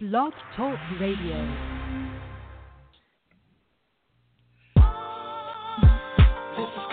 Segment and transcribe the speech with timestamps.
[0.00, 1.38] Blog Talk Radio.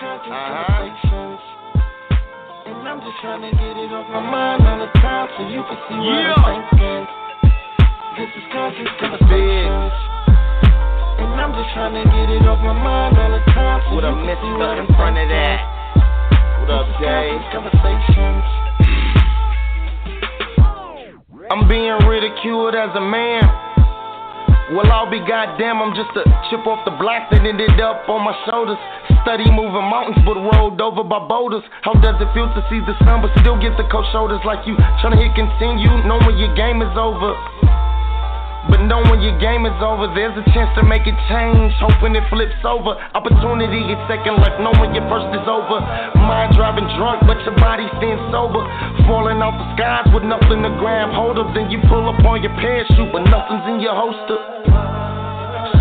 [0.06, 1.40] Conversations.
[2.66, 5.62] And I'm just trying to get it off my mind all the time so you
[5.66, 6.34] can see what Yeah.
[6.38, 7.04] I'm thinking.
[8.16, 9.92] This is conscious conversations.
[11.18, 14.04] And I'm just trying to get it off my mind all the time so What
[14.04, 15.58] you a can see mister what in I'm front of that.
[16.62, 17.26] What up, This Jay?
[17.52, 18.65] conversations.
[21.56, 23.40] I'm being ridiculed as a man.
[24.76, 26.20] Well, I'll be goddamn, I'm just a
[26.52, 28.76] chip off the block that ended up on my shoulders.
[29.24, 31.64] Study moving mountains, but rolled over by boulders.
[31.80, 34.68] How does it feel to see the sun, but still get the cold shoulders like
[34.68, 34.76] you?
[35.00, 37.32] Tryna hit continue, knowing your game is over.
[38.68, 41.72] But knowing your game is over, there's a chance to make it change.
[41.78, 42.98] Hoping it flips over.
[43.14, 45.78] Opportunity is second life, knowing your first is over.
[46.18, 48.62] Mind driving drunk, but your body staying sober.
[49.06, 51.54] Falling off the skies with nothing to grab hold of.
[51.54, 54.85] Then you pull up on your parachute, but nothing's in your holster.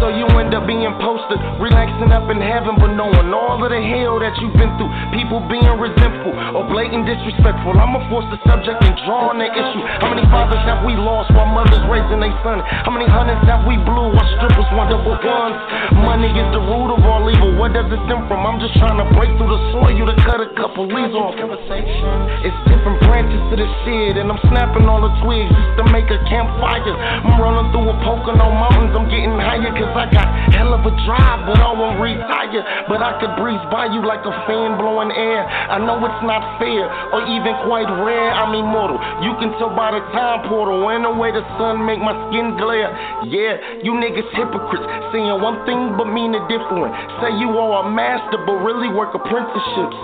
[0.02, 3.80] So you end up being posted, relaxing up in heaven, but knowing all of the
[3.80, 4.92] hell that you've been through.
[5.16, 7.74] People being resentful or blatant disrespectful.
[7.74, 9.84] I'ma force the subject and draw on the issue.
[10.04, 12.60] How many fathers have we lost while mothers raising their son?
[12.62, 15.58] How many hundreds have we blew while strippers want double guns?
[16.04, 17.56] Money is the root of all evil.
[17.56, 18.44] Where does it stem from?
[18.44, 21.34] I'm just trying to break through the soil to cut a couple leaves off.
[21.40, 26.12] It's different branches to the shit, and I'm snapping all the twigs just to make
[26.12, 26.94] a campfire.
[26.94, 30.94] I'm rolling through a Pocono mountains, I'm getting higher cause I got hell of a
[31.06, 32.64] drive, but I won't retire.
[32.90, 35.46] But I could breeze by you like a fan blowing air.
[35.46, 38.32] I know it's not fair or even quite rare.
[38.34, 38.98] I'm immortal.
[39.22, 42.58] You can tell by the time portal and the way the sun make my skin
[42.58, 42.90] glare.
[43.30, 46.94] Yeah, you niggas hypocrites, saying one thing but mean a different.
[47.22, 49.98] Say you are a master, but really work apprenticeships.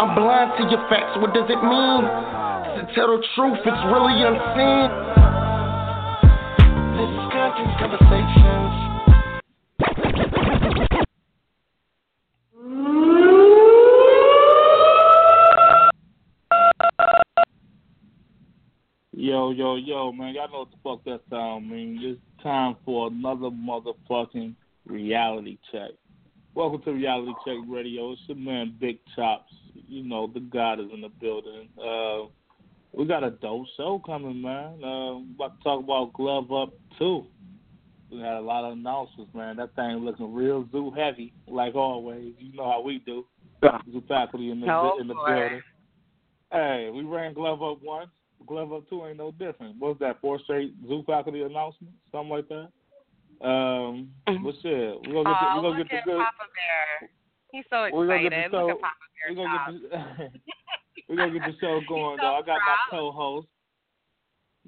[0.00, 1.16] I'm blind to your facts.
[1.20, 2.02] What does it mean?
[2.72, 4.88] To tell the truth, it's really unseen.
[6.96, 8.61] This is conscious conversations.
[19.22, 21.96] Yo, yo, yo, man, y'all know what the fuck that sound mean.
[22.02, 24.52] It's time for another motherfucking
[24.84, 25.92] reality check.
[26.56, 28.10] Welcome to Reality Check Radio.
[28.10, 29.52] It's your man Big Chops.
[29.86, 31.68] You know, the God is in the building.
[31.78, 32.26] Uh
[32.92, 34.82] we got a dope show coming, man.
[34.82, 37.24] Uh about to talk about Glove Up too.
[38.10, 39.56] We had a lot of announcements, man.
[39.58, 42.32] That thing looking real zoo heavy, like always.
[42.40, 43.24] You know how we do.
[43.88, 45.26] Zoo faculty in the Oh, in the boy.
[45.28, 45.62] building.
[46.50, 48.10] Hey, we ran Glove Up once.
[48.46, 49.78] Glove Up Two ain't no different.
[49.78, 50.20] What was that?
[50.20, 52.68] Four straight Zoo faculty announcements, something like that.
[53.46, 56.18] Um, but shit, we're gonna get Oh, gonna get the good.
[56.18, 57.10] Papa Bear.
[57.50, 58.52] He's so We're gonna get excited.
[58.52, 60.40] the Look at Papa We Bear gonna get the,
[61.08, 62.34] we gonna get the show going so though.
[62.36, 63.48] I got my co-host.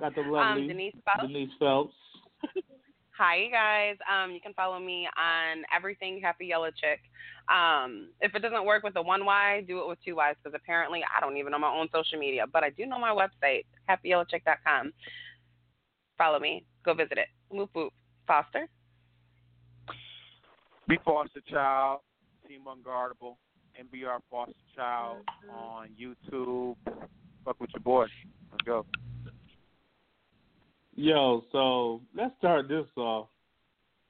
[0.01, 1.21] Got the Um, lovely Denise Phelps.
[1.23, 1.95] Denise Phelps.
[3.17, 3.95] Hi, you guys.
[4.11, 6.99] Um, you can follow me on everything Happy Yellow Chick.
[7.49, 10.59] Um, if it doesn't work with the one Y, do it with two Y's because
[10.61, 13.67] apparently I don't even know my own social media, but I do know my website,
[13.89, 14.93] happyyellowchick.com.
[16.19, 16.65] Follow me.
[16.85, 17.29] Go visit it.
[17.51, 17.93] Whoop whoop.
[18.27, 18.69] Foster.
[20.89, 22.01] Be Foster Child,
[22.49, 23.37] Team Unguardable,
[23.81, 25.19] NBR Foster Child
[25.57, 26.77] on YouTube.
[27.45, 28.07] Fuck with your boy.
[28.51, 28.85] Let's go.
[30.97, 33.29] Yo, so let's start this off.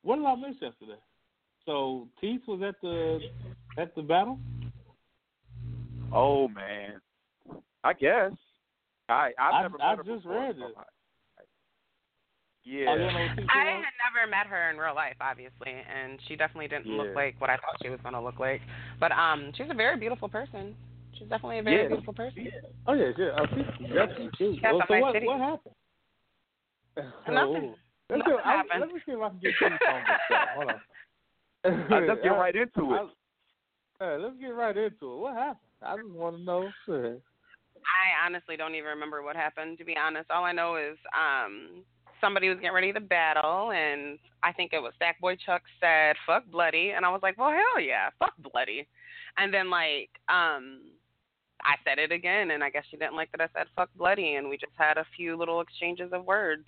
[0.02, 1.00] What did I miss yesterday?
[1.64, 3.20] So Teeth was at the
[3.78, 4.38] at the battle.
[6.12, 7.00] Oh man,
[7.82, 8.32] I guess.
[9.08, 10.74] I I've I- never I met her just before, read it.
[12.64, 12.86] Yeah.
[12.88, 15.72] Oh, you don't know what Teeth I had never met her in real life, obviously,
[15.72, 17.02] and she definitely didn't Yeah.
[17.02, 18.60] look like what I thought she was going to look like.
[19.00, 20.74] But um, she's a very beautiful person.
[21.12, 21.88] She's definitely a very Yeah.
[21.88, 22.48] beautiful person.
[22.86, 23.36] Oh yeah, yeah.
[23.36, 24.56] I think definitely too.
[24.62, 25.74] Well, so what what happened?
[27.28, 27.74] Nothing.
[27.74, 27.74] Oh.
[28.10, 28.80] Let's Nothing see, I, happened.
[28.80, 30.20] let me see if I can get Teeth on this.
[30.26, 30.48] stuff.
[30.54, 30.80] Hold on.
[31.64, 33.00] Uh, let's get right into it.
[33.00, 33.08] I-
[34.00, 35.18] Hey, let's get right into it.
[35.18, 35.58] What happened?
[35.80, 36.68] I just want to know.
[36.88, 39.78] I honestly don't even remember what happened.
[39.78, 41.84] To be honest, all I know is um
[42.20, 46.44] somebody was getting ready to battle, and I think it was Stackboy Chuck said "fuck
[46.50, 48.86] bloody," and I was like, "Well, hell yeah, fuck bloody,"
[49.38, 50.80] and then like um.
[51.62, 54.34] I said it again, and I guess she didn't like that I said "fuck bloody,"
[54.34, 56.64] and we just had a few little exchanges of words.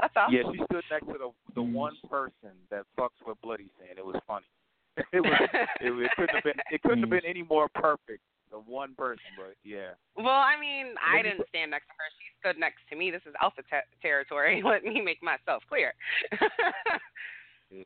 [0.00, 0.30] That's all.
[0.30, 4.04] Yeah, she stood next to the the one person that fucks with Bloody saying it
[4.04, 4.46] was funny.
[5.12, 5.36] it was
[5.80, 8.22] it, it couldn't have been it couldn't have been any more perfect.
[8.50, 9.98] The one person, but yeah.
[10.16, 12.08] Well, I mean, I me didn't stand next to her.
[12.14, 13.10] She stood next to me.
[13.10, 14.62] This is alpha te- territory.
[14.64, 15.92] Let me make myself clear.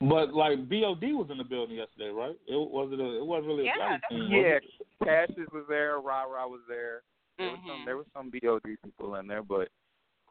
[0.00, 2.36] But like BOD was in the building yesterday, right?
[2.46, 3.00] It wasn't.
[3.00, 4.64] A, it wasn't really a Yeah, bloody team, Yeah, it?
[5.02, 7.02] Cassius was there, Ra Ra was there.
[7.38, 7.84] There was some Mhm.
[7.86, 9.70] there was some BOD people in there, but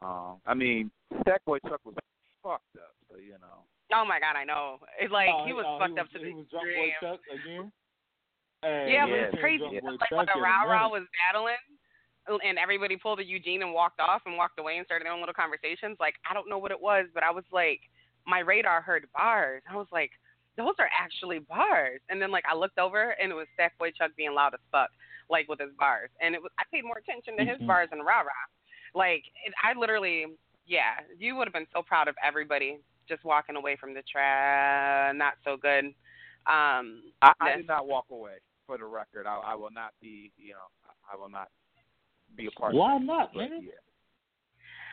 [0.02, 0.90] um I mean
[1.26, 1.94] Stackboy Chuck was
[2.42, 2.94] fucked up.
[3.10, 3.64] So you know.
[3.92, 4.78] Oh my god, I know.
[5.00, 6.66] It's like Oh, he was oh, fucked he up was, to the he was drunk
[6.66, 7.10] boy extreme.
[7.12, 7.72] Chuck again.
[8.62, 9.58] Hey, Yeah, but we it's crazy.
[9.58, 11.60] Drunk It's Boy like when the in a Rah Rah was battling,
[12.28, 15.20] and everybody pulled a Eugene and walked off and walked away and started their own
[15.20, 15.96] little conversations.
[15.98, 17.80] Like I don't know what it was, but I was like,
[18.26, 19.62] my radar heard bars.
[19.68, 20.12] I was like,
[20.56, 22.00] those are actually bars.
[22.10, 24.90] And then like I looked over and it was Stackboy Chuck being loud as fuck,
[25.30, 26.10] like with his bars.
[26.20, 27.66] And it was I paid more attention to his Mhm.
[27.66, 28.46] bars than Rah Rah.
[28.94, 30.26] Like it, I literally,
[30.66, 32.78] yeah, you would have been so proud of everybody
[33.08, 35.86] just walking away from the tra not so good.
[36.46, 38.38] Um, I, I did not walk away.
[38.66, 40.30] For the record, I, I will not be.
[40.38, 40.70] You know,
[41.12, 41.48] I will not
[42.36, 42.72] be a part.
[42.72, 43.50] Why of not, that.
[43.50, 43.62] But, man?
[43.66, 43.82] yeah.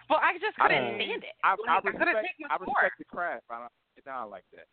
[0.10, 1.36] well, I just I couldn't don't- stand it.
[1.46, 2.26] I, Like, I I couldn't respect.
[2.26, 2.74] take much I more.
[2.82, 3.46] respect the craft.
[3.54, 3.72] I don't.
[3.96, 4.66] It's not like that.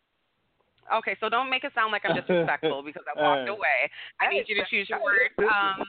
[0.97, 3.89] Okay, so don't make it sound like I'm disrespectful because I walked away.
[4.19, 5.85] I need you to choose your words um,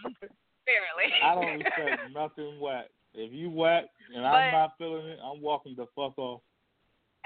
[0.68, 1.08] fairly.
[1.24, 2.92] I don't respect nothing whack.
[3.16, 6.42] If you whack and But- I'm not feeling it, I'm walking the fuck off.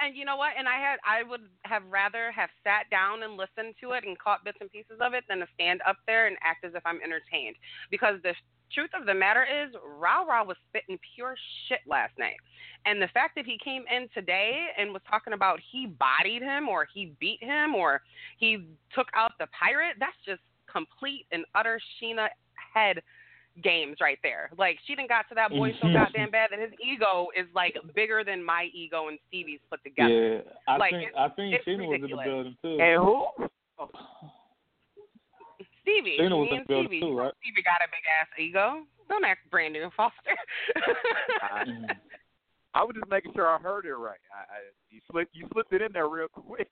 [0.02, 0.56] and you know what?
[0.56, 4.19] And I had I would have rather have sat down and listened to it and
[4.19, 6.82] caught bits and pieces of it than to stand up there and act as if
[6.87, 7.56] I'm entertained.
[7.90, 8.34] Because the
[8.72, 11.37] truth of the matter is, Rao Rao was spitting pure
[11.69, 12.37] shit last night.
[12.87, 16.69] And the fact that he came in today and was talking about he bodied him
[16.69, 18.00] or he beat him or
[18.38, 22.28] he took out the pirate, that's just complete and utter Sheena
[22.72, 23.02] head
[23.62, 24.50] games right there.
[24.56, 27.75] Like she done got to that boy so goddamn bad that his ego is like
[27.94, 30.37] bigger than my ego and Stevie's put together.
[30.37, 32.79] Yeah, I Like, think it's- I think it's Sheena was in the building too.
[32.81, 33.26] And who?
[35.82, 37.00] Stevie, Sheena was in the building Stevie.
[37.00, 37.32] too, right?
[37.43, 38.82] Stevie got a big ass ego.
[39.08, 40.37] Don't act Brandon Foster.
[41.43, 41.97] I, Mhm.
[42.75, 44.20] I was just making sure I heard it right.
[44.32, 44.58] I, I,
[44.91, 45.35] you slipped.
[45.35, 46.69] You slipped it in there real quick.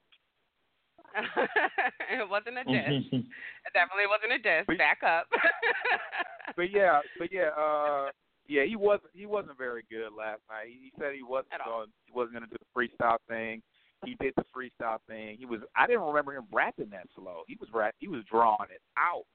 [2.10, 3.04] it wasn't a diss.
[3.12, 3.24] Mhm.
[3.26, 4.64] It definitely wasn't a diss.
[4.66, 5.26] But- Back up.
[6.56, 8.08] But yeah, but yeah, uh,
[8.48, 9.12] yeah, he wasn't.
[9.12, 10.66] He wasn't very good last night.
[10.72, 11.88] He, he said he wasn't going.
[12.06, 13.62] He wasn't going to do the freestyle thing.
[14.04, 15.36] He did the freestyle thing.
[15.38, 15.60] He was.
[15.76, 17.42] I didn't remember him rapping that slow.
[17.46, 17.94] He was rap.
[18.00, 19.28] He was drawing it out.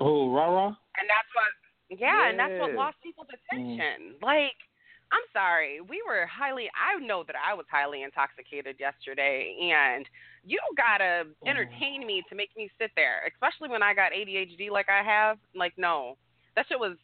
[0.00, 0.66] Oh, rah rah.
[0.96, 4.16] And that's what, yeah, and that's what lost people's attention.
[4.22, 4.56] Like,
[5.10, 6.68] I'm sorry, we were highly.
[6.76, 10.04] I know that I was highly intoxicated yesterday, and
[10.44, 14.70] you don't gotta entertain me to make me sit there, especially when I got ADHD
[14.70, 15.38] like I have.
[15.54, 16.18] Like, no,
[16.56, 16.96] that shit was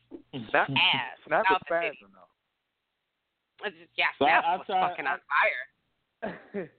[0.50, 1.16] Snap, ass.
[1.26, 1.96] snap out is the titty.
[1.96, 3.66] spasm though.
[3.68, 6.40] It's just, yeah, So I- I was tried- fucking I- on fire.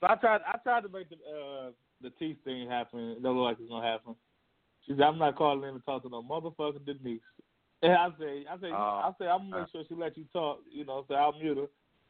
[0.00, 1.70] so I tried I tried to make the uh
[2.00, 3.10] the teeth thing happen.
[3.10, 4.16] It don't look like it's gonna happen.
[4.86, 7.20] She said I'm not calling in to talk to no motherfucking Denise.
[7.82, 9.02] And I say I say Oh.
[9.06, 10.60] I say I'm gonna make sure she let you talk.
[10.70, 11.66] You know, so I'll mute her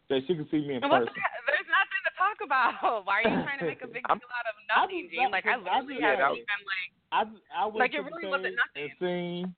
[0.08, 1.08] so she can see me in And person.
[1.48, 3.04] There's nothing to talk about.
[3.08, 5.30] Why are you trying to make a big deal out of nothing, just- Gene?
[5.32, 7.20] Like, I I literally just- haven't yeah, even, like, I
[7.56, 8.84] I went Like, it really wasn't nothing.
[8.84, 9.54] and seen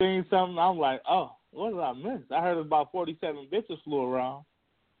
[0.00, 0.58] seen something.
[0.60, 2.20] I'm like, oh, what did I miss?
[2.32, 4.44] I heard about 47 bitches flew around.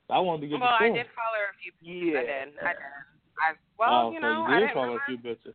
[0.08, 2.16] I wanted to get well, the I did call her a few people.
[2.16, 2.44] I Yeah.
[2.44, 2.48] did.
[2.64, 2.90] I did.
[3.40, 3.48] I,
[3.78, 5.54] well, oh, you so know, you I did didn't call her a few bitches.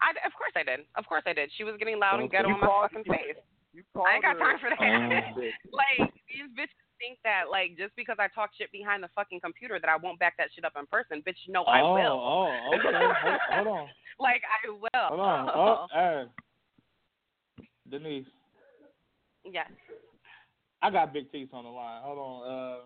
[0.00, 0.80] I, of course I did.
[0.96, 1.50] Of course I did.
[1.56, 2.36] She was getting loud oh, and Okay.
[2.40, 3.36] ghetto You in my fucking face.
[3.72, 4.78] You called I ain't got her- time for that.
[4.80, 5.40] Oh.
[5.72, 9.78] like these bitches think that like just because I talk shit behind the fucking computer
[9.80, 11.22] that I won't back that shit up in person.
[11.26, 12.18] Bitch, no, I oh, will.
[12.20, 12.96] oh, okay.
[13.22, 13.88] hold, hold on.
[14.20, 15.08] Like I will.
[15.08, 15.48] Hold on.
[15.54, 16.24] Oh, hey.
[17.90, 18.26] Denise,
[19.44, 19.70] Yes.
[20.82, 22.02] I got big teeth on the line.
[22.02, 22.42] Hold on.
[22.50, 22.76] Uh,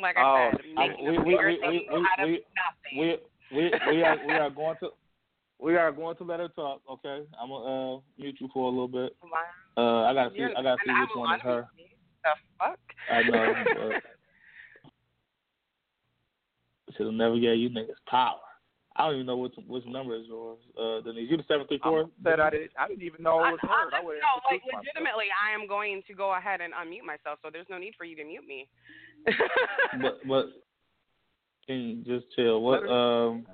[0.00, 2.44] Like I Oh, said, I- making we- a we- bigger we- thing we- out we-
[2.98, 3.18] we
[3.52, 4.90] we we are we are going to
[5.62, 6.80] we are going to let her talk.
[6.90, 9.16] Okay, I'm gonna uh, mute you for a little bit.
[9.76, 11.68] Uh, I gotta see You're- I gotta see and which one is her.
[11.78, 11.96] unmuted.
[12.24, 12.78] The fuck?
[13.10, 13.54] I know.
[16.86, 18.38] But should have never gave you niggas power.
[18.96, 20.58] I don't even know which which number is yours.
[20.78, 22.10] Uh, Denise, you the seven three four.
[22.24, 22.72] Said I didn't.
[22.78, 23.96] I didn't even know it was I- her.
[23.96, 27.38] I- I would no, like legitimately, I am going to go ahead and unmute myself,
[27.42, 28.68] so there's no need for you to mute me.
[30.02, 30.46] But but
[31.66, 32.60] can you just chill.
[32.62, 33.46] What um.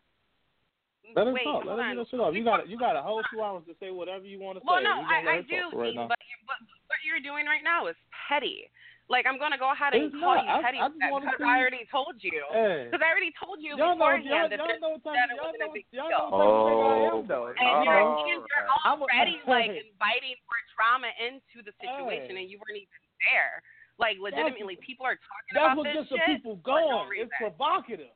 [1.15, 1.63] Let her Wait, talk.
[1.65, 1.95] Let hold on.
[1.95, 2.35] get her shit off.
[2.35, 4.81] You got you got a whole two hours to say whatever you want to Well,
[4.81, 4.89] say.
[4.89, 6.09] no, We gonna let I, I do, right Dean, now.
[6.11, 6.59] but you, but
[6.91, 7.97] what you're doing right now is
[8.27, 8.67] petty.
[9.07, 10.43] Like I'm gonna go ahead and It's call not.
[10.43, 12.43] you petty I just because see- I already told you.
[12.51, 12.91] Hey.
[12.91, 15.31] Because I already told you Y'all know, y'all, beforehand that, y'all this, know what that
[15.31, 16.19] of, it y'all wasn't know, a big y'all deal.
[16.19, 17.47] know what type of nigga I Oh, am, though.
[17.55, 18.83] And you're, Oh, and you're right.
[18.91, 19.87] I'm a- already like Hey.
[19.87, 22.43] inviting more drama into the situation, Hey.
[22.43, 22.99] and you weren't even
[23.31, 23.63] there.
[24.03, 27.15] Like legitimately, people are talking That's about what this gets the people going.
[27.17, 28.11] it's provocative.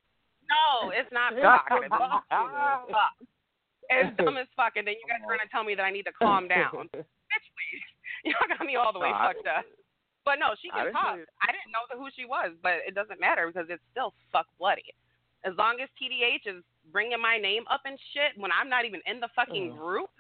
[0.50, 1.34] No, it's not
[1.66, 1.88] provocative.
[3.90, 6.06] It's dumb as fuck, and then you guys are gonna tell me that I need
[6.06, 6.90] to calm down.
[6.94, 7.86] Bitch, please.
[8.30, 9.64] Y'all got me all the way fucked up.
[10.24, 11.18] But no, she I can didn't talk.
[11.42, 14.84] I didn't know who she was, but it doesn't matter because it's still fuck bloody.
[15.42, 19.00] As long as TDH is bringing my name up and shit when I'm not even
[19.08, 20.12] in the fucking group,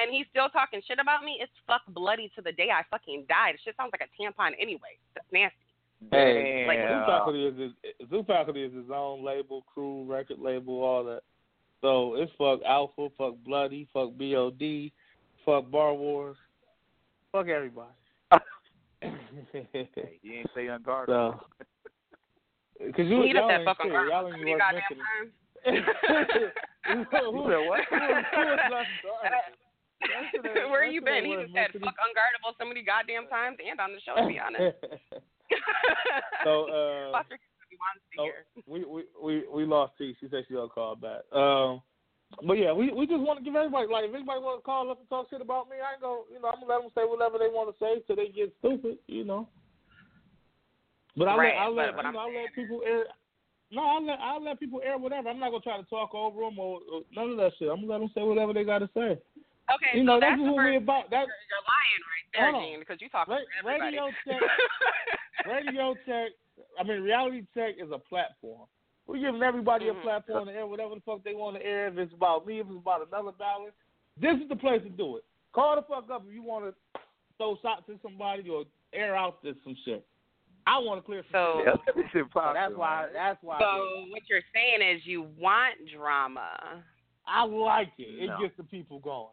[0.00, 3.28] and he's still talking shit about me, it's fuck bloody to the day I fucking
[3.28, 3.52] die.
[3.52, 4.96] The shit sounds like a tampon anyway.
[5.14, 5.61] That's nasty.
[6.10, 7.72] Hey, Like- Zoo Faculty is his,
[8.10, 11.22] Zoo Faculty is his own label, crew, record label, all that.
[11.80, 14.90] So it's fuck Alpha, fuck Bloody, fuck BOD,
[15.44, 16.36] fuck Bar Wars,
[17.32, 17.90] fuck everybody.
[19.00, 21.12] Hey, you ain't say unguarded.
[21.14, 21.40] so,
[22.78, 24.08] cause you, He just y'all said ain't fucking shit.
[24.10, 25.02] Y'all ain't many worth mentioning.
[27.10, 27.80] who, who, said what?
[27.90, 29.42] Who, is- who is not guarded?
[30.02, 31.24] That shit ain't- Where that you been?
[31.24, 34.38] He just said fuck unguardable so many goddamn times and on the show to be
[34.38, 34.78] honest.
[36.44, 40.16] So uh, Foster he wants to so we, we we we lost T.
[40.20, 41.22] She said she'll call back.
[41.32, 41.82] Um,
[42.46, 44.90] but yeah, we we just want to give everybody like if anybody want to call
[44.90, 46.92] up and talk shit about me, I ain't gonna you know I'm gonna let them
[46.94, 49.48] say whatever they want to say till they get stupid, you know.
[51.16, 53.04] But I Right, let I but let you know, I let people air.
[53.70, 55.28] No, I let I let people air whatever.
[55.28, 57.68] I'm not gonna try to talk over them or, or none of that shit.
[57.68, 59.18] I'm gonna let them say whatever they gotta say.
[59.70, 61.10] Okay, you know so that's that's what we first about.
[61.10, 63.96] That you're, you're lying right there, Gene, because you talk Ra- to everybody.
[63.96, 64.42] radio check.
[65.46, 66.30] Radio Tech,
[66.78, 68.66] I mean, Reality Check is a platform.
[69.06, 69.98] We're giving everybody Mhm.
[69.98, 71.88] a platform to air whatever the fuck they want to air.
[71.88, 73.74] If it's about me, if it's about another ballot,
[74.20, 75.24] this is the place to do it.
[75.54, 76.74] Call the fuck up if you want to
[77.38, 80.06] throw shots at somebody or air out this some shit.
[80.66, 82.06] I want to clear some So- shit.
[82.14, 83.08] Yeah, So that's why.
[83.12, 83.56] That's why.
[83.56, 83.68] I, do it.
[84.06, 86.84] So what you're saying is you want drama.
[87.26, 88.22] I like it.
[88.22, 88.38] It No.
[88.40, 89.32] gets the people going.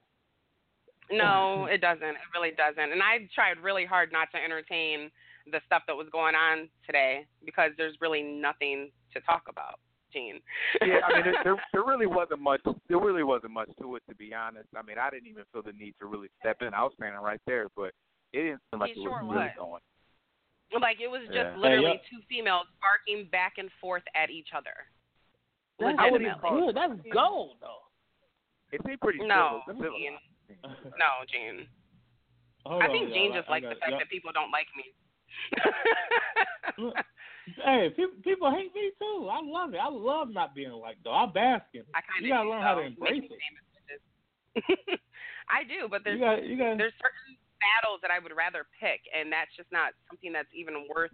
[1.12, 2.04] No, it doesn't.
[2.04, 2.92] It really doesn't.
[2.92, 5.10] And I tried really hard not to entertain
[5.52, 9.80] the stuff that was going on today because there's really nothing to talk about,
[10.14, 10.40] Gene.
[10.86, 12.62] yeah, I mean, there, there there really wasn't much.
[12.88, 14.68] There really wasn't much to it, to be honest.
[14.78, 16.74] I mean, I didn't even feel the need to really step in.
[16.74, 17.92] I was standing right there, but
[18.34, 19.58] it didn't seem like You it sure was really was.
[19.58, 20.82] going.
[20.84, 21.58] like it was just Yeah.
[21.58, 24.76] literally Hey, two females barking back and forth at each other.
[25.80, 26.50] That's Legitimately.
[26.52, 26.76] good.
[26.76, 27.82] That's gold though.
[28.72, 29.98] It seemed pretty No, civil- civilized.
[29.98, 30.18] Gene.
[31.00, 31.68] No, Gene.
[32.66, 33.40] Hold I on, think Gene y'all.
[33.42, 34.86] just likes the fact y'all- that people don't like me.
[36.78, 36.96] Look,
[37.66, 39.30] hey, people, people hate me too.
[39.32, 39.80] I love it.
[39.82, 41.14] I love not being liked though.
[41.14, 41.88] I bask in it.
[41.96, 43.40] I kind of You gotta learn how to embrace it.
[45.50, 46.78] I do, but You there's got, you got.
[46.78, 50.86] there's certain battles that I would rather pick, and that's just not something that's even
[50.94, 51.12] worth.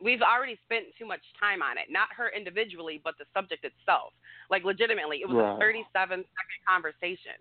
[0.00, 1.86] We've already spent too much time on it.
[1.90, 4.12] Not her individually, but the subject itself.
[4.48, 5.56] Like legitimately, it was Right.
[5.56, 7.36] a 37 second conversation.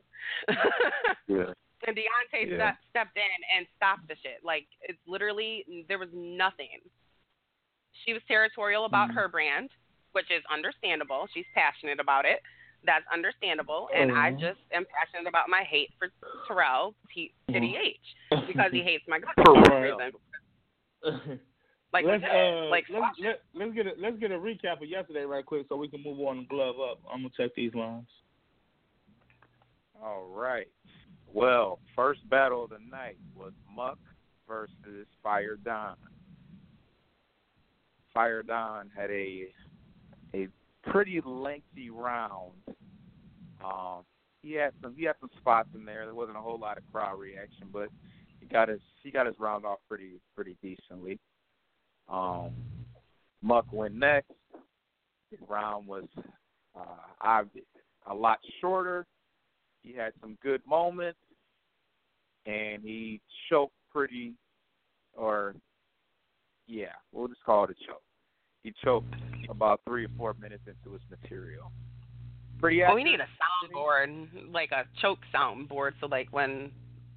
[1.27, 1.53] Yeah.
[1.87, 2.55] And Deontay Yeah.
[2.55, 4.43] step, stepped in and stopped the shit.
[4.43, 6.81] Like it's literally there was nothing.
[8.03, 9.13] She was territorial about Mhm.
[9.13, 9.69] her brand,
[10.11, 11.27] which is understandable.
[11.27, 12.41] She's passionate about it.
[12.83, 13.89] That's understandable.
[13.93, 14.39] And I Mhm.
[14.39, 16.11] just am passionate about my hate for
[16.47, 17.77] Terrell T- Titty.
[17.77, 18.15] H
[18.47, 21.41] because he hates my guts For for some reason.
[21.91, 25.23] Like let's uh, like let's, let, let's get a let's get a recap of yesterday
[25.23, 26.99] right quick so we can move on and glove up.
[27.11, 28.07] I'm gonna check these lines.
[30.01, 30.67] All right.
[31.33, 33.97] Well, first battle of the night was Muck
[34.47, 35.95] versus Fire Don.
[38.13, 39.47] Fire Don had a
[40.35, 40.47] a
[40.83, 42.53] pretty lengthy round.
[43.63, 44.03] Um,
[44.41, 46.05] he had some he had some spots in there.
[46.05, 47.89] There wasn't a whole lot of crowd reaction, but
[48.39, 51.19] he got his he got his round off pretty pretty decently.
[52.09, 52.51] Um,
[53.41, 54.31] Muck went next.
[55.31, 56.05] His round was
[56.75, 57.43] uh,
[58.07, 59.05] a lot shorter.
[59.81, 61.19] He had some good moments,
[62.45, 64.33] and he choked pretty,
[65.13, 65.55] or
[66.67, 68.01] yeah, we'll just call it a choke.
[68.63, 69.13] He choked
[69.49, 71.71] about three or four minutes into his material.
[72.59, 72.81] Pretty.
[72.81, 73.27] Well, we need a
[73.73, 75.91] soundboard, like a choke soundboard.
[76.01, 76.71] So like when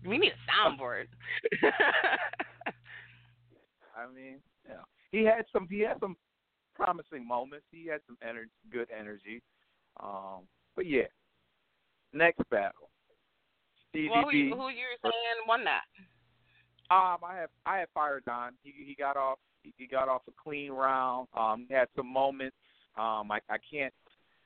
[0.06, 1.06] we need a soundboard.
[3.96, 5.66] I mean, yeah, he had some.
[5.70, 6.16] He had some
[6.74, 7.66] promising moments.
[7.70, 9.42] He had some energy, good energy.
[10.02, 11.10] Um, but yeah,
[12.12, 12.90] next battle.
[13.90, 14.50] Stevie well, who, B.
[14.50, 15.84] who you saying won that?
[16.90, 18.52] Um, I have I have fired Don.
[18.62, 21.28] He he got off he, he got off a clean round.
[21.36, 22.56] Um, he had some moments.
[22.96, 23.94] Um, I I can't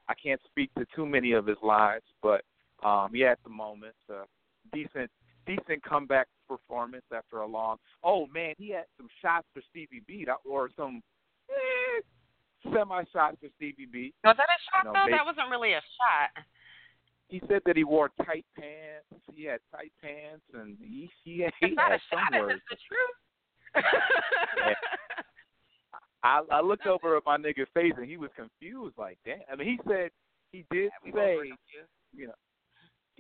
[0.09, 2.43] I can't speak to too many of his lives, but
[2.85, 3.99] um, he had some moments.
[4.09, 4.25] Uh,
[4.73, 5.11] decent
[5.47, 7.77] decent comeback performance after a long.
[8.05, 11.03] Oh man, he had some shots for Stevie B that, or some
[11.51, 12.01] eh,
[12.73, 14.13] semi shots for Stevie B.
[14.25, 15.07] Was that a shot No, though?
[15.11, 16.45] they- That wasn't really a shot.
[17.29, 19.07] He said that he wore tight pants.
[19.35, 22.33] He had tight pants, and he he, had- he It's not had a shot.
[22.33, 22.61] some words.
[22.69, 23.17] just the truth.
[26.23, 28.97] I, I looked over at my nigga's face and he was confused.
[28.99, 29.39] Like, damn.
[29.53, 30.11] I mean, he said
[30.51, 31.53] he did say,
[32.17, 32.33] you know,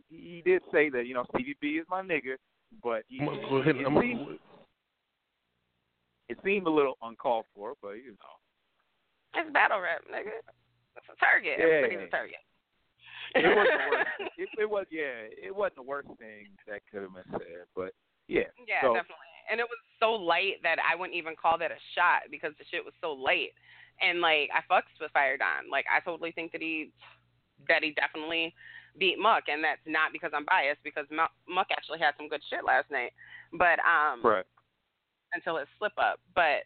[0.09, 2.37] he did say that you know Stevie B is my nigga,
[2.83, 3.77] but he, I'm gonna go ahead.
[3.77, 4.39] it, I'm seemed, gonna,
[6.29, 10.43] it seemed a little uncalled for, but you know, It's battle rap, nigga.
[10.97, 11.57] It's a target.
[11.59, 11.65] Yeah.
[11.65, 12.43] Everybody's a target.
[13.35, 14.33] it wasn't the worst.
[14.39, 17.93] It, it was yeah, it wasn't the worst thing that could have been said, but
[18.29, 18.51] yeah.
[18.67, 19.31] Yeah, so, definitely.
[19.51, 22.65] and it was so light that I wouldn't even call that a shot because the
[22.71, 23.55] shit was so light.
[24.03, 25.71] And like I fucks with Fire Don.
[25.71, 26.91] Like I totally think that he
[27.69, 28.53] that he definitely
[28.99, 31.31] beat Muck, and that's not because I'm biased because Muck,
[31.71, 33.13] actually had some good shit last night.
[33.53, 34.45] But um, Right.
[35.35, 36.21] until his slip up.
[36.35, 36.65] But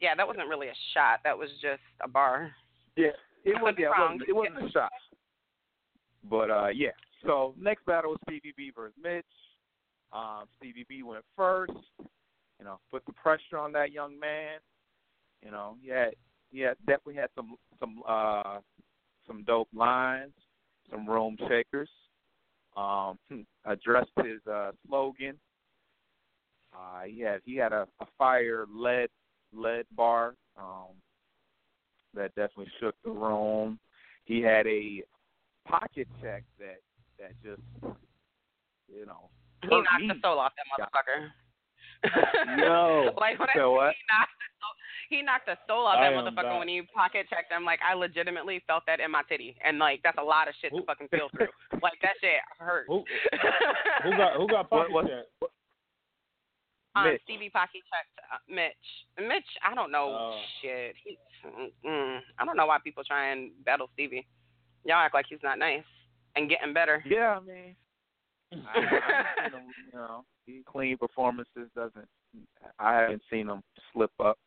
[0.00, 1.20] yeah, that wasn't really a shot.
[1.24, 2.52] That was just a bar.
[2.96, 3.08] Yeah,
[3.44, 3.74] it was.
[3.78, 4.12] Yeah, it wrong.
[4.12, 4.92] wasn't, it wasn't a shot.
[6.28, 6.90] But uh, yeah.
[7.24, 9.24] So next battle was Stevie B versus Mitch.
[10.12, 11.72] Um, Stevie B went first.
[11.98, 14.58] You know, put the pressure on that young man.
[15.44, 16.14] You know, he had
[16.50, 18.58] he had definitely had some some uh
[19.26, 20.32] some dope lines,
[20.90, 21.88] some room shakers.
[22.76, 23.18] Um,
[23.64, 25.38] addressed his uh slogan.
[26.74, 29.08] Uh, he had he had a, a fire lead
[29.54, 30.34] lead bar.
[30.58, 30.94] Um,
[32.14, 33.78] that definitely shook the room.
[34.24, 35.02] He had a
[35.66, 36.80] pocket check that
[37.18, 37.60] that just
[38.92, 39.28] you know
[39.62, 40.08] He knocked me.
[40.08, 41.28] the soul off that motherfucker.
[42.58, 43.94] Yo, like when I so what?
[43.94, 44.74] he knocked the soul,
[45.10, 46.58] he knocked the soul off I that am motherfucker back.
[46.58, 47.64] when he pocket checked him.
[47.64, 50.72] Like I legitimately felt that in my titty, and like that's a lot of shit
[50.74, 51.48] to fucking feel through.
[51.82, 52.86] like that shit hurt.
[52.88, 53.04] Who
[54.04, 55.50] who got who got What- pocket what- check?
[56.96, 57.20] um, Mitch.
[57.24, 58.86] Stevie Pocky checked uh, Mitch.
[59.28, 60.40] Mitch, I don't know Oh.
[60.62, 60.94] shit.
[61.04, 61.18] He,
[61.86, 64.26] mm, I don't know why people try and battle Stevie.
[64.84, 65.84] Y'all act like he's not nice
[66.36, 67.02] and getting better.
[67.06, 67.76] Yeah, I mean,
[68.52, 69.66] I, I haven't seen him.
[69.92, 70.24] You know,
[70.70, 72.08] clean performances doesn't.
[72.78, 73.62] I haven't seen him
[73.92, 74.38] slip up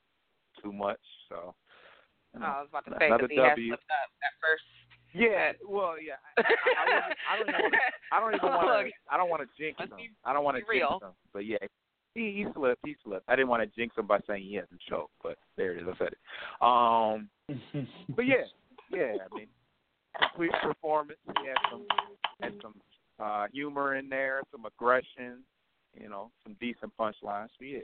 [0.61, 0.99] too much.
[1.29, 1.53] So.
[2.33, 4.63] you Oh, know, I was about to say because he has slipped up at first.
[5.13, 6.21] Yeah, well, yeah.
[6.37, 7.79] I, I, I, don't even want to.
[8.13, 8.91] I don't even want to.
[9.11, 9.89] I don't want to jinx him.
[10.23, 11.09] I don't want to jinx him.
[11.33, 11.57] But yeah,
[12.13, 12.85] he he slipped.
[12.85, 13.25] He slipped.
[13.27, 15.87] I didn't want to jinx him by saying he hasn't choked, but there it is.
[15.89, 16.19] I said it.
[16.61, 17.29] Um,
[18.15, 18.45] but yeah,
[18.91, 19.17] yeah.
[19.17, 19.47] I mean,
[20.17, 21.19] complete performance.
[21.41, 21.85] He had some
[22.41, 22.75] had some
[23.19, 25.43] uh humor in there, some aggression.
[25.99, 27.49] You know, some decent punchlines.
[27.57, 27.79] So yeah.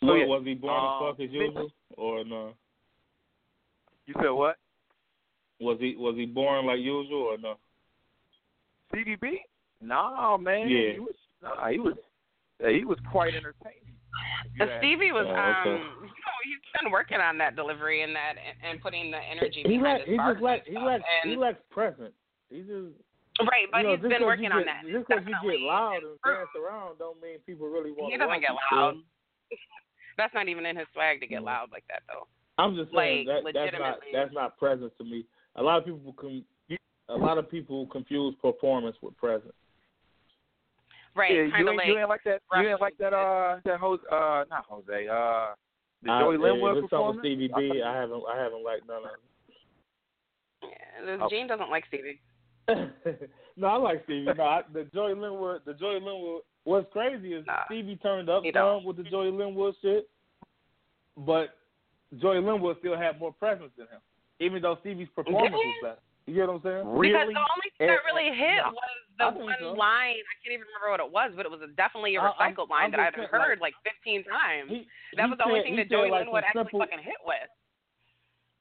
[0.00, 0.26] So So, yeah.
[0.26, 2.54] was he born Um, to fuck as usual or no?
[4.06, 4.56] You said what?
[5.60, 7.54] Was he was he born like usual or no?
[8.92, 9.36] CDB?
[9.80, 10.68] Nah, man.
[10.68, 10.92] Yeah.
[10.94, 11.14] He was.
[11.42, 11.94] Nah, he was.
[12.58, 13.78] He was quite entertaining.
[14.60, 15.70] Uh, Stevie was, Oh, okay.
[15.70, 19.16] um, you know, he's been working on that delivery and that, and, and putting the
[19.18, 20.84] energy He behind lack, his he bars just lack, he stuff.
[20.84, 22.12] lack, and, he lacks presence.
[22.50, 22.94] He just
[23.40, 24.82] right, but you know, he's just been 'cause working you on that.
[24.84, 28.12] Just because you get loud and dance around, don't mean people really want to.
[28.12, 28.96] He doesn't watch get loud.
[30.18, 32.28] That's not even in his swag to get loud like that, though.
[32.58, 35.24] I'm just saying Like, that that's not that's not presence to me.
[35.56, 36.44] A lot of people can
[37.08, 39.54] a lot of people confuse performance with presence.
[41.14, 42.40] Right, yeah, you ain't, like you ain't like that.
[42.56, 43.12] You ain't like that.
[43.12, 44.02] Uh, that Jose.
[44.10, 45.08] Uh, not Jose.
[45.08, 45.54] Uh,
[46.02, 47.16] the I- Joey if Linwood it's something performance.
[47.16, 49.20] with Stevie B, I haven't I haven't liked none of them.
[50.62, 51.28] yeah, Oh.
[51.28, 52.20] Gene doesn't like Stevie.
[52.68, 53.30] It.
[53.56, 54.26] no, I like Stevie.
[54.36, 56.42] No, I, the Joey Linwood, the Joey Linwood.
[56.64, 58.52] What's crazy is Nah, Stevie turned up he
[58.84, 60.08] with the Joey Linwood shit,
[61.16, 61.58] but
[62.20, 64.00] Joey Linwood still had more presence than him,
[64.38, 65.98] even though Stevie's performance was better.
[66.26, 66.86] You get what I'm saying?
[66.86, 67.34] Really?
[67.34, 69.74] Because the only thing that Eh, really hit nah, was I the one so.
[69.74, 70.22] line.
[70.22, 72.54] I can't even remember what it was, but it was a, definitely a I- I'm-
[72.54, 74.70] recycled I'm line that I've heard like 15 times.
[74.70, 74.86] He,
[75.18, 77.02] that he was the only said- thing that said, Joey like, Linwood actually simple- fucking
[77.02, 77.50] hit with.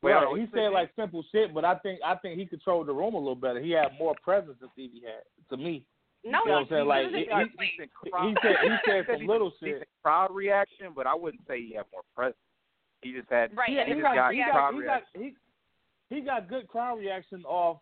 [0.04, 0.40] Well, right.
[0.42, 3.18] He said like simple shit, but I think I think he controlled the room a
[3.20, 3.60] little better.
[3.62, 5.24] He had more presence than Stevie had.
[5.50, 5.86] To me,
[6.26, 6.88] No, You know what I'm saying?
[6.88, 9.88] Like, he, he- he- he said he said said some little shit.
[10.04, 12.38] crowd reaction, but I wouldn't say he had more presence.
[13.04, 13.56] He just had.
[13.56, 15.22] Right, Yeah, and he his just got he crowd got, he reaction.
[15.22, 15.22] got
[16.10, 17.78] he he got good crowd reaction off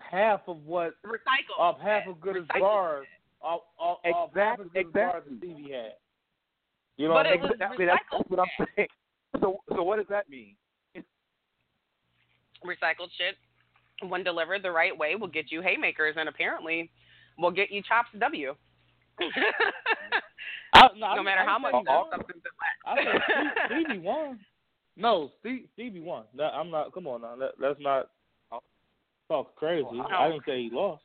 [0.00, 1.58] half of what recycled.
[1.58, 3.06] off half of good as bars
[3.42, 5.36] off off, off half Exact- as good as bars exactly.
[5.36, 5.92] that Stevie had.
[6.96, 7.42] You know But what I it mean?
[7.42, 8.88] was Exactly, that's, that's what I'm saying.
[9.40, 10.54] So, so what does that mean?
[12.64, 13.36] Recycled shit,
[14.08, 16.90] when delivered the right way, will get you haymakers, and apparently,
[17.38, 18.54] will get you chops W.
[20.72, 22.10] I, no, no I- matter I how say much he that won.
[22.12, 22.52] substance is
[22.86, 23.04] I lacks.
[23.04, 23.20] said
[23.66, 24.38] Steve- Stevie won.
[24.96, 26.24] No, Steve, Stevie won.
[26.36, 26.92] That, I'm not.
[26.92, 27.34] Come on now.
[27.38, 28.10] Let, let's not
[29.28, 29.86] talk crazy.
[29.90, 31.02] Oh, I didn't say he lost.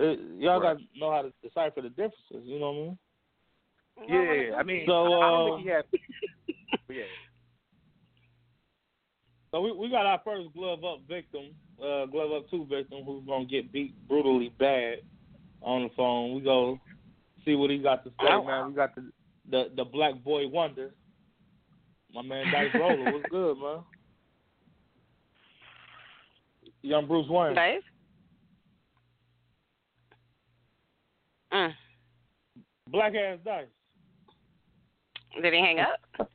[0.00, 0.04] Uh,
[0.38, 0.74] y'all Right.
[0.74, 2.42] got to know how to decipher the differences.
[2.44, 4.48] You know what I mean?
[4.48, 5.84] Yeah, I mean, So, I don't uh, think he had.
[6.88, 7.02] yeah.
[9.52, 13.24] So we we got our first glove up victim, uh, glove up two victim, who's
[13.26, 15.00] gonna get beat brutally bad
[15.60, 16.34] on the phone.
[16.34, 16.80] We go
[17.44, 18.68] see what he got to say, Oh, man.
[18.68, 19.12] We got the
[19.50, 20.90] the the black boy wonder,
[22.14, 23.12] my man Dice Roller.
[23.12, 23.80] What's good, man?
[26.80, 27.54] Young Bruce Wayne.
[27.54, 27.82] Dave?
[31.52, 31.74] Mm.
[32.88, 33.66] Black ass Dice.
[35.42, 36.28] Did he hang up?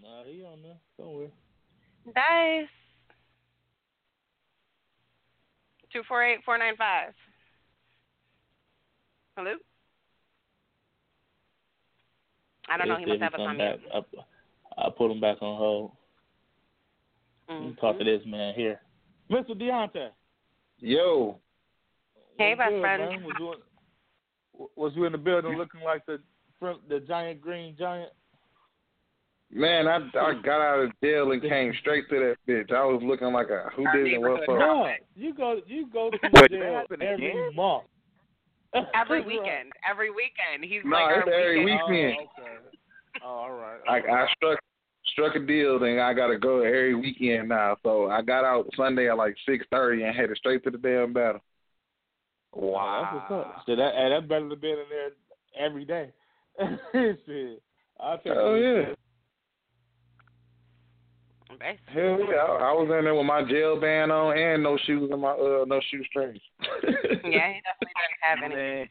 [0.00, 1.28] Nah, he on there somewhere.
[2.14, 2.68] Dice.
[5.92, 7.12] Two four eight four nine five.
[9.36, 9.54] Hello.
[12.68, 12.96] I don't know.
[12.98, 13.80] He must have us come on mute.
[13.92, 15.92] I, I put him back on hold.
[17.48, 18.18] Let me Talk to Mhm.
[18.18, 18.80] this man here,
[19.28, 19.60] Mr.
[19.60, 20.10] Deontay.
[20.78, 21.40] Yo,
[22.38, 23.02] Hey, What's best good, friend.
[23.02, 23.22] Man?
[23.24, 26.20] Was, you in, was you in the building looking like the
[26.88, 28.12] the giant green giant?
[29.52, 30.42] Man, I I hmm.
[30.42, 32.72] got out of jail and came straight to that bitch.
[32.72, 34.58] I was looking like a who did it neighborhood what for.
[34.58, 37.54] No, you go you go to jail that happened every again?
[37.54, 37.84] month.
[38.94, 39.72] Every weekend.
[39.88, 40.64] Every weekend.
[40.64, 41.88] He's No, like it's our every weekend.
[41.88, 42.18] weekend.
[42.38, 42.56] Oh, okay.
[43.24, 43.80] Oh, all right.
[43.88, 44.58] I I struck
[45.12, 47.76] struck a deal, then I gotta go every weekend now.
[47.82, 51.12] So I got out Sunday at like six thirty and headed straight to the damn
[51.12, 51.40] battle.
[52.52, 53.62] Wow, that's what's up.
[53.66, 56.10] So that hey, that's better than being in there every day.
[56.92, 57.62] Shit.
[57.98, 58.88] I'll take Oh it.
[58.88, 58.94] yeah.
[61.58, 61.92] Basically.
[62.02, 65.10] Hell yeah, I, I was in there with my jail band on and no shoes
[65.10, 66.38] and my uh no shoe strings.
[66.64, 68.90] Yeah, he definitely didn't have any.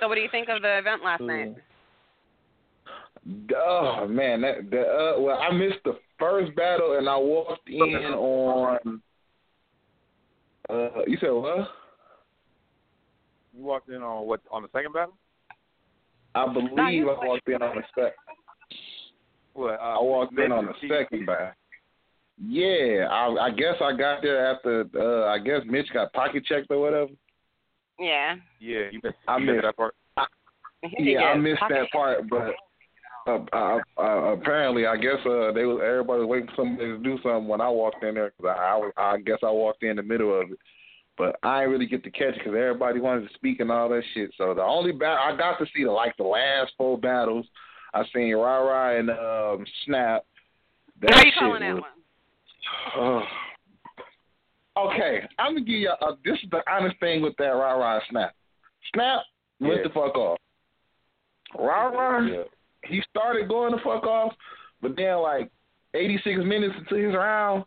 [0.00, 1.54] So, what do you think of the event last night?
[3.54, 7.82] Oh man, that the uh, well, I missed the first battle and I walked in
[8.14, 9.02] on.
[10.70, 11.68] Uh, you said what?
[13.56, 15.14] you walked in on what on the second battle?
[16.34, 18.14] I believe you- I walked in on the sec.
[19.54, 19.78] What?
[19.80, 21.52] Uh, I walked in on the Mitch- second battle.
[22.42, 24.86] Yeah, I, I guess I got there after.
[24.96, 27.10] Uh, I guess Mitch got pocket checked or whatever.
[27.98, 28.36] Yeah.
[28.60, 29.94] Yeah, you missed, I you missed missed- that part.
[30.98, 32.54] Yeah, I missed that part, but
[33.26, 36.98] uh, uh, uh, apparently, I guess uh, they was everybody was waiting for somebody to
[36.98, 39.96] do something when I walked in there because I, I, I guess I walked in
[39.96, 40.58] the middle of it,
[41.18, 43.90] but I didn't really get to catch it because everybody wanted to speak and all
[43.90, 44.30] that shit.
[44.38, 47.44] So the only battle I got to see the like the last four battles,
[47.94, 50.24] I seen Ra Ra and um, Snap.
[51.02, 51.82] That How you shit calling that was-
[52.94, 53.24] one?
[54.76, 55.90] uh, okay, I'm gonna give you.
[56.00, 58.34] Uh, this is the honest thing with that Ra Ra and Snap.
[58.94, 59.20] Snap
[59.60, 59.82] went Yeah.
[59.88, 60.38] the fuck off.
[61.58, 62.42] Ra Ra Yeah.
[62.84, 64.32] he started going the fuck off,
[64.80, 65.50] but then like
[65.94, 67.64] 86 minutes into his round,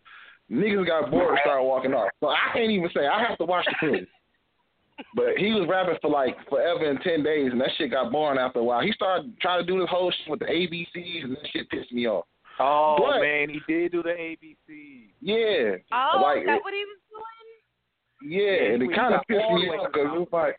[0.50, 2.10] niggas got bored and started walking off.
[2.22, 4.08] So I can't even say I have to watch the footage.
[5.16, 8.38] But he was rapping for like forever and ten days, and that shit got boring
[8.40, 8.82] after a while.
[8.82, 11.92] He started trying to do this whole shit with the ABCs, and that shit pissed
[11.92, 12.26] me off.
[12.60, 15.10] Oh But- man, he did do the ABCs.
[15.22, 18.32] Yeah, Oh, like is that what he was doing?
[18.32, 20.58] yeah, and it kind of pissed me off because it was like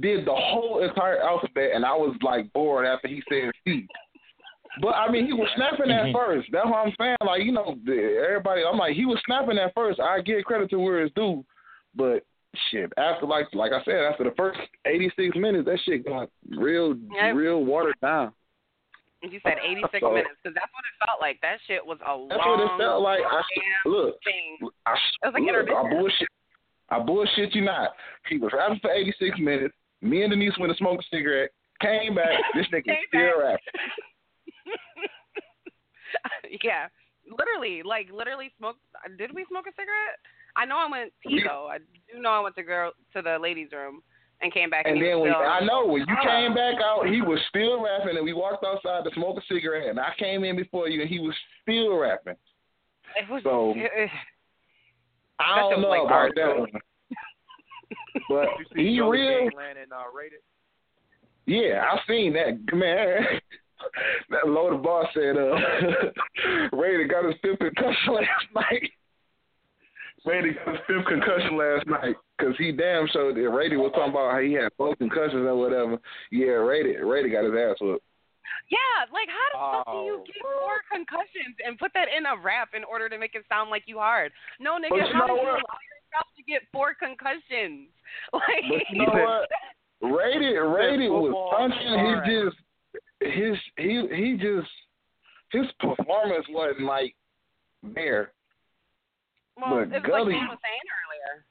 [0.00, 3.86] did the whole entire alphabet, and I was like bored after he said C.
[4.82, 6.12] But I mean, he was snapping at Mhm.
[6.12, 6.48] first.
[6.52, 7.16] That's what I'm saying.
[7.24, 8.62] Like you know, everybody.
[8.64, 9.98] I'm like, he was snapping at first.
[10.00, 11.44] I give credit to where it's due,
[11.94, 12.22] but
[12.70, 16.94] shit, after like like I said, after the first 86 minutes, that shit got real
[17.14, 17.30] Yeah.
[17.30, 18.32] real watered down.
[19.22, 21.40] You said 86 So- minutes because that's what it felt like.
[21.40, 23.20] That shit was a That's long what it felt like.
[23.24, 23.42] I,
[23.88, 24.58] look, thing.
[24.84, 26.28] I, It was like look, I bullshit.
[26.90, 27.90] I bullshit you not.
[28.28, 29.74] He was rapping for 86 minutes.
[30.02, 31.50] Me and Denise went to smoke a cigarette.
[31.80, 32.38] Came back.
[32.54, 33.58] This nigga still rapping.
[36.62, 36.86] yeah,
[37.28, 38.80] literally, like literally smoked.
[39.18, 40.18] Did we smoke a cigarette?
[40.56, 41.68] I know I went pee though.
[41.70, 44.02] I do know I went to girl to the ladies' room
[44.40, 44.86] and came back.
[44.86, 47.82] And he then when still, I know when you came back out, he was still
[47.82, 49.88] rapping, and we walked outside to smoke a cigarette.
[49.88, 52.36] And I came in before you, and he was still rapping.
[53.16, 53.42] It was.
[53.44, 54.10] so- it- it-
[55.38, 56.60] I don't know was like about art that show.
[56.60, 56.70] one,
[58.30, 59.50] but You see he Joey real.
[59.58, 60.40] And uh, rated.
[61.44, 63.40] Yeah, I seen that man.
[64.30, 65.56] that loaded boss said, uh,
[66.76, 68.90] Raider got his fifth concussion last night.
[70.26, 74.10] Raider got his fifth concussion last night because he damn showed that Raider was talking
[74.10, 75.98] about how he had four concussions or whatever.
[76.30, 78.02] Yeah, Raider, Raider got his ass whooped.
[78.68, 80.24] yeah, like how the fuck do you Oh.
[80.26, 83.70] get four concussions and put that in a rap in order to make it sound
[83.70, 84.32] like you hard?
[84.58, 85.62] No, nigga, But you how know did you what?
[85.62, 87.88] allow yourself to get four concussions?
[88.32, 89.48] Like, But you know what?
[90.00, 91.94] Rated, Rated was punching.
[92.06, 92.56] He just,
[93.34, 94.68] his, he, he just,
[95.50, 97.14] his performance wasn't like
[97.94, 98.32] there.
[99.60, 101.44] Well, But it's like Gully- Dan was saying earlier.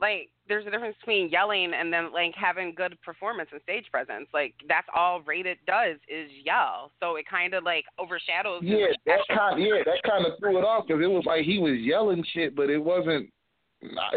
[0.00, 4.28] Like, there's a difference between yelling and then like having good performance and stage presence.
[4.34, 6.90] Like, that's all Rated does is yell.
[7.00, 8.62] So it kind of like overshadows.
[8.64, 11.58] Yeah, that kind, yeah, that kind of threw it off because it was like he
[11.58, 13.30] was yelling shit, but it wasn't,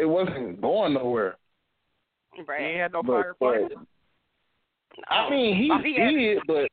[0.01, 1.37] it wasn't going nowhere.
[2.47, 2.61] Right.
[2.61, 3.71] ain't had no But, fire but.
[5.09, 5.29] I oh.
[5.29, 6.09] mean, he Oh, yeah.
[6.11, 6.67] did, but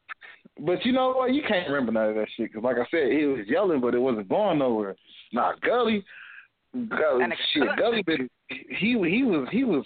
[0.60, 1.34] but you know what?
[1.34, 3.94] You can't remember none of that shit because, like I said, he was yelling, but
[3.94, 4.94] it wasn't going nowhere.
[5.32, 6.04] Nah, Gully,
[6.74, 7.62] Gully, That shit.
[7.78, 9.84] Gully been he he was he was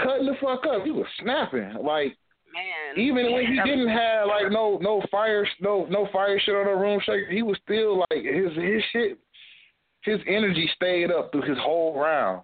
[0.00, 0.84] cutting the fuck up.
[0.84, 2.16] He was snapping like.
[2.54, 2.98] Man.
[2.98, 6.72] Even when he didn't have like no no fire no no fire shit on the
[6.72, 9.18] room shaker, he was still like his his shit
[10.00, 12.42] his energy stayed up through his whole round.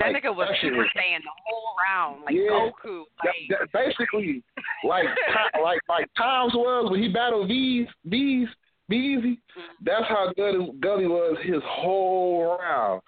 [0.00, 2.70] That Like, nigga was Super Saiyan the whole round, like Yeah.
[2.84, 3.04] Goku.
[3.24, 4.42] Like, that basically
[4.84, 5.04] like
[5.62, 8.48] like like Times was when he battled these V's
[8.92, 9.40] Beezy.
[9.56, 9.84] Mm-hmm.
[9.84, 13.00] That's how good Gully was his whole round.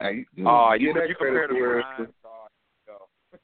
[0.00, 2.00] And you, Oh, give you, that you credit compare the where grind.
[2.02, 2.14] it's-
[2.86, 3.36] go.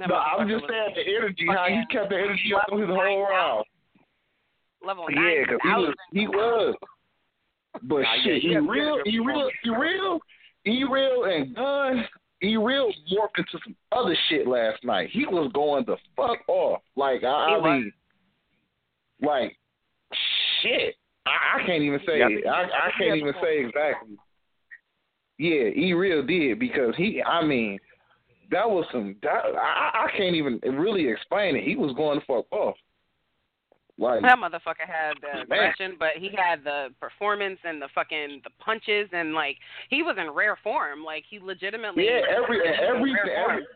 [0.00, 2.96] that No, I'm just saying the energy, how he kept the energy up his whole
[2.96, 3.20] 9,000.
[3.30, 3.64] round.
[4.86, 6.74] level Yeah, because he was he was.
[7.82, 10.20] But Nah, shit, he he real, good he real, he real,
[10.64, 12.04] he real, and Gun,
[12.40, 15.08] he real morphed into some other shit last night.
[15.10, 16.82] He was going the fuck off.
[16.96, 17.92] Like I, I mean,
[19.22, 19.56] like
[20.62, 20.94] shit.
[21.26, 22.18] I, I can't even say.
[22.18, 22.46] Yeah, I it.
[22.46, 24.16] I, I I think he can't even say exactly.
[25.38, 27.22] Yeah, he real did because he.
[27.22, 27.78] I mean,
[28.50, 29.16] that was some.
[29.22, 31.64] That, I, I can't even really explain it.
[31.64, 32.76] He was going the fuck off.
[33.96, 35.96] Like That motherfucker had the Man.
[36.00, 39.56] but he had the performance and the fucking the punches and like
[39.88, 41.04] he was in rare form.
[41.04, 43.66] Like he legitimately Yeah, every was every every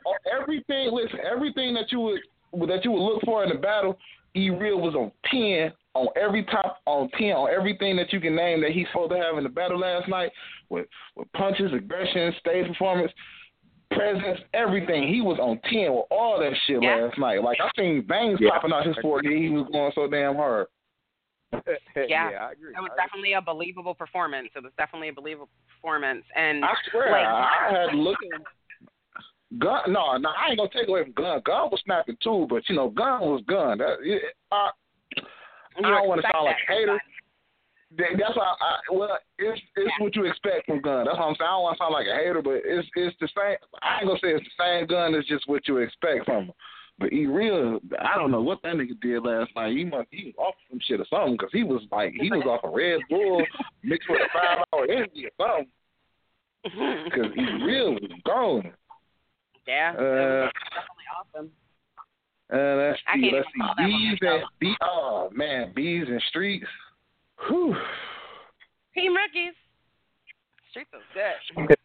[0.41, 0.91] everything.
[0.93, 3.97] Listen, everything that you would that you would look for in the battle,
[4.35, 8.35] E Real was on ten on every top on ten on everything that you can
[8.37, 10.31] name that he's supposed to have in the battle last night
[10.71, 13.13] with with punches, aggression, stage performance,
[13.91, 15.09] presence, everything.
[15.09, 16.97] He was on ten with all that shit Yeah.
[16.97, 17.43] last night.
[17.43, 18.51] Like I seen veins Yeah.
[18.51, 19.33] popping out his forehead.
[19.33, 20.67] He was going so damn hard.
[21.97, 22.49] Yeah.
[22.49, 22.73] I agree.
[22.77, 24.49] It was I definitely a believable performance.
[24.55, 26.25] It was definitely a believable performance.
[26.37, 28.31] And I swear, like, I, I had looking.
[28.33, 28.43] look
[29.59, 29.91] Gun.
[29.93, 31.41] No, no, I ain't gonna take away from Gun.
[31.47, 33.79] Gun was snapping too, but you know, Gun was Gun.
[33.79, 34.21] That, it,
[34.53, 34.71] I,
[35.81, 36.99] you I don't want to sound like a hater.
[37.97, 38.55] That's why.
[38.61, 40.05] I, well, it's it's Yeah.
[40.05, 41.07] what you expect from Gun.
[41.07, 41.49] That's what I'm saying.
[41.49, 43.57] I don't want to sound like a hater, but it's it's the same.
[43.83, 45.15] I ain't gonna say it's the same Gun.
[45.15, 46.53] It's just what you expect from him.
[46.99, 49.77] But he real, I don't know what that nigga did last night.
[49.77, 52.45] He must he was off some shit or something because he was like he was
[52.45, 53.43] off a Red Bull
[53.85, 55.71] mixed with a five hour energy or something.
[57.05, 58.73] Because he real was gone.
[59.67, 61.51] yeah, Uh, was definitely awesome.
[62.53, 63.31] Uh, let's I see.
[63.33, 63.85] Let's that see.
[63.85, 66.67] Bees and be oh man, bees and streets.
[67.47, 67.75] Whew.
[68.95, 69.55] Team rookies.
[70.71, 71.77] Streets was good.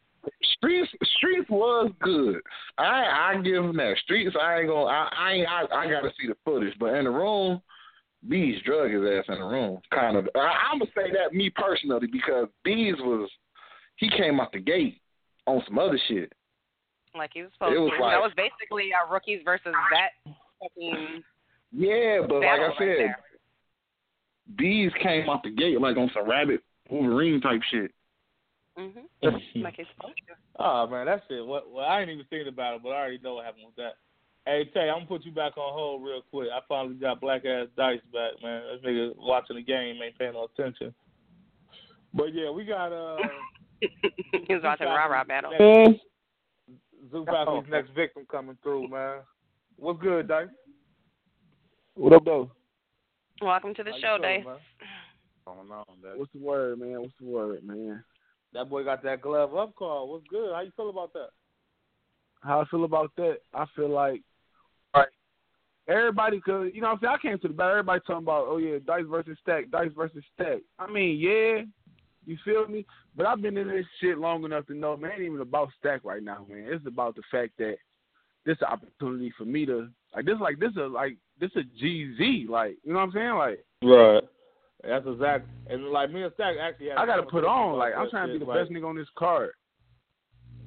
[0.58, 2.40] Streets Streets was good.
[2.78, 3.96] I I give him that.
[4.04, 7.04] Streets I ain't gonna I I ain't, I, I gotta see the footage, but in
[7.06, 7.62] the room,
[8.30, 9.80] Bees drug his ass in the room.
[9.94, 10.30] Kind of.
[10.36, 13.30] I, I'm gonna say that me personally because Bees was
[13.98, 15.02] he came out the gate
[15.46, 16.32] on some other shit.
[17.16, 18.02] Like he was supposed It was to.
[18.02, 21.24] like- that was basically a rookies versus vet fucking
[21.72, 23.20] Yeah, but like I right said, there.
[24.58, 27.92] Bees came out the gate like on some rabbit Wolverine type shit.
[28.78, 28.94] Mhm.
[29.24, 29.62] Mm-hmm.
[29.62, 30.34] Like he's supposed to.
[30.60, 31.46] Oh man, that's it.
[31.46, 31.72] What?
[31.72, 33.94] Well, I ain't even thinking about it, but I already know what happened with that.
[34.46, 36.50] Hey Tay, I'm gonna put you back on hold real quick.
[36.54, 38.64] I finally got black ass dice back, man.
[38.74, 40.94] This nigga watching the game ain't paying no attention.
[42.14, 43.18] But yeah, we got uh
[43.80, 45.54] he was watching Rah Rah battle.
[47.12, 49.20] Zoo Family's next victim coming through, man.
[49.78, 50.48] What's good, Dice?
[51.96, 52.52] What up, though?
[53.42, 54.46] Welcome to the How show, feeling, Dave.
[55.46, 57.02] Going on, What's the word, man?
[57.02, 58.04] What's the word, man?
[58.54, 60.10] That boy got that glove up call.
[60.10, 60.54] What's good?
[60.54, 61.30] How you feel about that?
[62.42, 63.38] How I feel about that?
[63.54, 64.22] I feel like
[64.96, 65.08] right.
[65.88, 67.72] everybody, cause you know, what I'm saying I came to the battle.
[67.72, 70.60] Everybody talking about, oh yeah, dice versus stack, dice versus stack.
[70.78, 71.64] I mean, yeah,
[72.26, 72.86] you feel me?
[73.16, 75.70] But I've been in this shit long enough to know, man, it ain't even about
[75.80, 76.68] stack right now, man.
[76.68, 77.76] It's about the fact that
[78.46, 82.48] this an opportunity for me to like this, like this is like this a GZ,
[82.50, 83.66] like you know what I'm saying, like.
[83.84, 84.24] Right.
[84.86, 85.48] That's exact.
[85.70, 87.78] And like me and Stack actually I gotta put on.
[87.78, 89.52] Like I'm trying to be the like, best nigga on this card.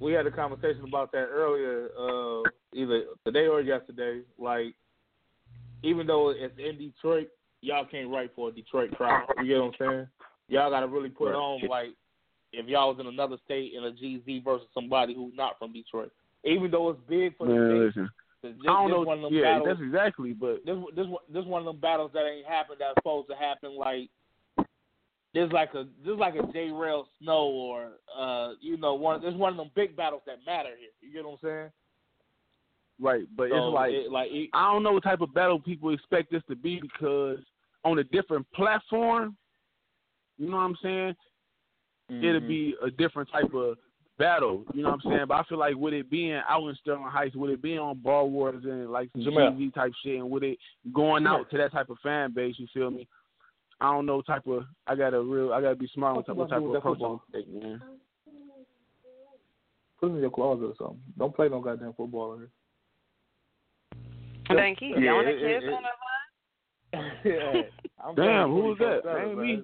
[0.00, 2.42] we had a conversation about that earlier, uh,
[2.74, 4.20] either today or yesterday.
[4.38, 4.74] Like,
[5.82, 7.28] even though it's in Detroit,
[7.60, 9.26] y'all can't write for a Detroit crowd.
[9.38, 10.06] You get what I'm saying?
[10.48, 11.34] Y'all got to really put Right.
[11.36, 11.90] on like
[12.52, 16.12] if y'all was in another state in a GZ versus somebody who's not from Detroit.
[16.46, 18.10] Even though it's big for the Man, state, listen,
[18.42, 19.02] this, I don't this know.
[19.02, 20.32] one of them Yeah, battles, that's exactly.
[20.32, 23.36] But this this one- this one of them battles that ain't happened that's supposed to
[23.36, 24.08] happen like
[25.34, 29.34] there's like a there's like a J Rail Snow or uh you know one there's
[29.34, 30.90] one of them big battles that matter here.
[31.00, 31.70] You get what I'm saying?
[33.00, 35.60] right, but So it's like it, like it, I don't know what type of battle
[35.60, 37.38] people expect this to be because
[37.84, 39.36] on a different platform,
[40.38, 41.16] you know what I'm saying?
[42.08, 42.48] It'll mhm.
[42.48, 43.76] be a different type of
[44.18, 44.64] battle.
[44.74, 45.24] You know what I'm saying?
[45.28, 47.98] But I feel like with it being out in Sterling Heights, with it being on
[47.98, 50.58] Bar Wars and like some TV type shit, and with it
[50.92, 53.06] going out to that type of fan base, you feel me?
[53.80, 54.64] I don't know type of.
[54.86, 55.52] I gotta real.
[55.52, 57.60] I gotta be smart on What type, you what type gonna of approach I'm taking,
[57.60, 57.82] man.
[60.00, 61.00] put it in your closet or something.
[61.18, 62.48] Don't play no goddamn football in
[64.48, 67.16] And then keep Yeah, yelling it- it- it- on the line.
[67.22, 67.40] here.
[67.54, 67.62] yeah.
[68.14, 69.02] Damn, playing who was that?
[69.18, 69.62] Ain't me.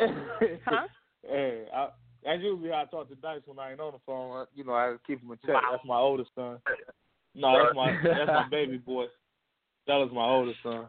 [0.66, 0.86] Huh?
[1.28, 1.90] hey, I, hey,
[2.24, 4.46] That's usually how I talk to Dice when I ain't on the phone.
[4.54, 5.54] You know, I keep him in check.
[5.54, 5.68] Wow.
[5.72, 6.58] That's my oldest son.
[7.34, 9.06] No, that's my that's my baby boy.
[9.86, 10.86] That was my oldest son.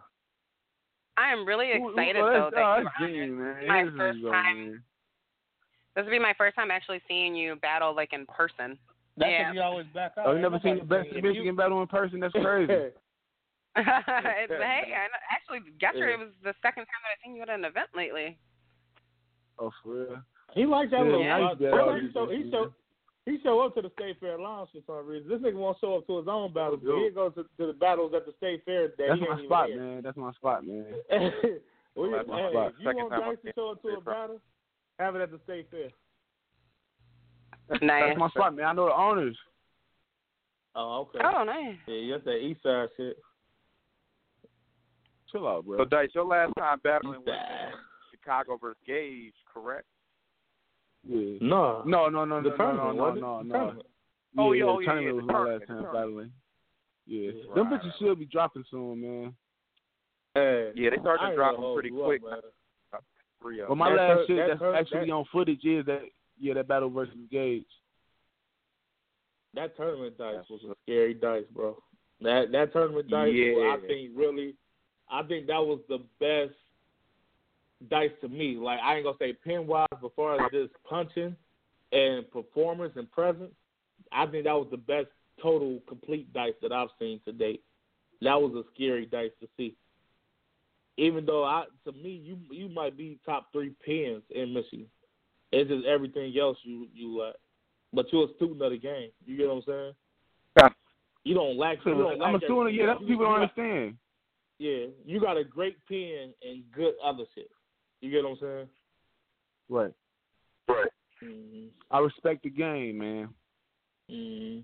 [1.17, 3.38] I am really Who- who- excited oh, though that's- that oh, you that's were Gene,
[3.38, 3.67] man.
[3.67, 4.58] My This first time.
[4.72, 4.84] man.
[5.96, 8.78] This will be my first time actually seeing you battle like in person.
[9.17, 9.48] That's Yeah.
[9.48, 10.26] what he always back out.
[10.28, 12.19] Oh, you never seen the nobody best seen- if Michigan battle in person?
[12.19, 12.74] That's crazy.
[13.76, 16.13] It's- hey, I know- actually, Getcher, Yeah.
[16.13, 18.38] it was the second time that I've seen you at an event lately.
[19.60, 20.22] oh, for real.
[20.55, 21.23] He likes that Yeah, little.
[21.23, 22.09] yeah, he's he, better.
[22.13, 22.73] show, he show
[23.25, 25.29] he show up to the state fair lounge for some reason.
[25.29, 27.73] This nigga won't show up to his own battles, but he goes to, to the
[27.73, 30.01] battles at the state fair that That's he my spot, even man.
[30.03, 30.85] That's my spot, man.
[31.95, 32.67] well, oh, That's you, my hey, spot.
[32.67, 34.41] if you Second want time Dice to show up to a battle,
[34.99, 35.89] have it at the state fair.
[37.81, 38.03] Nice.
[38.07, 38.65] That's my spot, man.
[38.65, 39.37] I know the owners.
[40.75, 41.19] Oh, okay.
[41.23, 41.75] Oh, nice.
[41.87, 43.17] Yeah, that's that east side shit.
[45.31, 45.77] Chill out, bro.
[45.77, 47.73] So Dice, your last time battling was.
[48.11, 49.85] Chicago versus Gage, correct?
[51.07, 51.37] Yeah.
[51.41, 51.83] No.
[51.85, 53.21] No, no, no, The no, no, no, tournament, no, wasn't it?
[53.21, 53.53] no, The no.
[53.53, 53.87] tournament.
[54.37, 55.99] Oh, yeah, yeah, oh, the yeah, tournament yeah, was the my last tournament, time the
[55.99, 56.31] battling.
[57.05, 57.93] Yeah, Right, them bitches right.
[57.99, 59.35] should be dropping soon, man.
[60.35, 62.23] Hey, Yeah, they started I to ain't drop gonna them hold pretty you up, quick.
[62.23, 62.39] man.
[63.41, 63.77] Three of But them.
[63.79, 66.01] my That last hurt- shit that that's hurt- actually that- on footage is that
[66.39, 67.65] yeah, that battle versus Gage.
[69.53, 71.77] That tournament dice was a scary dice, bro.
[72.21, 73.75] That that tournament dice, Yeah.
[73.77, 74.55] I think really,
[75.09, 76.55] I think that was the best
[77.89, 78.56] dice to me.
[78.56, 81.36] Like I ain't gonna say pin wise, but far as just punching
[81.91, 83.52] and performance and presence,
[84.12, 85.08] I think that was the best
[85.41, 87.63] total complete dice that I've seen to date.
[88.22, 89.76] That was a scary dice to see.
[90.98, 94.88] Even though I, to me, you you might be top three pins in Michigan.
[95.52, 97.36] It's just everything else you you like.
[97.93, 99.10] But you're a student of the game.
[99.26, 99.93] You get what I'm saying?
[100.58, 100.69] Yeah.
[101.24, 101.78] You don't lack.
[101.86, 103.98] You don't lack I'm that- assuming, yeah, that's what people don't understand.
[104.60, 107.50] Yeah, you got a great pen and good other shit.
[108.03, 108.67] You get what I'm saying?
[109.69, 109.91] Right.
[110.67, 110.89] Right.
[111.23, 111.67] Mm-hmm.
[111.89, 113.29] I respect the game, man.
[114.11, 114.59] Mm-hmm.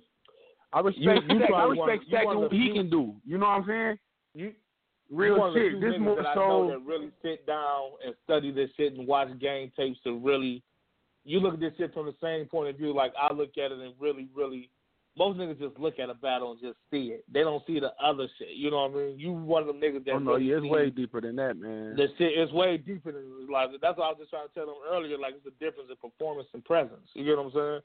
[0.73, 1.43] I respect You- you Stack.
[1.43, 3.15] I probably one- respect you Stack and what he few- can do.
[3.25, 3.99] You know what I'm saying?
[4.35, 4.53] You
[5.09, 5.81] Real you one of the shit.
[5.81, 6.39] This more that I so.
[6.41, 10.61] know that really sit down and study this shit and watch game tapes to really.
[11.23, 12.93] You look at this shit from the same point of view.
[12.93, 14.69] Like I look at it and really, really.
[15.17, 17.25] Most niggas just look at a battle and just see it.
[17.31, 18.55] They don't see the other shit.
[18.55, 19.19] You know what I mean?
[19.19, 21.57] You one of them niggas that Oh no, really yeah, it's way deeper than that,
[21.57, 21.95] man.
[21.95, 24.67] the shit is way deeper than like that's what I was just trying to tell
[24.67, 25.17] them earlier.
[25.17, 27.09] Like it's a difference in performance and presence.
[27.13, 27.81] You get what I'm saying?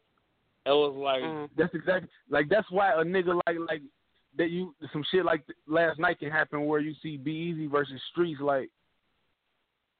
[0.66, 1.48] It was like Mm.
[1.56, 3.82] That's exactly like that's why a nigga like like
[4.36, 8.00] that you some shit like last night can happen where you see Be Easy versus
[8.12, 8.70] Streets like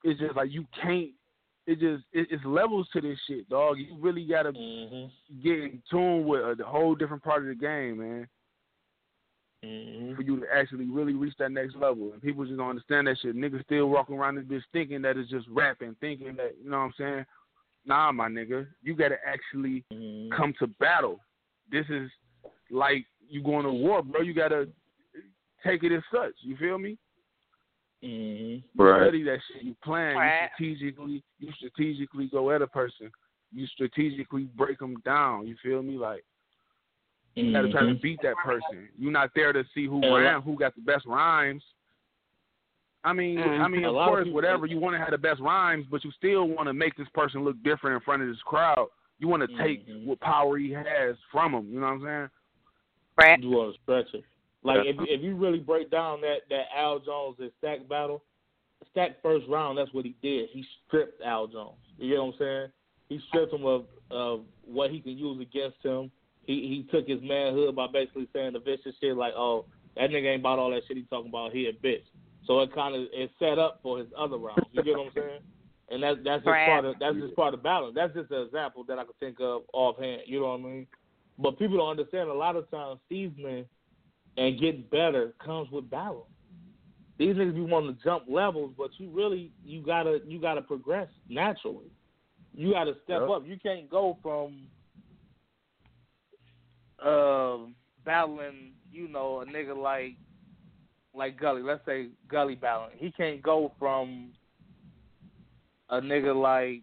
[0.05, 1.11] it's just like you can't.
[1.67, 3.79] It just it, it's levels to this shit, dog.
[3.79, 5.11] You really gotta mhm,
[5.43, 8.29] get in tune with a, the whole different part of the game, man,
[9.65, 10.15] mhm.
[10.17, 12.13] for you to actually really reach that next level.
[12.13, 13.35] And people just don't understand that shit.
[13.35, 16.79] Niggas still walking around this bitch thinking that it's just rapping, thinking that you know
[16.79, 17.27] what I'm saying.
[17.87, 20.31] Nah, my nigga, you gotta actually Mhm.
[20.33, 21.21] come to battle.
[21.71, 22.11] This is
[22.71, 24.21] like you going to war, bro.
[24.21, 24.69] You gotta
[25.63, 26.35] take it as such.
[26.43, 26.99] You feel me?
[28.05, 28.63] Mhm.
[28.63, 29.63] You Study that shit.
[29.63, 30.17] You plan.
[30.17, 30.51] Right.
[30.59, 31.23] You strategically.
[31.39, 33.11] You strategically go at a person.
[33.53, 35.47] You strategically break them down.
[35.47, 35.97] You feel me?
[35.97, 36.25] Like
[37.35, 38.03] you gotta try to Mhm.
[38.03, 38.89] beat that person.
[38.99, 41.65] You're not there to see who And ran, who got the best rhymes.
[43.03, 43.61] I mean, Mm.
[43.61, 45.87] I mean, of lot of course, people- whatever you want to have the best rhymes,
[45.91, 48.89] but you still want to make this person look different in front of this crowd.
[49.19, 50.07] You want to take Mhm.
[50.07, 51.73] what power he has from him.
[51.73, 52.31] You know what I'm saying?
[53.17, 53.43] Right.
[53.43, 54.25] You want to stretch it.
[54.65, 58.25] Like if if you really break down that that Al Jones and Stack battle,
[58.91, 60.49] Stack first round, that's what he did.
[60.53, 61.77] He stripped Al Jones.
[61.99, 62.67] You get what I'm saying?
[63.11, 66.11] He stripped him of of what he can use against him.
[66.47, 70.33] He he took his manhood by basically saying the vicious shit like, oh, that nigga
[70.33, 71.53] ain't about all that shit he talking about.
[71.53, 72.05] He a bitch.
[72.47, 74.67] So it kind of it set up for his other rounds.
[74.73, 75.41] You get what I'm saying?
[75.91, 76.67] And that's that's just Right.
[76.67, 77.95] part of that's just part of balance.
[77.95, 80.23] That's just an example that I could think of offhand.
[80.25, 80.87] You know what I mean?
[81.39, 82.31] But people don't understand.
[82.31, 83.67] A lot of times, seasoning
[84.37, 86.29] and getting better comes with battle.
[87.19, 91.09] These niggas be wanting to jump levels, but you really you gotta you gotta progress
[91.29, 91.91] naturally.
[92.55, 93.31] You gotta step Yep.
[93.31, 93.47] up.
[93.47, 94.69] You can't go from
[97.05, 97.75] um
[98.05, 100.17] battling, you know, a nigga like
[101.15, 101.63] like Gully.
[101.63, 102.97] Let's say Gully battling.
[102.99, 104.33] He can't go from
[105.91, 106.83] a nigga like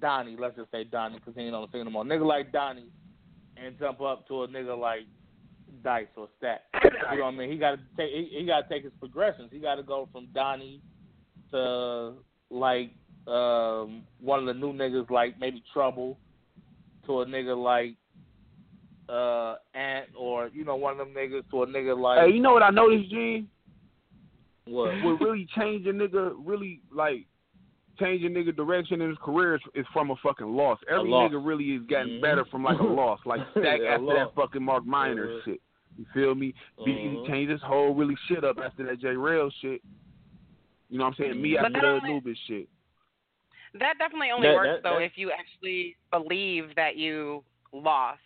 [0.00, 0.36] Donnie.
[0.38, 2.04] Let's just say Donnie because he ain't on the scene no more.
[2.04, 2.90] Nigga like Donnie
[3.56, 5.06] and jump up to a nigga like
[5.82, 6.60] Dice or Stack.
[7.12, 7.50] You know what I mean?
[7.50, 9.50] He got to take he, he got to take his progressions.
[9.52, 10.80] He got to go from Donnie
[11.50, 12.14] to
[12.50, 12.90] like
[13.26, 16.18] um one of the new niggas like maybe Trouble
[17.06, 17.96] to a nigga like
[19.08, 22.40] uh Ant or you know one of them niggas to a nigga like Hey, you
[22.40, 23.48] know what I noticed, Gene?
[24.66, 24.90] what?
[25.02, 27.26] What really changed a nigga, really like
[27.98, 30.78] change a nigga direction in his career is, is from a fucking loss.
[30.90, 31.30] Every loss.
[31.30, 32.22] nigga really is getting Mhm.
[32.22, 34.16] better from like a loss, like Stack Yeah, after loss.
[34.16, 35.44] that fucking Mark Minor Mhm.
[35.44, 35.60] shit.
[35.96, 36.54] You feel me?
[36.84, 37.26] B Mhm.
[37.28, 39.80] changed his whole really shit up after that J Rail shit.
[40.90, 41.40] You know what I'm saying?
[41.42, 42.68] Me But after that the only- Anubis shit.
[43.74, 48.20] That definitely only That- works that- though that- if you actually believe that you lost.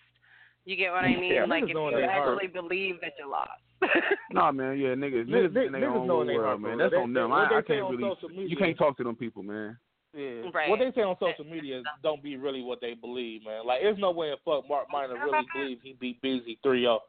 [0.64, 1.32] You get what I mean?
[1.32, 2.28] Yeah, like if you their heart.
[2.34, 3.62] actually believe that you lost.
[4.32, 6.76] Nah, man, yeah, niggas, Niggas- niggas, in their niggas own know in their world, man.
[6.76, 6.84] bro.
[6.84, 7.30] That's They- on they- them.
[7.30, 8.14] what I, they I say can't on really.
[8.14, 9.78] social media- You can't talk to them people, man.
[10.14, 10.50] Yeah.
[10.52, 10.68] Right.
[10.70, 13.64] What they say on social media don't be really what they believe, man.
[13.66, 17.00] Like, there's no way in fuck Mark Minor really believes he beat Busy 3 0.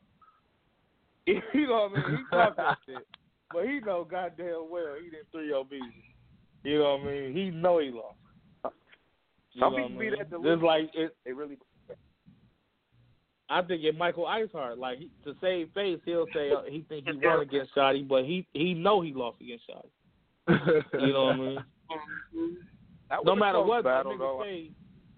[1.54, 2.18] You know what I mean?
[2.18, 3.08] He talk that shit.
[3.54, 6.16] But he know goddamn well he didn't 3 0 Beasley.
[6.64, 7.34] You know what I mean?
[7.34, 8.16] He know he lost.
[9.54, 10.10] You Some people what I be mean?
[10.12, 10.66] that Just delusional.
[10.68, 11.58] like it, They really.
[13.50, 17.08] I think if Michael Iceheart, like he, to save face, he'll say uh, he think
[17.08, 19.90] he won against Shotty, but he he know he lost against Shotty.
[21.00, 21.64] You know what I mean?
[23.10, 24.44] That no matter what battle, that nigga though.
[24.44, 24.72] say,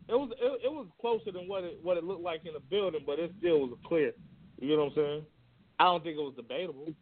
[0.07, 2.59] it was it, it was closer than what it what it looked like in the
[2.59, 4.13] building, but it still was clear.
[4.59, 5.25] You know what I'm saying?
[5.79, 6.93] I don't think it was debatable.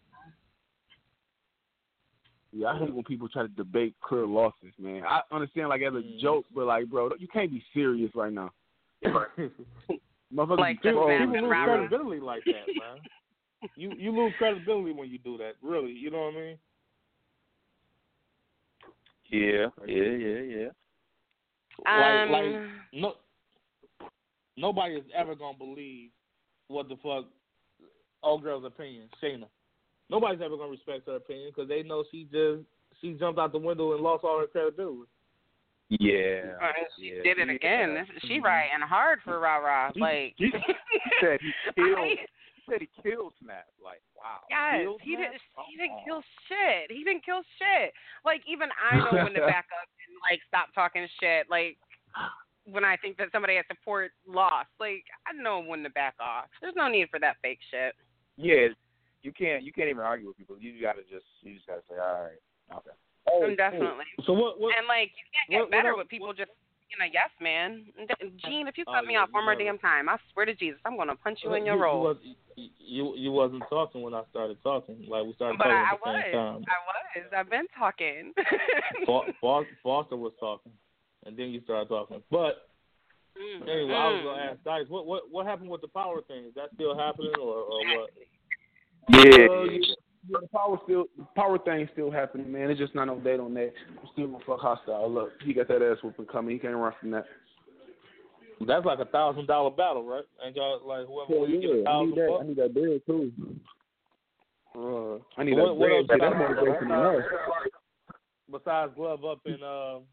[2.51, 5.03] Yeah, I hate when people try to debate clear losses, man.
[5.07, 6.19] I understand like as a Mm.
[6.19, 8.51] joke, but like, bro, you can't be serious right now.
[10.33, 11.19] Motherfuckers Like be this trolling.
[11.19, 11.75] man People lose Rah-rah.
[11.87, 13.69] credibility like that, man.
[13.75, 15.53] You you lose credibility when you do that.
[15.61, 16.57] Really, you know what I mean?
[19.29, 20.67] Yeah, yeah, yeah, yeah.
[21.85, 23.13] Like Um, like no
[24.57, 26.09] nobody is ever gonna believe
[26.67, 27.25] what the fuck
[28.23, 29.45] old girl's opinion, Shayna.
[30.09, 32.63] Nobody's ever gonna respect her opinion because they know she just
[33.01, 35.09] she jumped out the window and lost all her credibility.
[35.89, 36.53] Yeah.
[36.61, 37.53] uh, she yeah, did it yeah.
[37.53, 38.07] again.
[38.27, 39.91] She riding hard for rah rah.
[39.95, 40.51] Like he
[41.21, 41.97] said he killed.
[41.97, 42.15] I-
[42.55, 43.65] He said he killed Snap.
[43.83, 44.45] Like wow.
[44.49, 45.41] Yes, Killed he didn't.
[45.65, 46.91] He didn't kill shit.
[46.95, 47.89] He didn't kill shit.
[48.23, 51.49] Like even I know when to back up and like stop talking shit.
[51.49, 51.77] Like
[52.69, 54.69] when I think that somebody at support lost.
[54.79, 56.45] Like I know when to back off.
[56.61, 57.97] There's no need for that fake shit.
[58.37, 58.69] Yeah,
[59.23, 59.63] you can't.
[59.63, 60.55] You can't even argue with people.
[60.59, 61.25] You gotta just.
[61.41, 62.93] You just gotta say, all right, okay.
[63.33, 64.05] Um, definitely.
[64.25, 66.51] So what what And like you can't get what- what better else- with people just
[66.89, 67.85] being a yes man.
[68.45, 70.55] Gene, if you Oh, cut me yeah, off one more damn time, I swear to
[70.55, 71.97] Jesus, I'm gonna punch you in your you, roll.
[72.01, 72.17] You, was,
[72.79, 75.05] you you wasn't talking when I started talking.
[75.07, 76.65] Like we started but talking I, I at the same was.
[76.65, 76.65] time.
[76.67, 77.33] I was.
[77.35, 78.33] I've been talking.
[79.05, 80.71] Fo- Fo- Foster was talking,
[81.25, 82.23] and then you started talking.
[82.31, 82.65] But
[83.37, 84.23] Mm, anyway, I was mm.
[84.25, 86.43] gonna ask Dice, what what what happened with the power thing?
[86.45, 88.09] Is that still happening, or or what?
[89.13, 89.79] Uh, Yeah.
[90.29, 92.69] Yeah, yeah, the power still, the power thing still happening, man.
[92.69, 93.71] It's just not no date on that.
[93.89, 95.11] I'm still gonna fuck hostile.
[95.11, 96.53] Look, he got that ass whooping coming.
[96.53, 97.25] He can't run from that.
[98.65, 100.25] That's like a thousand dollar battle, right?
[100.43, 102.39] And y'all like whoever Hell wins get a yeah, I thousand need that.
[102.41, 103.31] I need that bill too.
[104.75, 107.23] Uh, I need What- that what else That motivation enough.
[108.51, 110.03] Besides glove up and um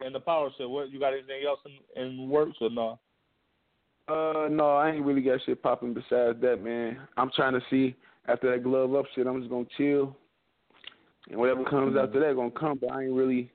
[0.00, 1.60] and the power shit, what you got anything else
[1.96, 2.98] in, in works or no?
[4.08, 6.98] Uh, no, I ain't really got shit popping besides that, man.
[7.16, 7.94] I'm trying to see
[8.28, 9.26] after that glove up shit.
[9.26, 10.16] I'm just gonna chill,
[11.30, 12.78] and whatever comes after that gonna come.
[12.80, 13.50] But I ain't really.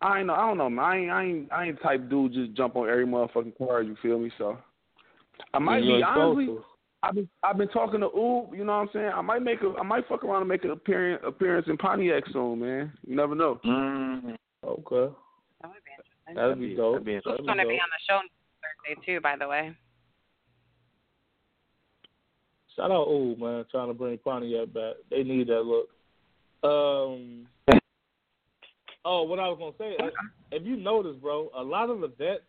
[0.00, 0.34] I ain't know.
[0.34, 0.84] I don't know, man.
[0.84, 1.10] I ain't.
[1.10, 1.52] I ain't.
[1.52, 3.86] I ain't the type dude just jump on every motherfucking card.
[3.86, 4.30] You feel me?
[4.38, 4.58] So
[5.52, 6.46] I might You be honestly.
[6.46, 6.64] to.
[7.02, 9.10] I've been I've been talking to Oob, you know what I'm saying?
[9.14, 12.24] I might make a I might fuck around and make an appearance appearance in Pontiac
[12.32, 12.92] soon, man.
[13.06, 13.60] You never know.
[13.62, 14.30] Mm-hmm.
[14.64, 15.14] Okay,
[15.60, 16.34] That would be interesting.
[16.34, 16.92] that'd be dope.
[16.94, 18.20] That'd be That'd He's gonna be on the show
[18.86, 19.76] Thursday too, by the way.
[22.76, 24.94] Shout out Ooh man, trying to bring Pontiac back.
[25.10, 25.88] They need that look.
[26.62, 27.46] Um.
[29.04, 30.08] Oh, what I was gonna say, uh,
[30.50, 32.42] if you notice, bro, a lot of the vets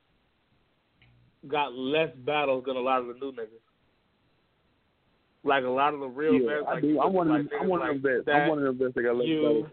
[1.47, 3.61] got less battles than a lot of the new niggas.
[5.43, 7.01] Like a lot of the real yeah, vets, I like do.
[7.01, 8.25] I'm one of them, I'm one of them vets.
[8.25, 9.67] like I'm one of them vets that got less you,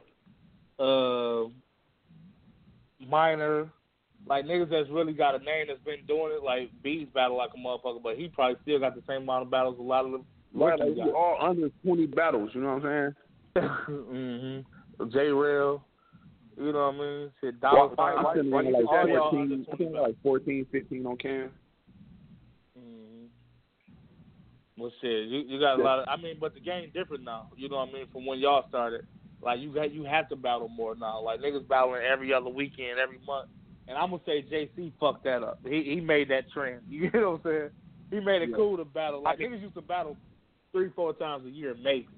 [0.78, 1.52] battles.
[3.00, 3.70] uh, minor,
[4.26, 6.42] like niggas that's really got a name that's been doing it.
[6.42, 9.50] Like Beats battle like a motherfucker, but he probably still got the same amount of
[9.50, 10.20] battles a lot of the
[10.54, 11.14] Right, like we got.
[11.14, 13.14] all under twenty battles, you know what I'm
[13.56, 13.66] saying?
[13.90, 15.10] mm-hmm.
[15.10, 15.82] J Rail,
[16.58, 17.30] you know what I mean?
[17.40, 19.76] Shit, Why- Dollar why- Sign, why- I'm sitting why like all y'all 14, under I
[19.76, 21.50] 20 think like 14, 15 on cam.
[22.78, 23.26] Mm-hmm.
[24.82, 26.06] Well, shit, you you got a lot of.
[26.08, 27.48] I mean, but the game different now.
[27.56, 28.06] You know what I mean?
[28.12, 29.06] From when y'all started,
[29.42, 31.20] like you got you have to battle more now.
[31.22, 33.48] Like niggas battling every other weekend, every month.
[33.88, 35.58] And I'm gonna say JC fucked that up.
[35.68, 36.82] He he made that trend.
[36.88, 37.70] You know what I'm saying?
[38.10, 38.56] He made it Yeah.
[38.56, 39.22] cool to battle.
[39.22, 40.16] Like niggas used to battle
[40.72, 42.08] three, four times a year, maybe.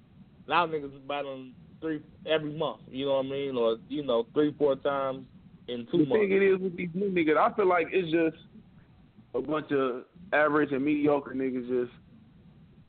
[0.48, 2.80] Now niggas is battling three every month.
[2.88, 3.56] You know what I mean?
[3.56, 5.26] Or you know, three, four times
[5.68, 6.22] in two the months.
[6.22, 8.36] thing it is with these new niggas, I feel like it's just
[9.34, 11.92] a bunch of average and mediocre niggas just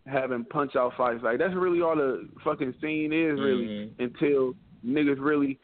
[0.05, 1.23] having punch out fights.
[1.23, 3.99] Like that's really all the fucking scene is really Mhm.
[3.99, 4.53] until
[4.85, 5.57] niggas really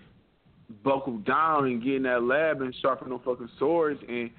[0.84, 4.32] buckle down and get in that lab and sharpen them fucking swords and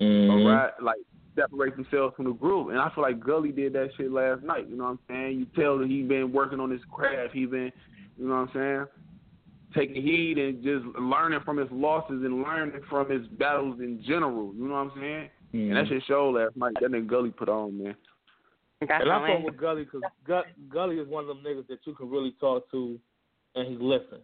[0.00, 0.46] Mhm.
[0.46, 0.98] arrive, like
[1.38, 2.70] separate themselves from the group.
[2.70, 4.68] And I feel like Gully did that shit last night.
[4.68, 5.38] You know what I'm saying?
[5.38, 7.34] You tell that he been working on his craft.
[7.34, 7.70] He been,
[8.16, 8.86] you know what I'm saying,
[9.74, 14.52] taking heed and just learning from his losses and learning from his battles in general.
[14.54, 15.30] You know what I'm saying?
[15.52, 15.88] And that Mhm.
[15.88, 16.74] shit showed last night.
[16.80, 17.96] That nigga Gully put on, man.
[18.80, 19.44] And I fuck Definitely.
[19.44, 20.04] with Gully because
[20.68, 22.98] Gully is one of them niggas that you can really talk to,
[23.54, 24.20] and he listen.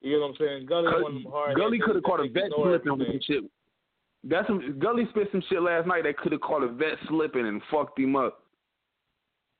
[0.00, 0.66] You know what I'm saying?
[0.66, 1.56] Gully is one of them hard.
[1.56, 3.44] Gully could have caught a just vet ignore slipping with some shit.
[4.24, 7.46] That's some Gully spit some shit last night that could have caught a vet slipping
[7.46, 8.38] and fucked him up.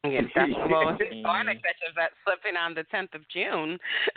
[0.05, 0.55] Yeah, definitely.
[0.73, 1.23] Well, Mhm.
[1.25, 3.79] Garnet catches that slipping on the 10th of June.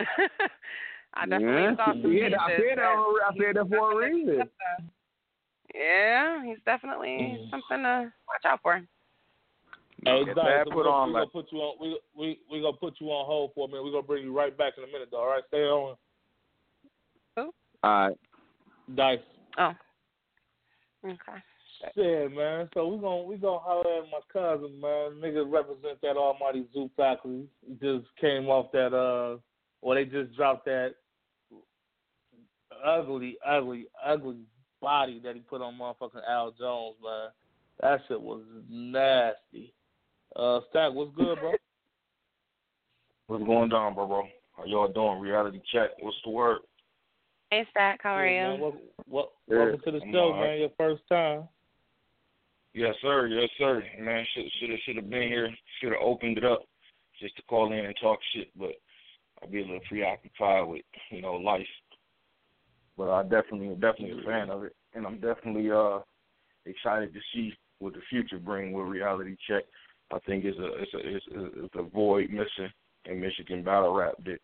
[1.14, 2.76] I definitely yeah, saw some yeah, pieces I said that.
[2.76, 4.50] that- I said that for a reason.
[5.74, 7.50] Yeah, he's definitely Mhm.
[7.50, 8.82] something to watch out for.
[10.04, 11.76] Hey, Get Doc, that so put we gonna, on we like- gonna put you on.
[11.80, 13.82] We we we gonna put you on hold for a minute.
[13.84, 15.18] We're gonna bring you right back in a minute, though.
[15.20, 15.96] All right, stay on.
[17.36, 18.16] All right.
[18.94, 19.20] Dice.
[19.58, 19.74] Oh.
[21.06, 21.38] Okay.
[21.94, 22.68] Shit, man.
[22.74, 25.20] So we gonna we gonna holler at my cousin, man.
[25.22, 27.46] Niggas represent that almighty zoo faculty.
[27.66, 29.36] He just came off that uh,
[29.82, 30.94] or they just dropped that
[32.84, 34.38] ugly, ugly, ugly
[34.80, 37.28] body that he put on motherfucking Al Jones, man.
[37.80, 39.74] That shit was nasty.
[40.34, 41.52] Uh, Stack, what's good, bro?
[43.26, 44.22] What's going on, bro, bro?
[44.56, 45.20] How y'all doing?
[45.20, 45.90] Reality check.
[46.00, 46.58] What's the word?
[47.56, 48.60] Hey, Stack, how are Yeah, you?
[48.60, 50.40] Wel- wel- Yeah, welcome to the I'm show, all right.
[50.40, 50.58] man.
[50.58, 51.48] Your first time.
[52.74, 53.28] Yes, sir.
[53.28, 53.82] Yes, sir.
[53.98, 55.48] Man, should should have should have been here.
[55.80, 56.66] Should have opened it up
[57.18, 58.72] just to call in and talk shit, but
[59.40, 61.66] I'll be a little preoccupied with you know life.
[62.98, 66.00] But I definitely definitely a fan of it, and I'm definitely uh
[66.66, 69.64] excited to see what the future bring with reality check.
[70.12, 72.70] I think it's a it's a it's a, it's a void missing
[73.06, 74.40] in Michigan battle rap that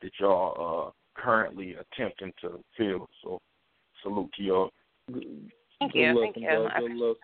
[0.00, 3.08] that y'all uh currently attempting to fill.
[3.22, 3.40] So
[4.02, 4.70] salute to y'all.
[5.10, 6.12] Thank Good you.
[6.14, 6.88] looking, Thank you.
[6.88, 7.18] Good look.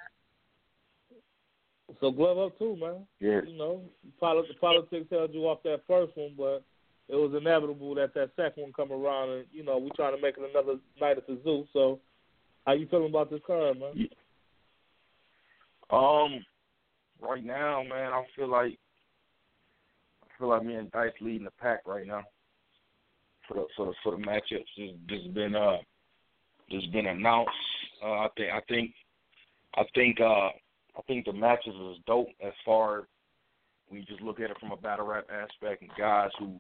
[2.01, 3.07] So glove up too, man.
[3.21, 3.41] Yeah.
[3.47, 3.83] You know,
[4.19, 6.65] poli- politics held you off that first one, but
[7.09, 10.23] it was inevitable that that second one come around, and you know we trying to
[10.23, 11.67] make it another night at the zoo.
[11.73, 12.01] So,
[12.67, 14.09] how you feeling about this card, man?
[15.91, 16.45] Um,
[17.21, 18.79] right now, man, I feel like
[20.23, 22.23] I feel like me and Dice leading the pack right now.
[23.53, 25.79] For the for the for the matchups, just just been uh
[26.71, 27.51] just been announced.
[28.03, 28.95] Uh, I think I think
[29.75, 30.49] I think uh
[30.99, 33.05] I think the matches is dope as far as
[33.91, 36.59] we just look at it from a battle rap aspect and guys who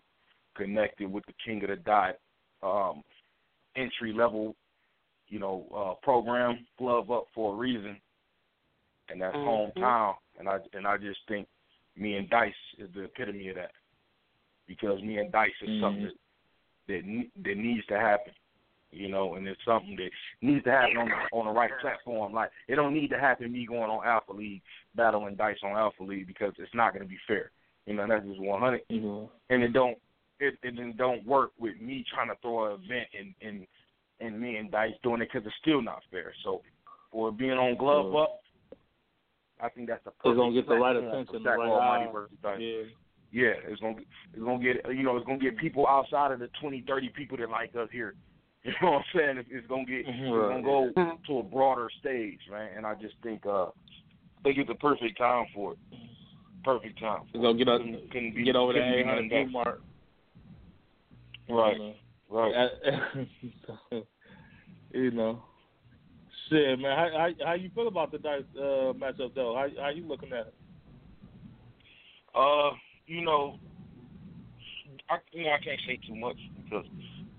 [0.54, 2.16] connected with the King of the Dot
[2.62, 3.02] um
[3.74, 4.54] entry level,
[5.28, 7.96] you know, uh program, glove up for a reason
[9.08, 9.72] and that's Mhm.
[9.76, 10.16] hometown.
[10.38, 11.48] And I and I just think
[11.96, 13.72] me and Dice is the epitome of that
[14.66, 15.80] because me and Dice is Mhm.
[15.80, 16.12] something
[16.88, 18.32] that that, that needs to happen,
[18.90, 20.10] you know, and it's something that
[20.40, 22.32] needs to happen on the on the right platform.
[22.32, 24.62] Like it don't need to happen me going on Alpha League
[24.94, 27.50] battling Dice on Alpha League because it's not going to be fair.
[27.86, 29.26] You know, that's just one hundred, Mm-hmm.
[29.50, 29.98] and it don't
[30.40, 33.66] it it then don't work with me trying to throw an event and and
[34.20, 36.32] and me and Dice doing it because it's still not fair.
[36.44, 36.62] So
[37.10, 38.20] for being on Glove Yeah.
[38.20, 38.38] Up.
[39.60, 42.12] I think that's the It's perfect gonna get the right attention, the right Almighty eye.
[42.12, 42.58] versus Dice.
[42.60, 42.82] Yeah.
[43.32, 43.96] Yeah, it's gonna
[44.34, 47.36] it's gonna get you know it's gonna get people outside of the twenty thirty people
[47.38, 48.14] that like us here.
[48.64, 49.38] You know what I'm saying?
[49.38, 50.92] It's, it's gonna get it's gonna go
[51.26, 52.70] to a broader stage, man.
[52.76, 55.78] And I just think uh I think it's the perfect time for it.
[56.62, 57.22] Perfect time.
[57.34, 59.82] We're gonna get up, Couldn't- couldn't be- get over that be 800 nothing mark.
[61.48, 61.94] Right, You know.
[62.30, 62.70] right.
[64.92, 65.42] you know.
[66.48, 66.96] Shit, man.
[66.96, 69.54] How, how how you feel about the dice uh, matchup though?
[69.56, 70.54] How how you looking at it?
[72.34, 72.70] Uh,
[73.06, 73.58] you know,
[75.10, 76.86] I you know I can't say too much because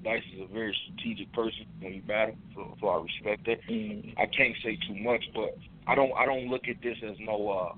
[0.03, 3.59] Dice is a very strategic person when he battle, so, so I respect that.
[3.69, 4.13] Mm.
[4.17, 5.55] I can't say too much, but
[5.87, 7.75] I don't I don't look at this as no uh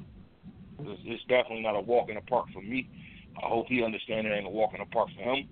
[0.80, 2.90] it's, it's definitely not a walk in the park for me.
[3.38, 5.48] I hope he understands it ain't a walk in the park for him.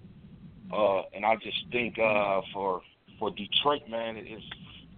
[0.73, 2.81] Uh and I just think uh for
[3.19, 4.43] for Detroit man it's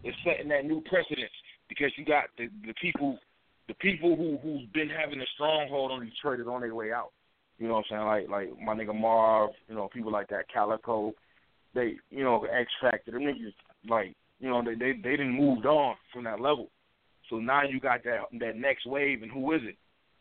[0.03, 1.33] it's setting that new precedence
[1.67, 3.19] because you got the, the people
[3.67, 7.11] the people who who's been having a stronghold on Detroit is on their way out.
[7.57, 8.29] You know what I'm saying?
[8.29, 11.13] Like like my nigga Marv, you know, people like that, Calico,
[11.73, 13.53] they you know, X Factor, them niggas
[13.89, 16.69] like you know, they they they didn't moved on from that level.
[17.29, 19.77] So now you got that that next wave, and who is it?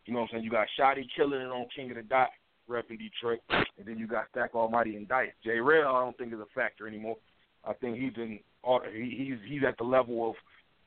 [0.07, 0.45] You know what I'm saying?
[0.45, 2.28] You got Shotty killing it on King of the Dot,
[2.68, 5.30] repping Detroit, and then you got Stack Almighty and Dice.
[5.43, 7.16] J Rail, I don't think is a factor anymore.
[7.64, 8.39] I think he's in
[8.93, 10.37] he's he's at the level of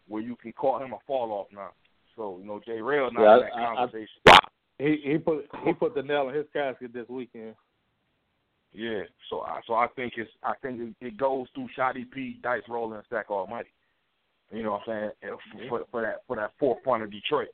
[0.07, 1.71] where you can call him a fall off now.
[2.15, 4.21] So you know, J Rail not Yeah, in that I- I- conversation.
[4.79, 7.55] He he put he put the nail in his casket this weekend.
[8.73, 12.39] Yeah, so I so I think it's I think it, it goes through Shotty P,
[12.43, 13.69] Dice Rolling, Stack Almighty.
[14.51, 15.37] You know what I'm saying?
[15.69, 17.49] For, for that for that forefront of Detroit.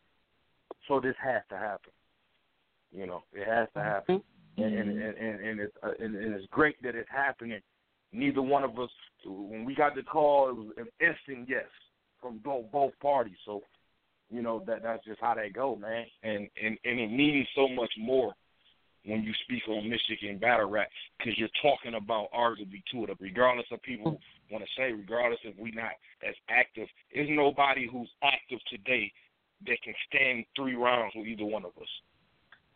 [0.88, 1.92] So this has to happen.
[2.92, 4.22] You know, it has to happen,
[4.58, 7.60] and and and, and, and it's uh, and, and it's great that it's happening.
[8.12, 8.92] Neither one of us,
[9.26, 11.66] when we got the call, it was an instant yes
[12.22, 13.38] from both both parties.
[13.46, 13.62] So,
[14.34, 16.06] you know that that's just how they go, man.
[16.24, 18.34] And and and it means so much more
[19.06, 23.18] when you speak on Michigan battle rap because you're talking about arguably two of them.
[23.20, 24.20] Regardless of people
[24.52, 25.92] want to say, regardless if we not
[26.28, 29.12] as active, there's nobody who's active today
[29.68, 31.88] that can stand three rounds with either one of us.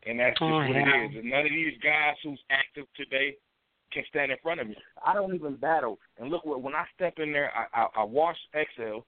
[0.06, 1.04] And that's just Oh, what yeah.
[1.04, 1.18] it is.
[1.18, 3.36] And none of these guys who's active today
[3.92, 4.76] can stand in front of me.
[5.06, 5.98] I don't even battle.
[6.20, 9.00] And look, what when I step in there, I I, I watch XL.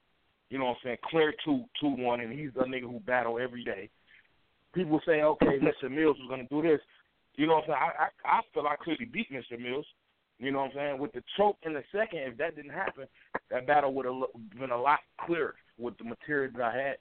[0.50, 0.98] You know what I'm saying?
[1.10, 3.90] Clear two two one, and he's a nigga who battle every day.
[4.74, 5.90] People say, okay, Mr.
[5.90, 6.82] Mills was gonna do this.
[7.36, 7.80] You know what I'm saying?
[8.24, 9.60] I I, I feel I clearly beat Mr.
[9.60, 9.86] Mills.
[10.40, 11.00] You know what I'm saying?
[11.00, 13.06] With the choke in the second, if that didn't happen,
[13.52, 14.16] that battle would have
[14.58, 16.98] been a lot clearer with the material that I had.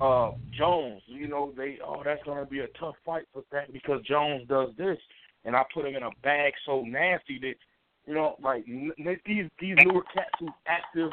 [0.00, 4.00] Uh, Jones, you know, they oh that's gonna be a tough fight for that because
[4.02, 4.96] Jones does this,
[5.44, 7.54] and I put him in a bag so nasty that
[8.06, 8.92] you know, like n-
[9.26, 11.10] these these newer cats who's active,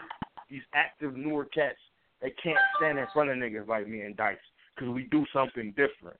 [0.50, 1.78] these active newer cats,
[2.22, 4.38] they can't stand in front of niggas like me and Dice
[4.76, 6.18] because we do something different.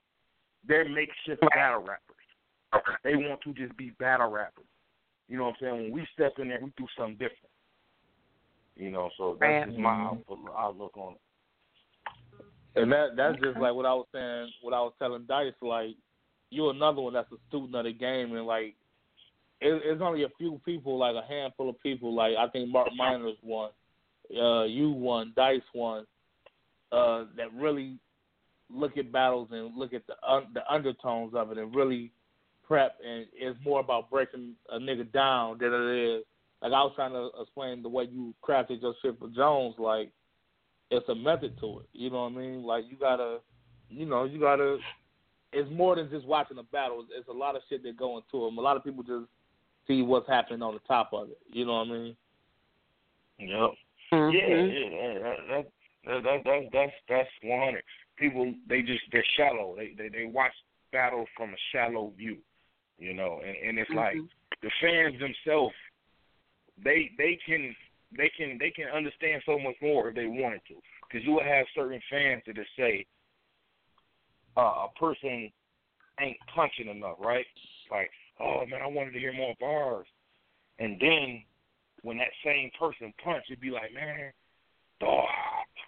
[0.66, 2.02] They're makeshift battle rappers.
[3.04, 4.66] They want to just be battle rappers.
[5.28, 5.82] You know what I'm saying?
[5.82, 7.52] When we step in there, we do something different.
[8.76, 11.20] You know, so that's just my outlook, outlook on it.
[12.80, 15.96] And that that's just like what I was saying, what I was telling Dice, like
[16.50, 18.76] you're another one that's a student of the game, and like
[19.60, 22.88] it, it's only a few people, like a handful of people, like I think Mark
[22.96, 23.70] Minor's won,
[24.36, 26.06] uh, you won, Dice won,
[26.92, 27.98] uh, that really
[28.70, 32.12] look at battles and look at the un- the undertones of it and really
[32.66, 36.24] prep, and it's more about breaking a nigga down than it is.
[36.62, 40.10] Like I was trying to explain the way you crafted your shit for Jones, like
[40.90, 41.86] it's a method to it.
[41.92, 42.62] You know what I mean?
[42.62, 43.38] Like you gotta,
[43.88, 44.78] you know, you gotta.
[45.52, 47.00] It's more than just watching a battle.
[47.00, 48.58] It's, it's a lot of shit that go into them.
[48.58, 49.24] A lot of people just
[49.86, 51.38] see what's happening on the top of it.
[51.50, 52.16] You know what I mean?
[53.38, 53.70] Yep.
[54.12, 54.32] Mhm.
[54.32, 55.66] Yeah, yeah, that, that,
[56.06, 57.84] that, that, that, that's that's one hundred.
[58.16, 59.74] People they just they're shallow.
[59.76, 60.52] They they they watch
[60.92, 62.38] battle from a shallow view,
[62.98, 64.16] you know, and and it's like
[64.62, 65.74] the fans themselves,
[66.82, 67.74] they they can
[68.16, 70.74] they can they can understand so much more if they wanted to,
[71.06, 73.06] because you will have certain fans that just say
[74.56, 75.52] uh, a person
[76.20, 77.46] ain't punching enough, right?
[77.90, 80.06] Like, oh man, I wanted to hear more bars,
[80.78, 81.42] and then
[82.02, 84.32] when that same person punch, it'd be like, man,
[85.00, 85.26] dog,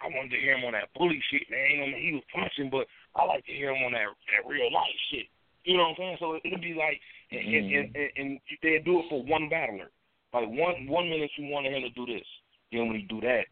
[0.03, 1.83] I wanted to hear him on that bully shit, man.
[1.83, 4.71] I mean, he was punching, but I like to hear him on that that real
[4.71, 5.27] life shit.
[5.63, 6.17] You know what I'm saying?
[6.19, 6.99] So it'd be like,
[7.29, 8.01] and, and, and, mm-hmm.
[8.01, 9.91] and, and they'd do it for one battler.
[10.33, 12.25] Like one one minute you wanted him to do this,
[12.71, 13.45] then when he do that,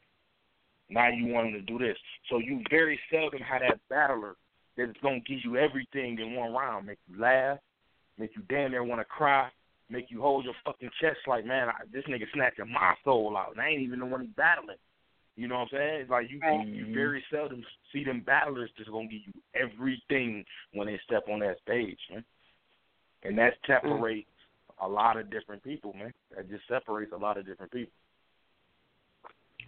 [0.89, 1.97] now you want him to do this.
[2.29, 4.35] So you very seldom have that battler
[4.77, 7.59] that's gonna give you everything in one round, make you laugh,
[8.17, 9.49] make you damn near want to cry,
[9.89, 13.51] make you hold your fucking chest like, man, I, this nigga snatching my soul out,
[13.51, 14.77] and I ain't even the one he battling.
[15.35, 16.01] You know what I'm saying?
[16.01, 16.67] It's like you, Right.
[16.67, 17.63] you very seldom
[17.93, 22.25] see them battlers just gonna give you everything when they step on that stage, man.
[23.23, 24.29] And that separates
[24.81, 26.13] a lot of different people, man.
[26.35, 27.93] That just separates a lot of different people.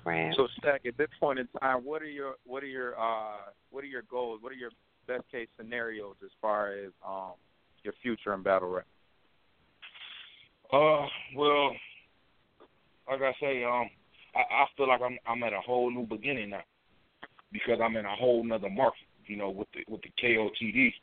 [0.03, 0.34] Right.
[0.36, 3.84] So Stack, at this point in time, what are your what are your uh what
[3.84, 4.41] are your goals?
[4.41, 4.72] What are your
[5.07, 7.34] best case scenarios as far as um
[7.84, 8.86] your future in battle rap?
[10.72, 11.05] Uh,
[11.36, 11.72] well,
[13.09, 13.89] like I say, um,
[14.36, 16.63] I, I feel like I'm I'm at a whole new beginning now
[17.51, 19.07] because I'm in a whole nother market.
[19.26, 20.93] You know, with the with the KOTD.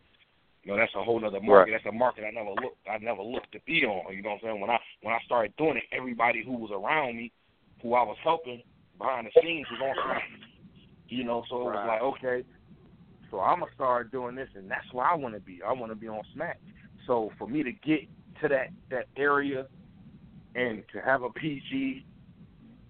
[0.64, 1.72] You know, that's a whole nother market.
[1.72, 4.14] That's a market I never looked I never looked to be on.
[4.14, 4.60] You know what I'm saying?
[4.60, 7.30] When I when I started doing it, everybody who was around me,
[7.82, 8.62] who I was helping
[8.98, 10.22] behind the scenes, was on smack.
[11.08, 11.86] You know, so it was Right.
[11.86, 12.44] like, okay,
[13.30, 15.60] so I'm gonna start doing this, and that's where I want to be.
[15.62, 16.58] I want to be on smack.
[17.06, 18.00] So for me to get
[18.42, 19.66] to that that area
[20.54, 22.04] and to have a PG,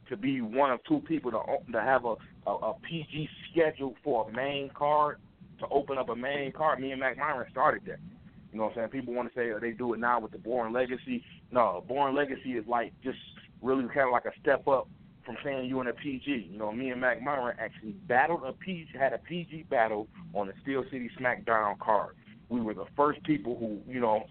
[0.08, 2.14] to be one of two people to to have a
[2.46, 5.18] a, a PG scheduled for a main card,
[5.60, 6.80] to open up a main card.
[6.80, 7.98] Me and Mac Myron started that.
[8.52, 8.88] You know what I'm saying?
[8.88, 11.22] People want to say oh, they do it now with the Born Legacy.
[11.52, 13.18] No, Born Legacy is like just
[13.60, 14.88] really kind of like a step up
[15.24, 16.48] from saying you in a PG.
[16.50, 20.46] You know, me and Mac Myron actually battled a PG, had a PG battle on
[20.46, 22.16] the Steel City SmackDown card.
[22.48, 24.24] We were the first people who, you know,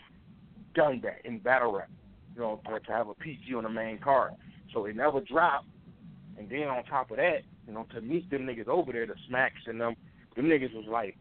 [0.78, 1.90] done that in battle rap.
[2.36, 4.34] You know, to, to have a PG on the main card.
[4.74, 5.66] So it never dropped.
[6.38, 9.16] And then on top of that, you know, to meet them niggas over there, the
[9.28, 9.96] smacks and them,
[10.36, 11.18] them niggas was like,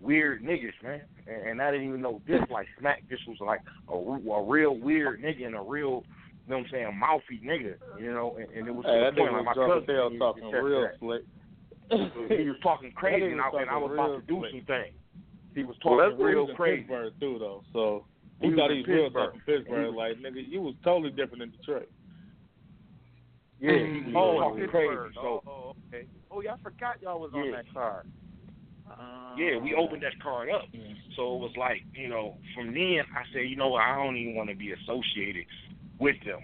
[0.00, 1.00] weird niggas, man.
[1.26, 3.02] And, and I didn't even know this like smack.
[3.08, 6.04] This was like a, a real weird nigga and a real,
[6.46, 7.74] you know what I'm saying, mouthy nigga.
[8.00, 10.18] You know, and, and it was Hey, that point nigga like my was cousin Joe
[10.18, 10.98] talking real that.
[11.00, 11.22] slick.
[12.38, 14.52] he was talking crazy, and I, and I was about to do slick.
[14.52, 14.94] some things.
[15.54, 16.80] He was talking that's real he was in crazy.
[16.82, 17.62] Pittsburgh too, though.
[17.72, 18.04] So
[18.40, 19.94] he, He was thought he was real tough in Pittsburgh.
[19.94, 21.88] Like nigga, you was totally different in Detroit.
[23.60, 24.98] Yeah, he was Oh, talking Pittsburgh.
[24.98, 25.14] crazy.
[25.16, 26.06] So oh, okay.
[26.30, 28.06] Oh, yeah, I forgot y'all was on that card.
[28.88, 30.62] Uh, yeah, we opened that card up.
[30.74, 30.96] Mm.
[31.16, 34.16] So it was like, you know, from then I said, you know what, I don't
[34.16, 35.44] even want to be associated
[35.98, 36.40] with them.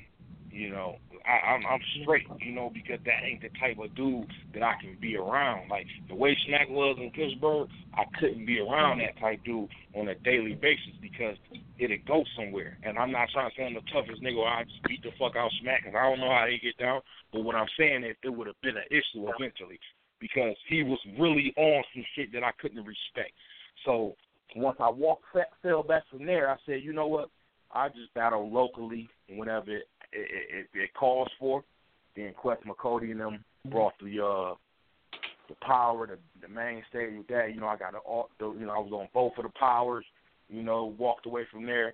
[0.50, 4.28] You know, I, I'm I'm straight, you know, because that ain't the type of dude
[4.52, 5.68] that I can be around.
[5.70, 10.08] Like the way Smack was in Pittsburgh, I couldn't be around that type dude on
[10.08, 11.36] a daily basis because
[11.78, 12.76] it'd go somewhere.
[12.84, 15.10] And I'm not trying to say I'm the toughest nigga or I just beat the
[15.18, 17.00] fuck out Smack because I don't know how they get down.
[17.32, 19.80] But what I'm saying is it would have been an issue eventually
[20.20, 23.32] because he was really on some shit that I couldn't respect.
[23.84, 24.14] So
[24.56, 25.24] once I walked
[25.62, 27.30] fell back from there, I said, you know what?
[27.72, 29.80] I just battle locally whenever
[30.14, 31.64] it, it, it, it calls for.
[32.16, 34.54] Then Quest McCody and them brought the uh
[35.48, 37.52] the power, the the main stage with that.
[37.54, 40.04] You know, I got all the, you know I was on both of the powers.
[40.48, 41.92] You know, walked away from there,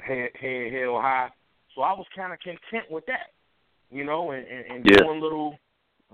[0.00, 1.30] head head held high.
[1.74, 3.32] So I was kind of content with that.
[3.90, 5.04] You know, and and, and Yeah.
[5.04, 5.58] doing little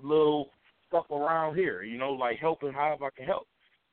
[0.03, 0.51] little
[0.89, 1.83] stuff around here.
[1.83, 3.47] You know, like helping however I can help.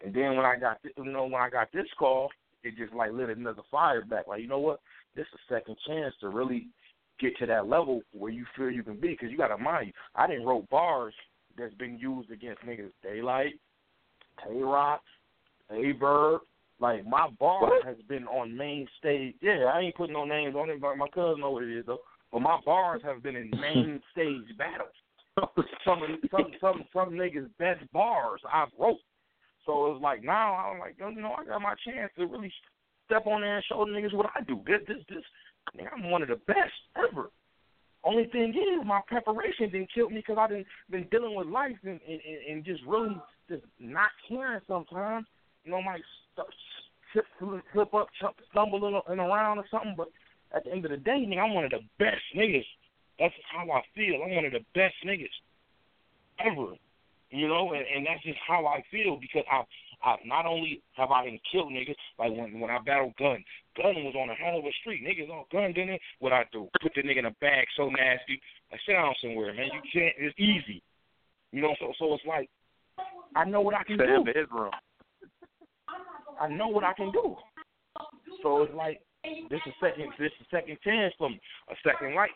[0.05, 2.29] And then when I got, th- you know, when I got this call,
[2.63, 4.27] it just like lit another fire back.
[4.27, 4.79] Like, you know what?
[5.15, 6.67] This is a second chance to really
[7.19, 9.09] get to that level where you feel you can be.
[9.09, 11.13] Because you got to mind you, I didn't wrote bars
[11.57, 13.53] that's been used against niggas Daylyt,
[14.43, 15.01] Tay Roc,
[15.71, 16.39] A Bird.
[16.79, 19.33] Like my bar has been on main stage.
[19.41, 21.85] Yeah, I ain't putting no names on it, but my cousin know what it is
[21.87, 22.01] though.
[22.31, 24.89] But my bars have been in main stage battles.
[25.85, 28.99] some of some some some niggas best bars I've wrote.
[29.65, 32.51] So it's like now I'm like, you know, I got my chance to really
[33.05, 34.61] step on there and show the niggas what I do.
[34.65, 35.23] This this this
[35.75, 37.29] nigga, I'm one of the best ever.
[38.03, 41.75] Only thing is my preparation didn't kill me because I didn't been dealing with life
[41.83, 43.15] and, and and and just really
[43.49, 45.25] just not caring sometimes.
[45.65, 46.01] You know, might
[46.35, 46.47] st-
[47.11, 48.07] slip slip up,
[48.51, 49.95] stumble in around or something.
[49.97, 50.07] But
[50.55, 52.65] at the end of the day, nigga, I'm one of the best niggas.
[53.19, 54.21] That's how I feel.
[54.23, 55.25] I'm one of the best niggas
[56.39, 56.73] ever.
[57.29, 59.63] You know, and, and that's just how I feel because I
[60.03, 63.43] I not only have I been killed niggas, like when when I battled Gun,
[63.75, 65.03] Gun was on a hell of a street.
[65.03, 66.01] Niggas all gunned in it.
[66.19, 66.69] What I do?
[66.81, 68.39] Put the nigga in a bag so nasty.
[68.71, 69.69] Like sit down somewhere, man.
[69.73, 70.83] You can't it's easy.
[71.51, 72.49] You know, so so it's like
[73.35, 74.33] I know what I can him do.
[74.33, 74.71] to his room.
[76.39, 77.35] I know what I can do.
[78.43, 79.01] So it's like
[79.49, 81.39] this is second this is second chance for me,
[81.69, 82.29] a second light.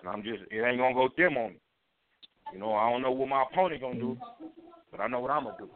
[0.00, 1.60] And I'm just it ain't gonna go dim on me.
[2.52, 4.18] You know, I don't know what my opponent gonna do,
[4.90, 5.70] but I know what I'm gonna do.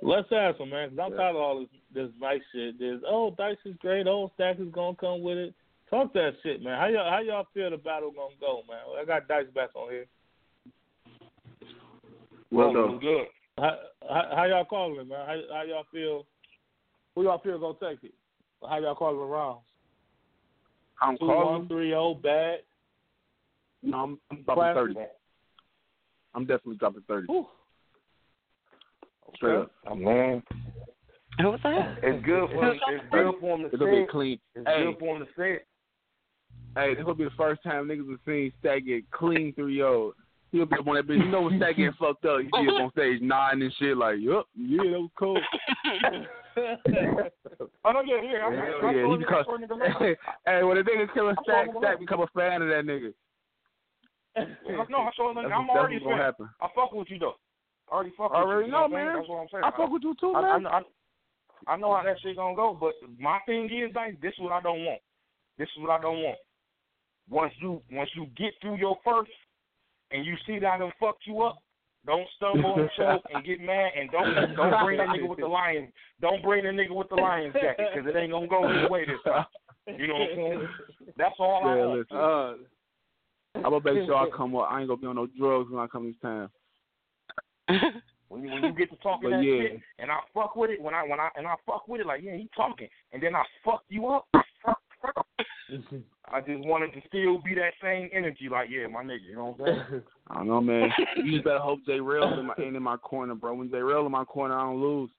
[0.00, 2.78] Let's ask him, man, because I'm tired of all this this nice shit.
[2.78, 4.06] This oh, Dice is great.
[4.06, 5.54] Oh, Stack is gonna come with it.
[5.90, 6.78] Talk that shit, man.
[6.78, 8.78] How y'all how y'all feel the battle gonna go, man?
[9.00, 10.06] I got Dice back on here.
[12.50, 12.98] Well done.
[13.00, 13.26] good.
[13.58, 13.76] How,
[14.08, 15.18] how, how y'all calling it, man?
[15.26, 16.26] How, how y'all feel?
[17.14, 18.14] Who y'all feel gonna take it?
[18.62, 19.60] How y'all calling the rounds?
[21.02, 21.60] I'm Two calling.
[21.60, 22.60] one three oh bad.
[23.82, 24.74] No, I'm, I'm dropping Classic.
[24.76, 24.94] thirty.
[26.34, 27.26] I'm definitely dropping thirty.
[27.26, 27.46] Whew.
[29.36, 29.70] Straight up.
[29.86, 30.42] Oh, man,
[31.40, 31.98] Who was that?
[32.02, 32.80] it's good for him.
[32.88, 34.38] It's good for him to It'll say be clean.
[34.54, 35.66] It's Hey, good for him to say it.
[36.76, 40.12] hey, this will be the first time niggas have seen Stack get clean through yo.
[40.50, 41.18] He'll be up on that bitch.
[41.18, 43.96] You know when Stack getting fucked up, he be up on stage nodding and shit
[43.96, 45.40] like, yup, yeah, that was cool.
[47.84, 48.44] Oh no, yeah, yeah.
[48.46, 49.44] I'm, Hell I'm, yeah, I'm, he become,
[50.00, 50.16] hey,
[50.46, 53.12] hey, when the nigga killing Stack, Stack become a fan of that nigga.
[54.90, 55.36] No, I saw him.
[55.36, 56.18] That's, I'm that's already a gonna fan.
[56.24, 56.48] happen.
[56.60, 57.34] I fuck with you though.
[57.90, 58.72] I already fuck with Already you.
[58.72, 59.16] know, you what man.
[59.16, 59.64] That's what I'm saying.
[59.64, 60.66] I fuck with you too, I, man.
[60.66, 60.82] I, I,
[61.72, 64.52] I know how that shit gonna go, but my thing is, like, this is what
[64.52, 65.00] I don't want.
[65.58, 66.38] This is what I don't want.
[67.28, 69.30] Once you once you get through your first,
[70.10, 71.58] and you see that I done fucked you up,
[72.06, 75.46] don't stumble and choke and get mad, and don't don't bring that nigga with the
[75.46, 75.92] lion.
[76.20, 79.04] Don't bring the nigga with the lion's jacket, because it ain't gonna go his way
[79.04, 79.44] this time.
[79.98, 80.68] You know what I'm saying?
[81.16, 81.98] That's all I Yeah, want.
[81.98, 82.16] listen.
[82.16, 84.68] Uh, I'm gonna make sure I come up.
[84.70, 86.48] I ain't gonna be on no drugs when I come this time.
[88.28, 89.62] When you when you get to talking that yeah.
[89.62, 92.06] shit, and I fuck with it, when I when I and I fuck with it,
[92.06, 94.26] like yeah, he talking, and then I fuck you up.
[96.30, 99.54] I just wanted to still be that same energy, like yeah, my nigga, you know
[99.56, 100.02] what I'm saying?
[100.30, 100.90] I don't know, man.
[101.16, 103.54] You just better hope J Rail in my ain't in my corner, bro.
[103.54, 105.10] When J Rail in my corner, I don't lose.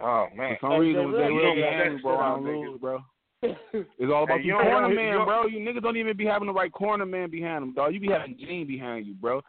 [0.00, 2.28] Oh man, For some reason, when J Rail don't be want that having bro, I
[2.30, 2.98] don't lose, bro.
[3.42, 5.46] It's all about Hey, you you don't corner want- you man, bro.
[5.46, 7.92] You niggas don't even be having the right corner man behind them, dog.
[7.92, 9.42] You be having Gene behind you, bro.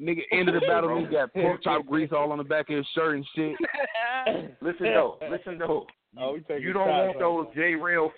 [0.00, 0.90] Nigga ended the battle.
[0.90, 3.56] Nigga got pork chop grease all on the back of his shirt and shit.
[4.60, 5.86] Listen though, listen though.
[6.18, 8.10] Oh, we taking You don't want those J rail.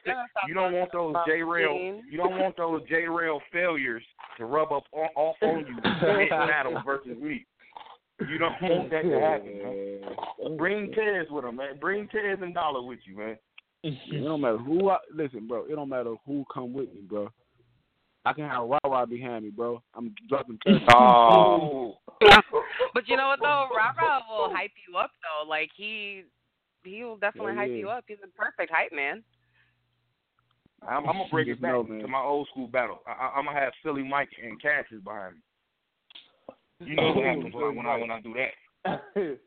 [0.46, 2.00] You don't want those J rail.
[2.08, 4.04] You don't want those J rail failures
[4.36, 7.44] to rub up on, off on you in battle versus me.
[8.20, 9.62] You don't want that to happen.
[10.44, 10.56] Man.
[10.56, 11.78] Bring Tez with him, man.
[11.80, 13.36] Bring Tez and Dollar with you, man.
[13.82, 14.90] It don't matter who.
[14.90, 15.64] I, listen, bro.
[15.64, 17.30] It don't matter who come with me, bro.
[18.24, 19.82] I can have Rah Rah behind me, bro.
[19.94, 20.58] I'm dropping.
[20.64, 20.84] 30.
[20.88, 21.94] Oh,
[22.94, 25.48] but you know what though, Rob Rob will hype you up though.
[25.48, 26.24] Like he
[26.84, 27.76] he will definitely Yeah, hype yeah.
[27.76, 28.04] you up.
[28.08, 29.22] He's a perfect hype man.
[30.86, 33.00] I'm, I'm gonna break it back know, to my old school battle.
[33.06, 35.40] I, I, I'm gonna have Philly Mike and Cassius behind me.
[36.86, 39.38] You know what happens when I, when I when I do that.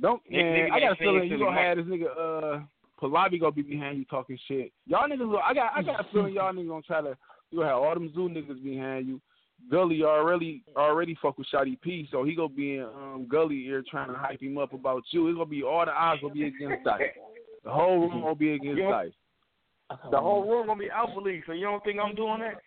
[0.00, 0.68] Don't Nick- man.
[0.68, 2.60] niggas I got a ain't feeling you Philly gonna have this nigga uh
[3.00, 4.72] Palabi gonna be behind you talking shit.
[4.86, 7.16] Y'all niggas, I got I got a feeling y'all niggas gonna try to.
[7.50, 9.20] You gonna have all them zoo niggas behind you.
[9.70, 13.82] Gully already already fuck with Shotty P, so he gonna be in um, Gully ear
[13.88, 15.28] trying to hype him up about you.
[15.28, 17.00] It's gonna be all the odds gonna be against Dice.
[17.64, 18.90] The whole room gonna be against Yeah.
[18.90, 19.12] Dice.
[20.10, 22.60] The whole room gonna be Alpha League, so you don't think I'm doing that?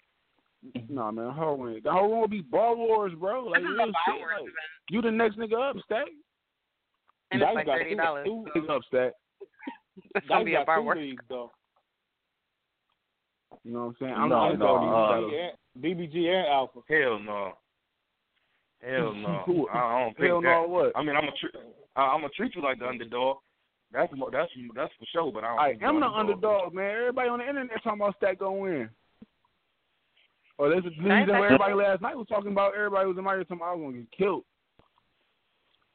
[0.90, 3.46] No Nah, man, the whole room, the whole room will be ball wars, bro.
[3.46, 4.22] Like This is real shit.
[4.44, 4.54] Like,
[4.90, 6.06] you the next nigga up, Stack.
[7.32, 8.26] and Dice it's like got thirty two- dollars.
[8.26, 9.12] two- Nigga up, Stack.
[10.16, 10.98] It's gonna be a got two firework.
[10.98, 11.52] leagues, though.
[13.64, 14.14] You know what I'm saying?
[14.14, 15.22] I'm No, I'm no, uh,
[15.82, 15.96] these.
[15.96, 16.80] BBG and Alpha.
[16.90, 17.54] Hell no.
[18.82, 19.68] Hell no.
[19.74, 20.48] I I don't think Hell that.
[20.48, 20.92] no, what?
[20.96, 21.58] I mean, I'm gonna tr-
[21.96, 23.38] I- I'm gonna treat you like the underdog.
[23.92, 25.32] That's mo- that's that's for sure.
[25.32, 25.84] But I don't.
[25.84, 26.92] I am the underdog, man.
[26.96, 28.90] Everybody on the internet talking about Stack gonna win.
[30.58, 31.30] Or there's a reason Nice.
[31.30, 33.76] where everybody last night was talking about everybody was in my ear talking about I
[33.76, 34.44] was gonna get killed.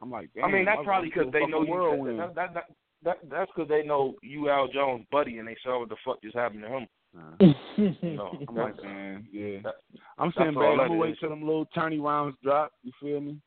[0.00, 2.02] I'm like, I mean, that's probably because they know fucking world you.
[2.02, 2.16] win.
[2.16, 2.64] That, that, that,
[3.04, 6.20] that, that's because they know you Al Jones' buddy, and they saw what the fuck
[6.22, 6.86] just happened to him.
[7.16, 7.52] Uh-huh.
[7.78, 8.30] Nah.
[8.32, 9.58] You I'm like, man, yeah.
[9.64, 9.74] That-
[10.18, 12.72] I'm saying, all babe, I'm gonna wait till them little tourney rounds drop.
[12.82, 13.38] You feel me?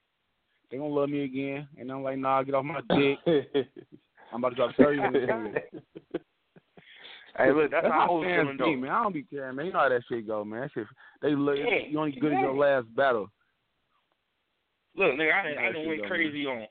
[0.70, 3.20] They gonna love me again, and I'm like, nah, get off my dick.
[4.34, 6.22] I'm about to drop 30 on this.
[7.38, 8.76] Hey, look, that's, That's how I how was feeling though.
[8.76, 8.92] man.
[8.92, 9.66] I don't be caring, man.
[9.68, 10.62] You know how that shit go, man.
[10.62, 10.88] That shit,
[11.22, 11.58] they look.
[11.58, 13.30] Yeah, you only good as your last battle.
[14.96, 16.66] Look, nigga, I, Yeah, I that done went go, crazy on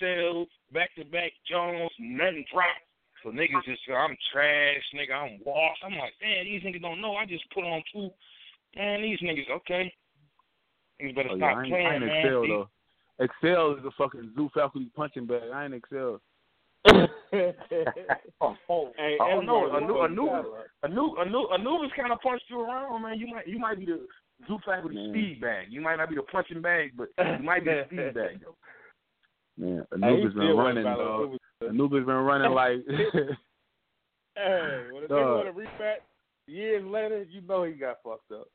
[0.00, 2.80] XL, back to back Jones, nothing dropped.
[3.22, 5.82] So niggas just say I'm trash, nigga, I'm washed.
[5.84, 7.14] I'm like, man, these niggas don't know.
[7.16, 8.10] I just put on two.
[8.76, 9.92] Man, these niggas, okay.
[11.02, 12.32] Niggas better Oh, yeah, stop I ain't, playing, I ain't man.
[12.32, 12.68] XL though.
[13.20, 15.50] XL is a fucking zoo faculty punching bag.
[15.52, 16.16] I ain't XL.
[18.42, 19.66] Oh, oh, Hey, oh, I don't know.
[19.66, 20.50] everybody Anu- knows Anubis,
[20.82, 20.90] that, right?
[20.90, 23.18] Anu- Anu- Anubis kind of punched you around, man.
[23.18, 24.00] You might, you might be the
[24.48, 25.10] zoo faculty Man.
[25.10, 25.66] speed bag.
[25.68, 28.40] You might not be the punching bag, but you might be the speed bag.
[28.40, 28.54] Yo.
[29.58, 31.38] Man, Hey, he Anubis been running, about dog.
[31.60, 32.78] It was- Anubis been running like.
[34.36, 35.18] Hey, when a Dog.
[35.18, 35.96] nigga want a rematch
[36.46, 38.46] years later, you know he got fucked up.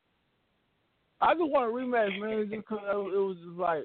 [1.20, 2.50] I just want a rematch, man.
[2.50, 3.84] Just cause it was just like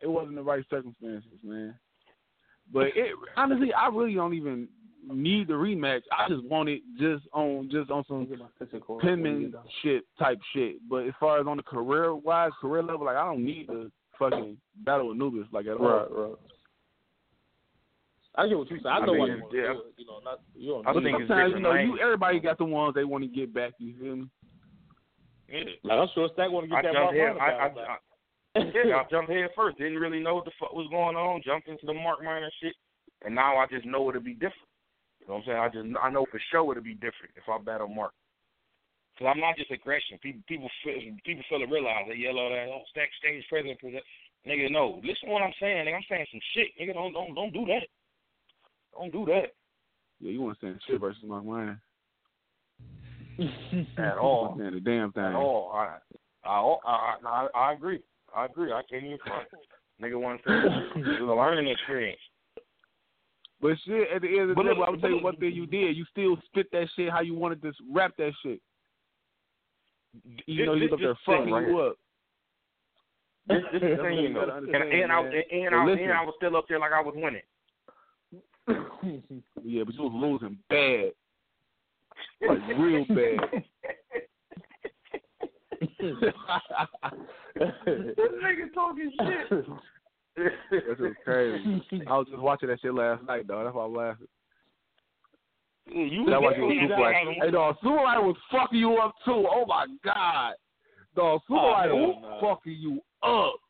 [0.00, 1.74] it wasn't the right circumstances, man.
[2.72, 4.68] But it honestly, I really don't even
[5.12, 6.02] need the rematch.
[6.16, 8.26] I just want it just on just on some
[9.00, 10.76] penman shit type shit.
[10.88, 13.90] But as far as on the career wise, career level, like I don't need the
[14.18, 15.86] fucking battle with Nubis like at all.
[15.86, 16.36] Right, right.
[18.38, 18.94] I get what you saying.
[18.94, 19.72] I I know mean, why you want to yeah.
[19.74, 19.94] do it.
[19.98, 21.90] You know, not you don't I But think it's sometimes you know lanes.
[21.90, 23.72] you everybody got the ones they want to get back.
[23.82, 24.26] You feel me?
[25.50, 25.66] Yeah.
[25.82, 27.34] Like I'm sure Stack want to I get that jumped Mark head.
[27.34, 28.00] Hunter I, I, back.
[28.54, 29.78] I, yeah, I jumped head first.
[29.78, 31.42] Didn't really know what the fuck was going on.
[31.42, 32.78] Jumped into the Mark Minor shit,
[33.26, 34.70] and now I just know it'll be different.
[35.20, 35.58] You know what I'm saying?
[35.58, 38.14] I just I know for sure it'll be different if I battle Mark.
[39.18, 40.14] Cause I'm not just aggression.
[40.22, 40.94] People people feel,
[41.26, 42.70] people feel to realize they yell all that.
[42.70, 44.06] Oh, stack stage president, president.
[44.46, 45.02] Nigga, no.
[45.02, 45.90] Listen to what I'm saying.
[45.90, 46.70] Nigga, I'm saying some shit.
[46.78, 47.82] Nigga, don't don't don't do that.
[48.98, 49.52] Don't do that
[50.20, 51.80] Yeah, you want to stand shit versus Mark Minor.
[53.98, 54.54] at all.
[54.56, 55.22] Man, the damn thing.
[55.24, 55.70] At all.
[55.72, 55.98] I
[56.44, 58.00] I I I, I agree.
[58.36, 58.72] I agree.
[58.72, 59.46] I can't even front.
[60.02, 62.20] Nigga, want to say it's a learning experience.
[63.60, 65.24] But shit, at the end of the day, look- well, I'm gonna tell you but
[65.24, 65.96] one thing you did.
[65.96, 68.60] You still spit that shit how you wanted to rap that shit.
[70.46, 71.86] You know you This- up there this thing fucking right you here.
[71.86, 71.96] up.
[73.48, 74.40] This, this is the That's thing, you you know.
[74.46, 75.32] gotta And, understand, and, I, man.
[75.32, 77.42] and, I, and I was still up there like I was winning.
[79.64, 81.12] Yeah, but you was losing bad,
[82.46, 83.64] like real bad.
[86.00, 86.14] this
[88.44, 89.66] nigga talking shit.
[90.70, 91.82] That was crazy.
[92.06, 93.64] I was just watching that shit last night, though.
[93.64, 94.28] That's why I'm laughing.
[95.90, 98.78] Yeah, you That's why was you was super like, hey, dog, Super Rider was fucking
[98.78, 99.46] you up too.
[99.50, 100.54] Oh my god,
[101.16, 102.38] dog, Super Oh, Rider was no.
[102.46, 103.60] fucking you up.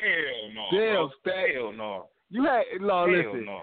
[0.00, 0.64] Hell no.
[0.70, 1.10] Damn, bro.
[1.20, 1.54] Stack.
[1.54, 2.08] Hell no.
[2.30, 3.62] You had no, Hell listen, no.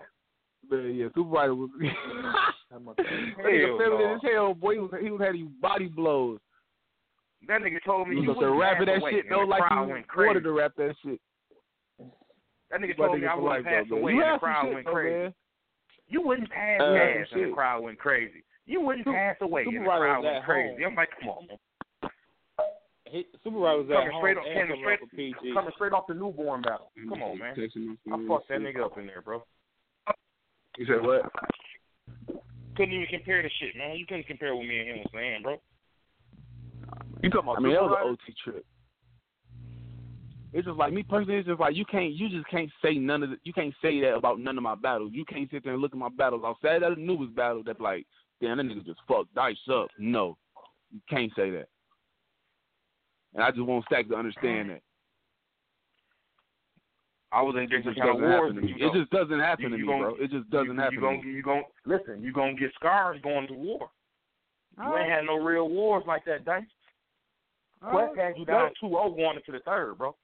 [0.72, 0.96] Man.
[0.96, 1.70] Yeah, Super Rider was.
[1.80, 4.16] that nigga feminine no.
[4.16, 4.74] as hell, boy.
[4.74, 6.40] He was he was having you body blows.
[7.48, 9.64] That nigga told me You you was rapping that shit the like
[10.08, 10.28] crazy.
[10.28, 11.20] wanted to rap that shit.
[12.70, 14.86] That nigga told me I wouldn't pass though, away, You and the crowd shit, went
[14.88, 15.16] crazy.
[15.18, 15.34] man.
[16.08, 18.44] You wouldn't pass Uh, gas, and the crowd went crazy.
[18.66, 20.84] You wouldn't Super- pass away, and the crowd went crazy.
[20.84, 20.92] home.
[20.92, 21.58] I'm like, come on, man.
[23.06, 26.62] He, Super Rider was Coming straight and coming straight, off coming straight off the newborn
[26.62, 26.92] battle.
[27.10, 27.56] Come on, man.
[27.60, 29.44] I fucked that nigga up in there, bro.
[30.82, 31.22] You said what?
[32.76, 33.98] Couldn't even compare the shit, man.
[33.98, 35.62] You couldn't compare what me and him was saying, bro.
[37.22, 38.66] You talking about I mean, that was an OT trip.
[40.54, 41.38] It's just like me personally.
[41.38, 44.02] It's just like you can't, you just can't say none of the, you can't say
[44.02, 45.12] that about none of my battles.
[45.14, 46.42] You can't sit there and look at my battles.
[46.44, 48.08] I'll say that the newest battle that's like,
[48.42, 49.90] damn, that nigga just fucked Dice up.
[50.00, 50.36] No,
[50.90, 51.68] you can't say that.
[53.36, 54.82] And I just want Stack to understand that.
[57.34, 58.54] I was in It different just kind of doesn't wars.
[58.56, 60.16] happen to you It just doesn't happen you- to you me, gon- bro.
[60.16, 61.32] It just doesn't you, happen you to gonna, me.
[61.32, 62.24] You gon' listen.
[62.24, 63.90] You gonna get scars going to war.
[64.78, 66.64] You ain't had no real wars like that, Dice.
[67.82, 70.16] Quest had you down 2-0 going into the third, bro.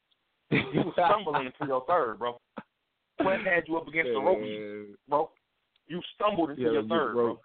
[0.51, 2.39] You was stumbling into your third, bro.
[3.21, 5.31] Quest had you up against the ropes, bro.
[5.87, 7.39] You stumbled into Yeah, your third, bro.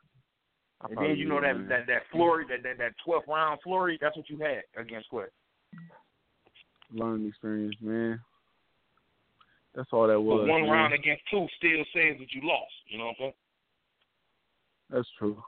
[0.90, 1.68] And then you know that man.
[1.68, 3.98] that that flurry, that that that twelfth round flurry.
[4.00, 5.30] That's what you had against Quest.
[6.92, 8.20] learning experience, man.
[9.74, 10.48] That's all that But was.
[10.48, 10.70] one man.
[10.70, 12.72] round against two still says that you lost.
[12.88, 13.32] You know what I'm saying?
[14.90, 15.42] That's true.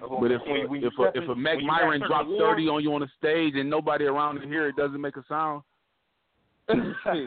[0.00, 2.00] But if when when if you a, if a in- Mac when you got Myron
[2.00, 5.00] certain drops thirty on you on the stage and nobody around to hear it, doesn't
[5.00, 5.62] make a sound.
[6.68, 7.26] hey,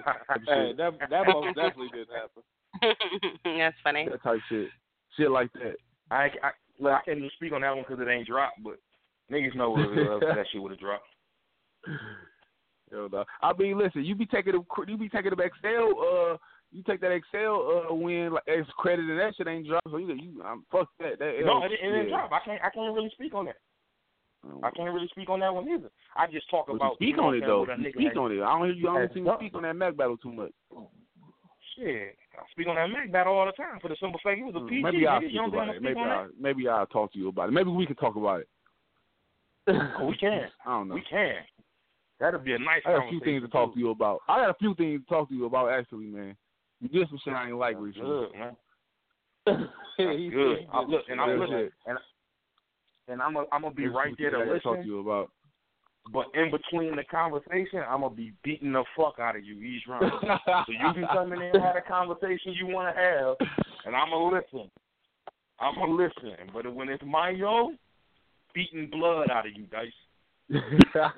[0.77, 2.43] that that most definitely did happen.
[3.57, 4.07] That's funny.
[4.09, 4.69] That type shit,
[5.17, 5.75] shit like that.
[6.11, 8.79] I, I, look, I can't even speak on that one because it ain't dropped, but
[9.31, 11.07] niggas know what it uh, was, that shit would have dropped.
[12.91, 13.27] Yo, dog.
[13.41, 15.99] I mean, listen, you be taking the you be taking the XL.
[15.99, 16.37] Uh,
[16.71, 19.89] you take that XL uh win like as credit and that shit ain't dropped.
[19.89, 21.19] So you you um, fuck that.
[21.19, 22.31] That No, it, it didn't drop.
[22.31, 22.61] I can't.
[22.63, 23.57] I can't really speak on that.
[24.63, 25.89] I can't really speak on that one either.
[26.15, 27.65] I just talk But about speak on it though.
[27.69, 28.41] I'm saying, You what a speak on it.
[28.41, 28.87] I don't hear you.
[28.89, 30.51] I don't see you speak on that Mac battle too much.
[31.75, 34.45] Shit, I speak on that Mac battle all the time for the simple fact it
[34.45, 34.81] was a PG.
[34.81, 35.81] Mm, Maybe I'll speak You don't about it.
[35.81, 37.51] Maybe I will maybe I'll talk to you about it.
[37.51, 38.47] Maybe we can talk about it.
[39.67, 40.47] Oh, we can.
[40.65, 40.95] I don't know.
[40.95, 41.35] We can.
[42.19, 43.39] That'd be a nice I got a few conversation.
[43.39, 44.19] things to talk to you about.
[44.27, 46.35] I got a few things to talk to you about actually, man.
[46.81, 48.09] You did some shit I ain't like recently.
[48.09, 48.55] Good, man.
[49.45, 50.67] That's Good.
[50.71, 51.97] I, look, and I'm Real listening, and
[53.07, 54.99] and I'm a, I'm gonna be There's right there to I gotta talk to you
[54.99, 55.31] about.
[56.11, 59.83] But in between the conversation, I'm gonna be beating the fuck out of you each
[59.87, 60.11] round.
[60.45, 63.35] so you can come in and have a conversation you want to have,
[63.85, 64.69] and I'm gonna listen.
[65.59, 66.35] I'm gonna listen.
[66.53, 67.73] But when it's my yo,
[68.53, 69.91] beating blood out of you, dice.
[70.49, 71.13] that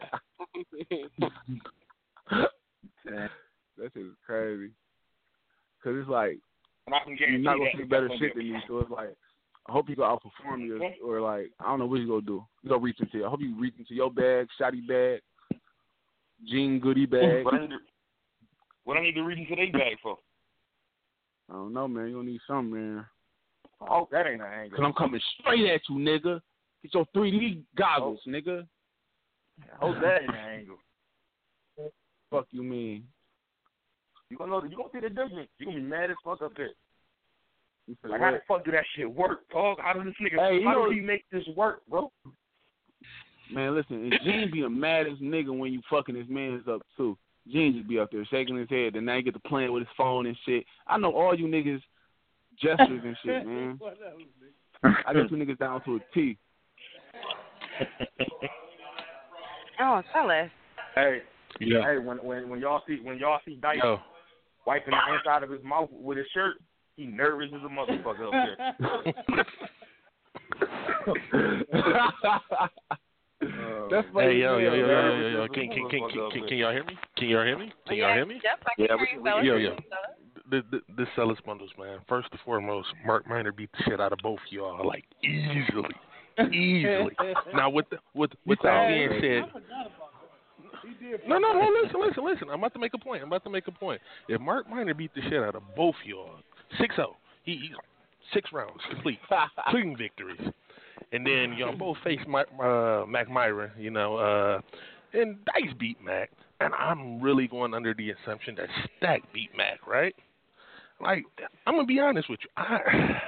[3.78, 4.72] shit is crazy.
[5.84, 6.38] Cause it's like
[7.18, 8.60] you're not gonna say better shit than me.
[8.68, 9.16] So it's like
[9.70, 12.44] I hope you go outperform me, or, like I don't know what you gonna do.
[12.64, 13.26] You gonna reach into.
[13.26, 15.22] I hope you reach into your bag, shoddy bag,
[16.48, 17.46] jean goodie bag.
[17.46, 17.78] What I need to,
[18.84, 20.18] what I need to read into their bag for?
[21.50, 22.08] I don't know, man.
[22.08, 23.06] You gonna need something, man.
[23.80, 24.78] Oh, that ain't an angle.
[24.78, 26.42] Cause I'm coming straight at you, nigga.
[26.84, 28.30] Get your 3D goggles, oh.
[28.30, 28.68] nigga.
[29.82, 30.78] Oh, that in an angle.
[32.30, 33.04] Fuck you mean?
[34.30, 34.64] You gonna know?
[34.64, 35.50] You gonna see the difference?
[35.58, 36.70] You gonna be mad as fuck up there.
[37.88, 39.78] You said Like how the fuck do that shit work, dog?
[39.82, 40.40] How does this nigga?
[40.40, 42.12] Hey, how know- does he make this work, bro?
[43.52, 47.18] Man, listen, and Gene be the maddest nigga when you fucking his man's up too.
[47.52, 49.82] Gene just be up there shaking his head, and now he get to playing with
[49.82, 50.64] his phone and shit.
[50.88, 51.82] I know all you niggas
[52.62, 53.78] gestures and shit, man.
[54.84, 56.38] I get you niggas down to a T.
[59.82, 60.50] Oh, fellas.
[60.96, 61.22] Hey,
[61.60, 61.84] Yeah.
[61.84, 64.00] hey, when when when y'all see when y'all see Dice Yo.
[64.66, 66.58] wiping the inside of his mouth with his shirt,
[66.96, 68.58] he nervous as a motherfucker up there.
[73.90, 74.28] That's funny.
[74.28, 76.72] Hey yo as yo yo yo yo yo can can can can, can, can y'all
[76.72, 76.96] hear me?
[77.18, 77.72] Can y'all hear me?
[77.88, 78.40] Can y'all hear me?
[78.44, 79.54] Yep, I can Yeah, hear we- you.
[79.54, 79.76] Yo yo.
[80.50, 82.00] The, the, this Sellers bundles, man.
[82.10, 85.96] First and foremost, Mark Minor beat the shit out of both of y'all, like easily,
[86.40, 87.16] easily.
[87.54, 89.62] now, with the, with with that being said,
[91.28, 91.70] no, no, no.
[91.84, 92.50] Listen, listen, listen.
[92.50, 93.22] I'm about to make a point.
[93.22, 94.02] I'm about to make a point.
[94.28, 96.40] If Mark Minor beat the shit out of both y'all,
[96.80, 97.08] 6-0,
[97.44, 97.72] he, he
[98.34, 99.20] six rounds complete,
[99.70, 100.40] clean victories,
[101.12, 104.62] and then y'all both face my, uh, Mac Myra, you know, uh,
[105.14, 108.68] and Dice beat Mac, and I'm really going under the assumption that
[108.98, 110.16] Stack beat Mac, right?
[111.02, 111.26] Like,
[111.66, 112.50] I'm gonna be honest with you.
[112.56, 113.22] I,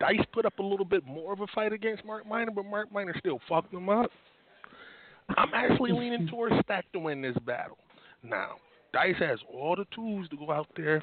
[0.00, 2.90] Dice put up a little bit more of a fight against Mark Minor, but Mark
[2.92, 4.10] Minor still fucked him up.
[5.36, 7.78] I'm actually leaning towards Stack to win this battle.
[8.22, 8.56] Now,
[8.92, 11.02] Dice has all the tools to go out there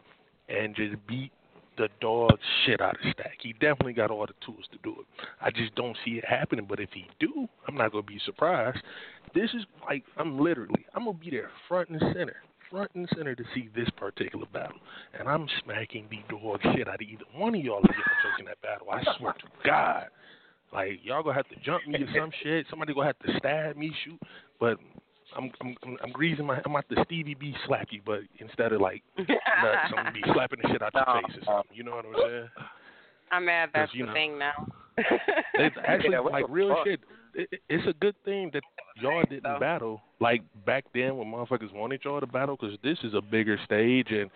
[0.50, 1.32] and just beat
[1.78, 3.38] the dog shit out of Stack.
[3.40, 5.06] He definitely got all the tools to do it.
[5.42, 6.66] I just don't see it happening.
[6.68, 8.80] But if he do, I'm not gonna be surprised.
[9.36, 12.38] This is like I'm literally I'm gonna be there front and center,
[12.70, 14.78] front and center to see this particular battle,
[15.18, 18.46] and I'm smacking the dog shit out of either one of y'all if y'all in
[18.46, 18.88] that battle.
[18.92, 20.06] I swear to God.
[20.74, 22.66] Like y'all gonna have to jump me or some shit.
[22.70, 24.20] Somebody gonna have to stab me, shoot.
[24.60, 24.78] But
[25.36, 28.82] I'm I'm I'm greasing my I'm at the Stevie B slap you, but instead of
[28.82, 29.30] like nuts,
[29.90, 31.76] I'm gonna be slapping the shit out your face or something.
[31.76, 32.50] You know what I'm saying?
[33.32, 34.68] I'm mad That's you the know, thing now.
[34.98, 36.86] It's actually Yeah, like real fuck?
[36.86, 37.00] shit.
[37.34, 38.64] It, it- it's a good thing that
[39.02, 43.14] y'all didn't battle like back then when motherfuckers wanted y'all to battle because this is
[43.14, 44.30] a bigger stage and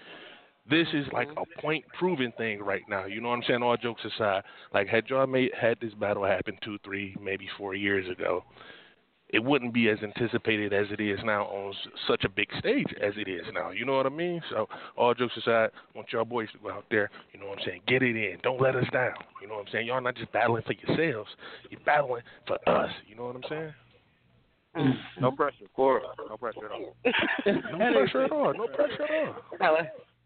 [0.69, 1.39] this is like mm-hmm.
[1.39, 3.05] a point proven thing right now.
[3.05, 3.63] You know what I'm saying?
[3.63, 4.43] All jokes aside,
[4.73, 8.43] like had y'all made had this battle happen two, three, maybe four years ago,
[9.33, 11.73] it wouldn't be as anticipated as it is now on
[12.07, 13.71] such a big stage as it is now.
[13.71, 14.41] You know what I mean?
[14.49, 14.67] So
[14.97, 17.09] all jokes aside, I want y'all boys to go out there.
[17.33, 17.81] You know what I'm saying?
[17.87, 18.37] Get it in.
[18.43, 19.13] Don't let us down.
[19.41, 19.87] You know what I'm saying?
[19.87, 21.29] Y'all not just battling for yourselves.
[21.69, 22.91] You're battling for us.
[23.07, 23.73] You know what I'm saying?
[25.19, 26.03] No pressure, of course.
[26.29, 26.95] No pressure at all.
[27.45, 28.53] No pressure at all.
[28.53, 29.77] No pressure at all.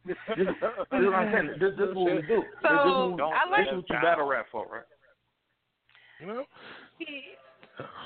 [0.06, 0.56] This, this, this is
[0.92, 1.48] what I'm saying.
[1.60, 2.28] This, this is what we do.
[2.28, 4.84] this, this, So, is- I like- this is what you battle rap for, right?
[6.22, 6.44] You know?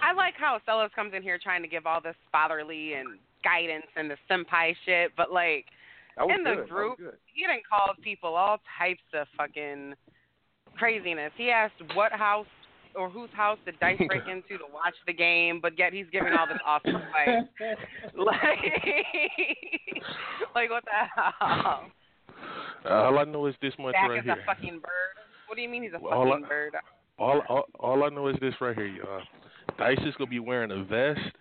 [0.01, 3.85] I like how Sellers comes in here trying to give all this fatherly and guidance
[3.95, 5.65] and the senpai shit, but like
[6.29, 6.97] in the That was group,
[7.33, 9.93] he didn't call people all types of fucking
[10.77, 11.31] craziness.
[11.37, 12.47] He asked what house
[12.95, 16.33] or whose house did Dice break into to watch the game, but yet he's giving
[16.33, 17.45] all this awesome advice.
[18.17, 18.59] like,
[20.55, 21.83] like what the hell?
[22.85, 24.33] Uh, all I know is this much Dak right is here.
[24.41, 25.15] a fucking bird.
[25.47, 26.75] What do you mean he's a All I- fucking bird?
[27.17, 29.21] All, all all I know is this right here, y'all.
[29.79, 31.35] Dice is gonna be wearing a vest,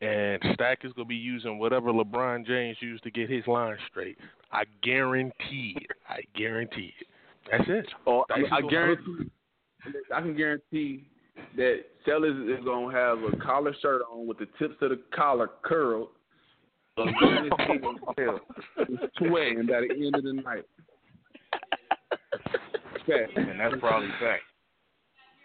[0.00, 4.18] and Stack is gonna be using whatever LeBron James used to get his line straight.
[4.52, 5.96] I guarantee it.
[6.08, 7.06] I guarantee it.
[7.50, 7.86] That's it.
[8.06, 9.30] Oh, Dice I, I guarantee.
[10.12, 11.04] I can guarantee
[11.56, 15.50] that Sellers is gonna have a collar shirt on with the tips of the collar
[15.62, 16.08] curled.
[16.98, 17.44] A gun in
[18.16, 20.64] his sweating by the end of the night.
[23.06, 24.42] And that's probably fact.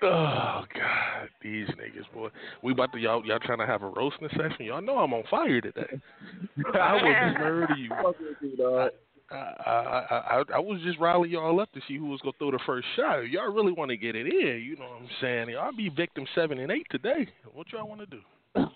[0.03, 2.29] Oh God, these niggas, boy.
[2.63, 4.65] We about to y'all y'all trying to have a roasting session.
[4.65, 6.01] Y'all know I'm on fire today.
[6.73, 7.89] I was murder you.
[8.03, 8.91] Fuck with you, dog.
[9.29, 12.51] I, I, I, I was just riling y'all up to see who was gonna throw
[12.51, 13.23] the first shot.
[13.23, 15.49] If y'all really want to get it in, you know what I'm saying?
[15.49, 17.27] Y'all be victim seven and eight today.
[17.53, 18.19] What y'all want to do?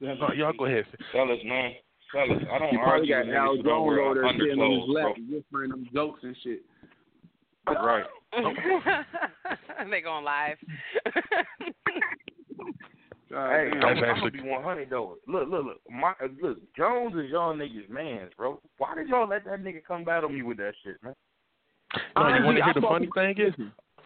[0.00, 0.84] No, y'all go ahead.
[1.12, 1.72] Fellas, man.
[2.12, 4.14] Fellas, I don't He probably argue got with Al niggas who don't Jones wear over
[4.14, 5.08] there sitting on his underclothes, bro.
[5.08, 6.62] lap, whispering them jokes and shit.
[7.66, 8.04] Right.
[9.90, 10.56] they going live.
[13.30, 13.70] Hey.
[13.74, 15.16] I'm, That's I'm actually- gonna be 100 though.
[15.26, 15.76] Look, look, look.
[15.90, 18.58] My, uh, look, Jones is y'all niggas' man's, bro.
[18.78, 21.12] Why did y'all let that nigga come battle me with that shit, man?
[22.16, 23.54] No, you want to hear the funny thing is,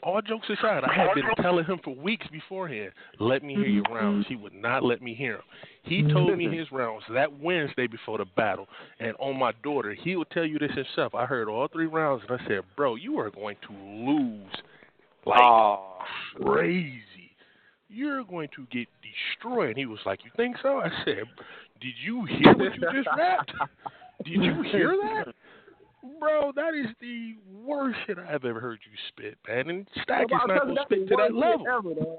[0.02, 3.84] all jokes aside, I had been telling him for weeks beforehand, let me hear your
[3.84, 4.26] rounds.
[4.28, 5.44] He would not let me hear them.
[5.84, 8.66] He told me his rounds that Wednesday before the battle,
[9.00, 11.14] and on my daughter, he will tell you this himself.
[11.14, 14.52] I heard all three rounds, and I said, bro, you are going to lose
[15.24, 15.98] like Oh,
[16.42, 17.02] crazy.
[17.88, 19.70] You're going to get destroyed.
[19.70, 20.78] And he was like, you think so?
[20.78, 21.24] I said,
[21.80, 23.52] did you hear what you just rapped?
[24.24, 25.31] Did you hear that?
[26.18, 29.70] Bro, that is the worst shit I've ever heard you spit, man.
[29.70, 31.64] And Stack is not going to spit to that level.
[31.68, 32.16] Ever.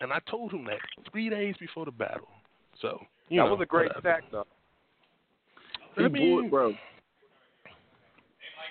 [0.00, 0.78] And I told him that
[1.12, 2.26] three days before the battle.
[2.80, 4.00] So, you that know, was a great whatever.
[4.00, 4.46] stack, though.
[5.96, 6.74] He I bought- mean, bro.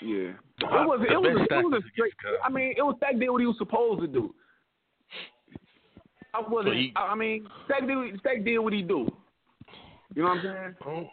[0.02, 0.18] Yeah.
[0.18, 2.14] It was it was a, stack it was a straight.
[2.44, 4.34] I mean, it was Stack did what he was supposed to do.
[6.34, 6.74] I wasn't.
[6.74, 9.08] So he- I I mean, Stack did Stack did what he do.
[10.16, 10.76] You know what I'm saying?
[10.86, 11.10] Oh.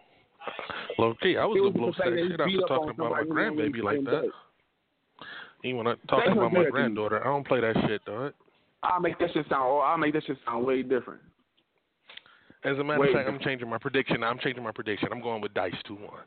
[0.99, 2.91] Low key, I was It gonna was blow Stack shit out beat for up talking
[2.91, 4.23] about my somebody, you know, grandbaby like that.
[4.23, 4.33] came
[5.63, 7.21] He wanna talk Stack about was my better than granddaughter.
[7.21, 8.33] I don't play that shit, dog.
[8.83, 9.83] I'll make that shit sound.
[9.83, 11.21] I'll make that shit sound way different.
[12.65, 14.25] As a matter Way of fact, I'm changing my prediction.
[14.25, 15.09] I'm changing my prediction.
[15.13, 16.23] I'm going with Dice two one.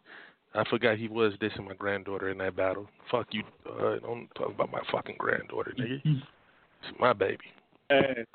[0.53, 2.87] I forgot he was dissing my granddaughter in that battle.
[3.09, 3.43] Fuck you.
[3.65, 6.01] Uh, don't talk about my fucking granddaughter, nigga.
[6.03, 7.45] It's my baby.
[7.89, 8.25] Hey.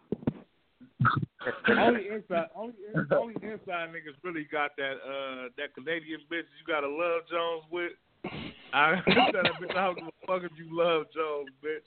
[1.68, 2.74] Only inside, only,
[3.12, 7.92] only inside niggas really got that uh that Canadian bitch you gotta love Jones with.
[8.72, 11.84] I tell that bitch, I don't give a fuck if you love Jones, bitch.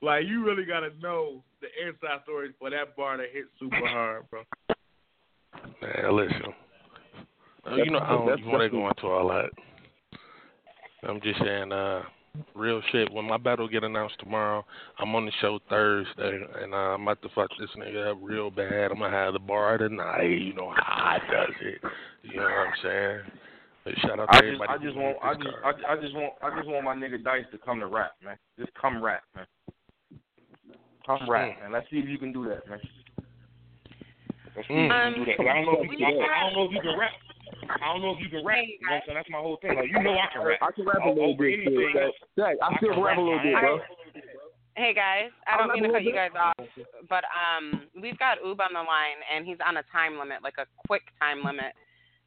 [0.00, 4.24] Like you really gotta know the inside stories for that bar to hit super hard,
[4.30, 4.42] bro.
[5.80, 6.42] Man, listen.
[7.70, 9.50] Uh, you know, I don't That's- even want to that's- go into all that.
[11.08, 12.02] I'm just saying, uh,
[12.54, 13.12] real shit.
[13.12, 14.64] When my battle get announced tomorrow,
[14.98, 18.50] I'm on the show Thursday, and uh, I'm about to fuck this nigga up real
[18.50, 18.90] bad.
[18.90, 20.22] I'm gonna have the bar tonight.
[20.24, 21.80] You know how I does it.
[22.22, 23.20] You know what I'm saying?
[23.84, 24.72] But Shout out I to just, everybody.
[24.72, 25.56] I just want, I just.
[25.64, 28.36] I, I just want, I just want my nigga Dice to come to rap, man.
[28.58, 29.46] Just come rap, man.
[31.04, 31.62] Come rap, Mm.
[31.62, 31.72] man.
[31.72, 32.78] Let's see if you can do that, man.
[34.54, 34.86] Let's see Mm.
[34.86, 35.36] if you can do that.
[35.36, 37.10] 'Cause I don't know if you, Um, I, I don't know if you can rap.
[37.62, 38.58] I don't know if you can rap.
[38.66, 39.16] You know what I'm saying?
[39.18, 39.76] That's my whole thing.
[39.76, 40.58] Like, you know I can rap.
[40.62, 41.54] I can rap a O- little bit.
[41.62, 42.00] anything too.
[42.00, 42.16] else.
[42.38, 43.78] Zach, I I still can rap a little bit, bro.
[44.74, 46.56] Hey guys, I don't rap mean to cut little you guys off,
[47.08, 50.56] but um, we've got Oob on the line, and he's on a time limit, like
[50.58, 51.76] a quick time limit.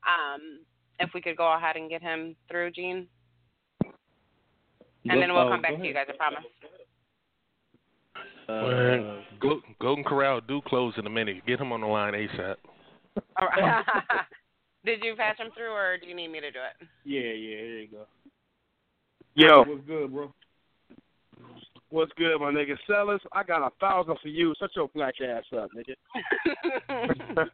[0.05, 0.59] Um,
[0.99, 3.07] if we could go ahead and get him through, Gene,
[5.09, 6.05] and then we'll come back to you guys.
[6.07, 6.43] I promise.
[8.47, 11.45] Uh, Go- Golden Corral do close in a minute.
[11.47, 12.55] Get him on the line ASAP.
[13.41, 13.83] All right.
[14.85, 16.87] Did you pass them through, or do you need me to do it?
[17.03, 18.05] yeah, yeah, here you go.
[19.33, 20.33] Yo, What's good, bro?
[21.89, 22.77] what's good, my nigga?
[22.87, 24.53] Sellers, I got a thousand for you.
[24.59, 25.95] Shut your black ass up, nigga.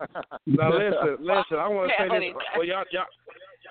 [0.45, 1.57] now listen, listen.
[1.57, 2.35] I want to say this.
[2.57, 3.05] Well, y'all, y'all,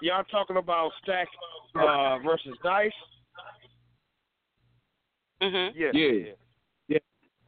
[0.01, 1.28] y'all talking about Stack
[1.74, 2.91] uh, versus Dice?
[5.43, 5.78] Mm-hmm.
[5.78, 5.91] Yeah.
[5.93, 6.32] Yeah.
[6.89, 6.99] Yeah.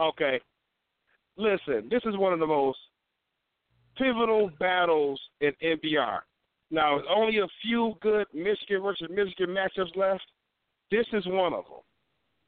[0.01, 0.41] Okay.
[1.37, 2.79] Listen, this is one of the most
[3.97, 6.21] pivotal battles in NBR.
[6.71, 10.25] Now, there's only a few good Michigan versus Michigan matchups left.
[10.91, 11.83] This is one of them.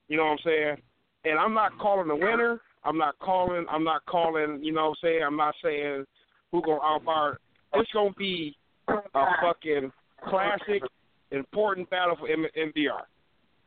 [0.09, 0.77] You know what I'm saying?
[1.25, 2.61] And I'm not calling the winner.
[2.85, 3.65] I'm not calling.
[3.71, 4.63] I'm not calling.
[4.63, 5.23] You know what I'm saying?
[5.27, 6.05] I'm not saying
[6.53, 7.39] who gonna outbar.
[7.75, 8.57] It's gonna be
[8.89, 8.97] a
[9.43, 9.91] fucking
[10.29, 10.83] classic,
[11.31, 13.03] important battle for NBR.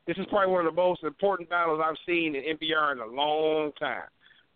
[0.05, 3.05] This is probably one of the most important battles I've seen in NBR in a
[3.05, 4.07] long time.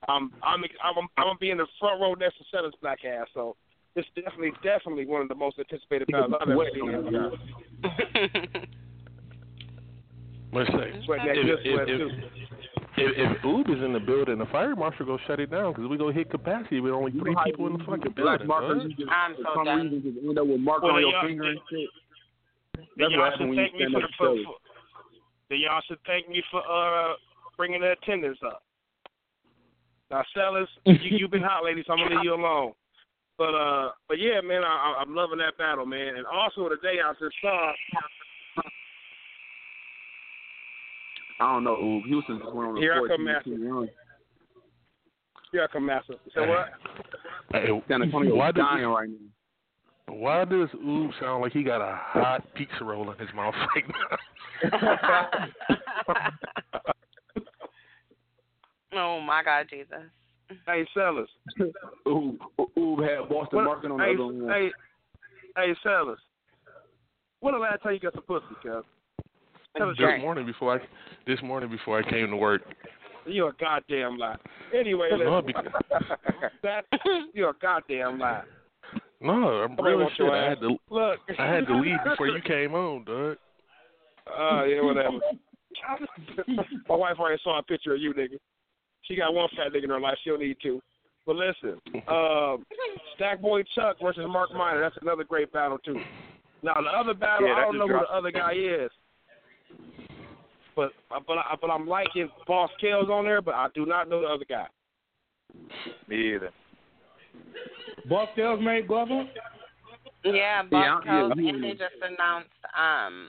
[0.07, 3.27] Um, I'm I'm I'm gonna be in the front row next to Sellers Black Ass,
[3.33, 3.55] so
[3.95, 6.91] it's definitely definitely one of the most anticipated battles I've ever seen.
[10.53, 12.01] Let's say that if, if, sweat if,
[12.97, 15.87] if, if Oob is in the building, the fire marshal go shut it down because
[15.87, 18.47] we go hit capacity with only three people in the fucking Black building.
[18.47, 18.91] markers, dog.
[18.91, 19.91] you just, I'm so some done.
[19.91, 21.89] reason, just end up with mark Well, on your finger and shit.
[22.75, 24.43] Then That's y'all what should happens when you thank me stand for up for for,
[24.43, 24.55] for,
[25.49, 27.13] then y'all should thank me for uh
[27.55, 28.63] bringing the attendance up.
[30.11, 32.73] Now, sellers, you, you've been hot, lady, so I'm gonna leave you alone.
[33.37, 36.17] But uh, but yeah, man, I, I'm loving that battle, man.
[36.17, 37.71] And also today, I just saw.
[41.39, 41.75] I don't know.
[41.75, 43.49] Ooh, Houston just went on a Here I 14 come, Master.
[43.57, 43.89] run.
[45.53, 46.13] Yeah, come, master.
[46.35, 46.69] So what?
[47.51, 50.13] Hey, San Antonio why does dying right now.
[50.13, 53.83] why does Oob sound like he got a hot pizza roll in his mouth right
[54.69, 55.27] now?
[58.93, 60.03] oh my God, Jesus.
[60.67, 61.29] Hey, sellers.
[62.07, 62.37] Ooh,
[62.77, 64.49] Ooh had Boston What- marking on the hey, other one.
[64.49, 64.71] hey,
[65.55, 66.19] hey, sellers.
[67.39, 68.83] When the last time you got some pussy, Kev?
[69.73, 70.19] This straight.
[70.19, 70.79] morning before I
[71.25, 72.61] this morning before I came to work.
[73.25, 74.35] You're a goddamn lie.
[74.77, 75.65] Anyway, No, because,
[76.63, 76.83] that
[77.33, 78.43] you're a goddamn lie.
[79.21, 80.29] no, I'm Somebody really want shit.
[80.29, 83.37] I had to Look, I had to leave before you came on, dog.
[84.37, 85.19] Oh yeah, whatever.
[86.89, 88.37] My wife already saw a picture of you, nigga.
[89.11, 90.17] She got one fat nigga in her life.
[90.23, 90.81] She'll need two.
[91.25, 92.65] But listen, um,
[93.19, 94.79] Stackboy Chuck versus Mark Minor.
[94.79, 95.99] That's another great battle too.
[96.63, 98.89] Now the other battle, Yeah, I don't know who the other guy is.
[100.77, 104.21] But but I, but I'm liking Boss Kale's on there, but I do not know
[104.21, 104.67] the other guy.
[106.07, 106.51] Me either.
[108.07, 109.27] Boss Tales made Glove Up?
[110.23, 110.71] Yeah, Yeah, Buck
[111.05, 111.49] yeah, Coast, yeah.
[111.49, 113.27] and they just announced um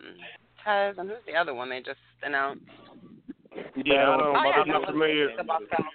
[0.65, 2.63] Tez, and who's the other one they just announced?
[3.77, 5.37] Yeah, I don't, I'm not familiar.
[5.37, 5.89] the Buck Coast.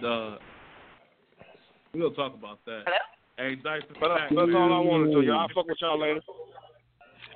[0.00, 0.38] The
[1.94, 2.84] we'll talk about that.
[2.86, 2.96] Hello?
[3.36, 5.20] Hey, Dice, But uh, that's all I wanted to.
[5.22, 6.20] Y'all fuck with y'all later.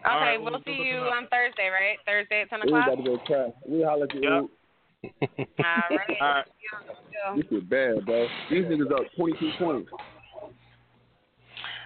[0.07, 1.12] Okay, right, we'll we'll see you it up.
[1.15, 1.97] on Thursday, right?
[2.07, 2.86] Thursday at 10 o'clock?
[2.86, 3.49] We got to go try.
[3.66, 4.20] We holler at you.
[4.20, 4.31] Yep.
[4.31, 6.16] All right.
[6.20, 6.45] All right.
[6.61, 7.36] Yeah.
[7.36, 8.27] This is bad, bro.
[8.51, 9.91] These niggas up 22 points.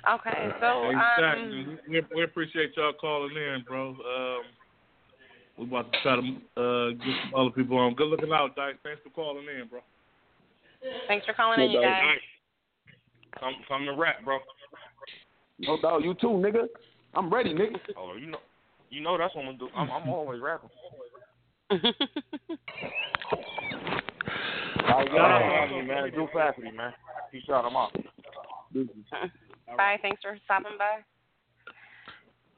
[0.09, 3.91] Okay, so Hey, um, we, we appreciate y'all calling in, bro.
[3.91, 4.43] Um,
[5.59, 6.21] we about to try to
[6.63, 7.95] uh, get some other people on.
[7.95, 8.77] Good looking out, Dice.
[8.83, 9.81] Thanks for calling in, bro.
[11.09, 12.01] thanks for calling in, you No doubt.
[12.01, 12.19] guys.
[13.39, 14.39] Come, come to rap, bro.
[15.59, 16.03] No doubt.
[16.05, 16.69] You too, nigga.
[17.13, 17.77] I'm ready, nigga.
[17.97, 18.39] Oh, you know,
[18.89, 19.69] you know that's what I'm gonna do.
[19.77, 20.71] I'm, I'm always rapping.
[21.71, 21.79] All
[25.07, 26.11] Shout out right, man.
[26.15, 26.95] Do faculty, man.
[27.31, 27.67] Peace out.
[27.67, 27.95] I'm out.
[29.77, 29.99] Bye.
[30.03, 31.01] Thanks for stopping by.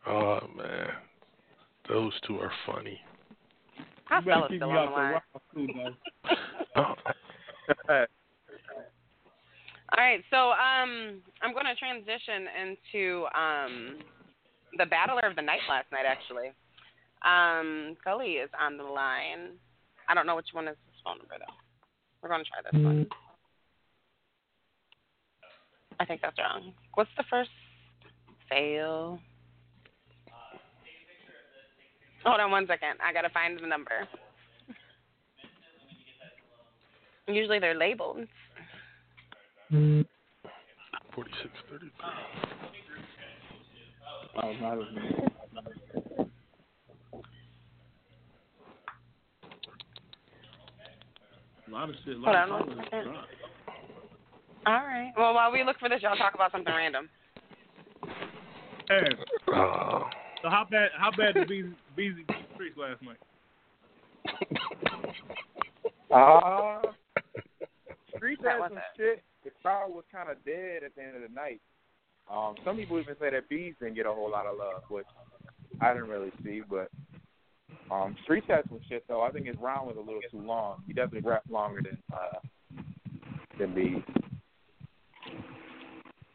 [0.07, 0.89] Oh man,
[1.89, 3.01] those two are funny.
[4.05, 5.13] How's You better still on out the the line?
[5.13, 5.25] rock,
[5.55, 5.69] too,
[6.77, 6.95] Oh,
[9.93, 13.99] All right, so um, I'm going to transition into um,
[14.79, 16.07] the battler of the night last night.
[16.07, 16.53] Actually,
[17.25, 19.59] um, Gully is on the line.
[20.09, 21.55] I don't know which one is his phone number though.
[22.23, 23.07] We're going to try this one.
[25.99, 26.73] I think that's wrong.
[26.95, 27.51] What's the first
[28.49, 29.21] fail?
[32.25, 32.99] Hold on one second.
[33.03, 34.07] I gotta find the number.
[37.27, 38.27] Usually they're labeled.
[39.71, 41.91] Forty-six thirty-three.
[44.43, 44.85] Oh, not as.
[51.67, 52.17] A lot of shit.
[52.17, 53.15] A lot on of one shit second.
[54.65, 54.67] Dropped.
[54.83, 55.13] All right.
[55.17, 57.09] Well, while we look for this, y'all talk about something random.
[58.89, 59.07] Hey,
[59.55, 60.09] Oh.
[60.43, 60.91] so how bad?
[60.99, 63.17] How bad did Beezy Beezy beat Streets last night?
[66.13, 66.83] Uh,
[68.17, 68.85] Streets That had was some it.
[68.97, 69.23] shit.
[69.45, 71.61] The crowd was kind of dead at the end of the night.
[72.29, 75.07] Um, some people even say that Bees didn't get a whole lot of love, which
[75.81, 76.63] I didn't really see.
[76.69, 76.91] But
[77.93, 79.23] um, Streets had some shit though.
[79.23, 80.83] I think his round was a little too long.
[80.89, 82.41] He definitely rapped longer than uh,
[83.57, 84.03] than Bees.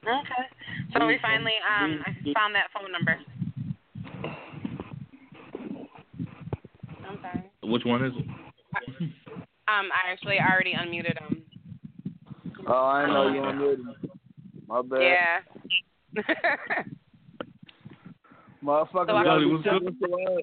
[0.08, 0.46] Okay.
[0.94, 3.18] So we finally um I found that phone number.
[7.08, 7.50] I'm sorry.
[7.64, 8.26] Which one is it?
[9.68, 11.42] Um, I actually already unmuted him.
[12.68, 13.80] Oh, I know you on mute.
[14.68, 15.02] My bad.
[15.02, 15.40] Yeah.
[18.64, 19.74] Motherfucker, So I- gotta What's up?
[19.74, 20.42] simple to learn.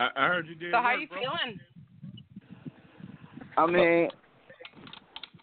[0.00, 0.72] I, I heard you did.
[0.72, 1.60] so how work, you feeling?
[3.56, 4.08] I mean,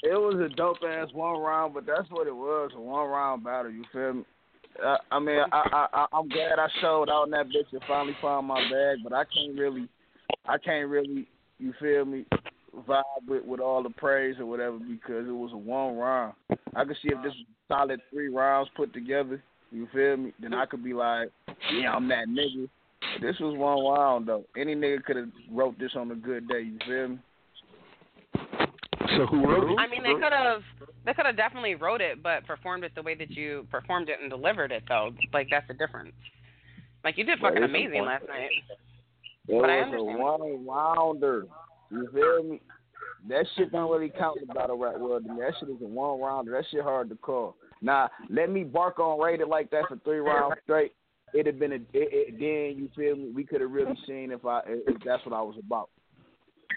[0.04, 3.44] it was a dope ass one round, but that's what it was, a one round
[3.44, 3.72] battle.
[3.72, 4.24] You feel me?
[5.12, 8.16] I mean, I, I, I, I'm glad I showed out in that bitch and finally
[8.22, 9.90] found my bag, but I can't really,
[10.46, 11.28] I can't really,
[11.58, 12.26] you feel me,
[12.88, 16.34] vibe with with all the praise or whatever because it was a one round.
[16.76, 19.44] I could see if this was solid three rounds put together.
[19.72, 20.34] You feel me?
[20.42, 21.30] Then I could be like,
[21.74, 22.70] yeah, I'm that nigga.
[23.22, 24.46] This was one round though.
[24.58, 26.62] Any nigga could have wrote this on a good day.
[26.62, 27.20] You feel me?
[29.18, 29.80] So who wrote it?
[29.80, 30.62] I mean, they could have
[31.06, 34.18] they could have definitely wrote it, but performed it the way that you performed it
[34.22, 35.12] and delivered it though.
[35.34, 36.14] Like that's the difference.
[37.04, 38.50] Like you did fucking it's amazing last night.
[39.48, 40.20] It But I was a understand.
[40.20, 41.46] one rounder.
[41.92, 42.62] You feel me?
[43.28, 45.40] That shit don't really count in the battle rap world to me.
[45.40, 46.52] That shit is a one rounder.
[46.52, 47.56] That shit hard to call.
[47.82, 50.94] Now, let me bark on rated like that for three rounds straight.
[51.34, 53.32] It'd have been a it, it, then you feel me.
[53.34, 55.90] We could have really seen if I if that's what I was about.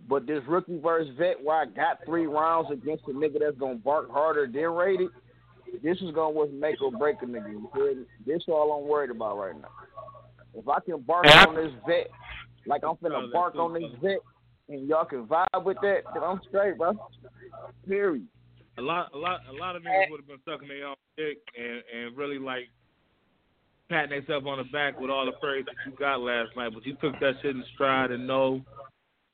[0.08, 3.76] But this rookie versus vet where I got three rounds against a nigga that's gonna
[3.76, 5.08] bark harder than rated,
[5.82, 7.50] this is gonna was make or break a nigga.
[7.50, 8.04] You feel me?
[8.26, 9.68] This all I'm worried about right now.
[10.54, 12.08] If I can bark on this vet
[12.66, 14.14] like I'm Oh, finna that's bark on this funny.
[14.14, 14.18] vet
[14.68, 16.92] and y'all can vibe with that, then I'm straight, bro.
[17.88, 18.26] Period.
[18.78, 21.38] A lot, a lot, a lot of niggas would have been sucking their own dick
[21.58, 22.68] and and really like
[23.88, 26.72] patting themselves on the back with all the praise that you got last night.
[26.74, 28.62] But you took that shit in stride and know,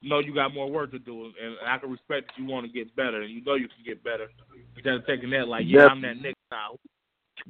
[0.02, 1.24] know you got more work to do.
[1.26, 3.84] And I can respect that you want to get better, and you know you can
[3.84, 4.28] get better.
[4.76, 6.76] Instead of taking that like, yeah, I'm that nigga now.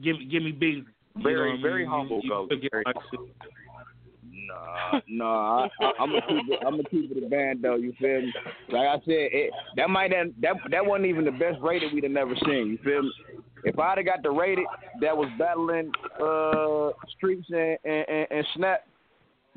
[0.02, 0.50] Give me, give me.
[0.60, 0.84] You
[1.22, 1.62] Very, know what I mean?
[1.62, 2.48] very You- humble, you Gully.
[2.50, 3.02] took it Very humble.
[3.10, 3.20] shit.
[4.46, 6.58] Nah, nah, I, I, I'm gonna keep it.
[6.66, 7.74] I'm gonna keep it a band though.
[7.76, 8.32] You feel me?
[8.70, 12.04] Like I said, it, that might have, that that wasn't even the best rated we'd
[12.04, 12.68] have never seen.
[12.68, 13.12] You feel me?
[13.64, 14.64] If I'd have got the rated
[15.00, 15.90] that was battling
[16.22, 18.86] uh streets and and, and, and snap,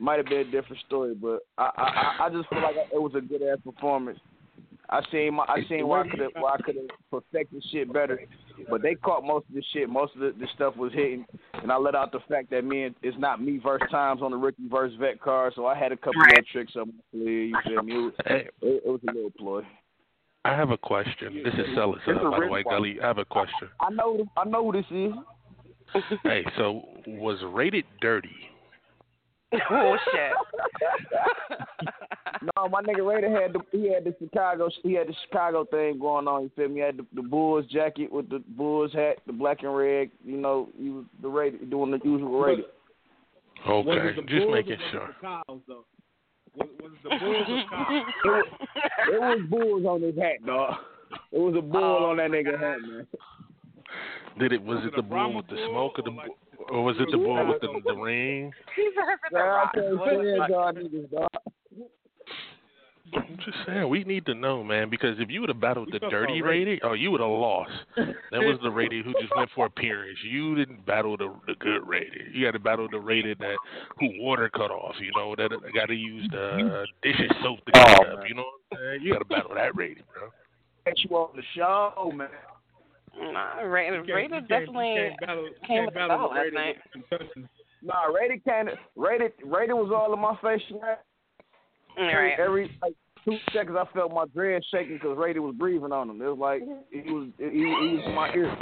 [0.01, 1.13] might have been a different story.
[1.13, 4.19] But I I, I just feel like it was a good ass performance.
[4.89, 7.93] I seen my, I seen where I could have where I could have perfected shit
[7.93, 8.19] better,
[8.69, 9.87] but they caught most of the shit.
[9.87, 12.83] Most of the, the stuff was hitting, and I let out the fact that me
[12.83, 15.53] and it's not me versus times on the rookie versus vet card.
[15.55, 17.53] So I had a couple little tricks up my sleeve.
[17.53, 17.93] You feel me?
[17.93, 19.61] It was, Hey, it, it was a little ploy.
[20.43, 21.41] I have a question.
[21.43, 22.75] This is Sellers, It's uh, by the way, one.
[22.75, 22.97] Gully.
[23.01, 23.69] I have a question.
[23.79, 26.11] I know I know who this is.
[26.23, 28.35] hey, so was rated dirty?
[29.71, 31.89] Oh shit.
[32.57, 35.99] No, my nigga Raider had the he had the Chicago he had the Chicago thing
[35.99, 36.43] going on.
[36.43, 36.75] You feel me?
[36.75, 40.09] He had the, the Bulls jacket with the Bulls hat, the black and red.
[40.25, 42.63] You know, he was the Raider doing the usual Raider.
[43.69, 45.15] Okay, just Bulls making or it sure.
[45.21, 45.85] Cows, though?
[46.55, 48.03] Was, was it the Bulls or Cows?
[48.23, 48.45] It was,
[49.13, 50.73] it was Bulls on his hat, dog.
[51.31, 53.05] It was a bull on that nigga hat, man.
[54.39, 54.61] Did it?
[54.63, 56.29] Was, Was it it the bull with the smoke or or the, like-
[56.69, 58.51] or was it the boy with the the ring?
[58.75, 59.73] He's a the I rock.
[59.73, 61.27] can't stand y'all niggas, dog.
[63.13, 65.99] I'm just saying, we need to know, man, because if you would have battled the
[65.99, 66.67] dirty about rated?
[66.67, 67.71] rated, oh, you would have lost.
[67.97, 70.17] That was the rated who just went for appearance.
[70.23, 72.33] You didn't battle the the good rated.
[72.33, 73.55] You had to battle the rated that
[73.99, 74.95] who water cut off.
[75.01, 78.19] You know that got to use the dishes soap to clean Oh, up.
[78.19, 78.27] man.
[78.29, 79.01] You know what I'm saying?
[79.01, 80.29] You got to battle that rated, bro.
[80.85, 82.29] Get you on the show, man.
[83.19, 85.93] Nah, Ray, You can't- you Rated can't- definitely you can't battle, you came can't with
[85.93, 86.77] the battle last Raiders night.
[87.35, 87.47] with.
[87.83, 90.61] Nah, Rated kind of Rated Rated was all in my face.
[90.71, 90.97] Man.
[91.97, 92.39] Mm, all right.
[92.39, 92.93] Every like
[93.25, 96.21] two seconds, I felt my dread shaking because Rady was breathing on him.
[96.21, 98.55] It was like he was he, he was in my ear.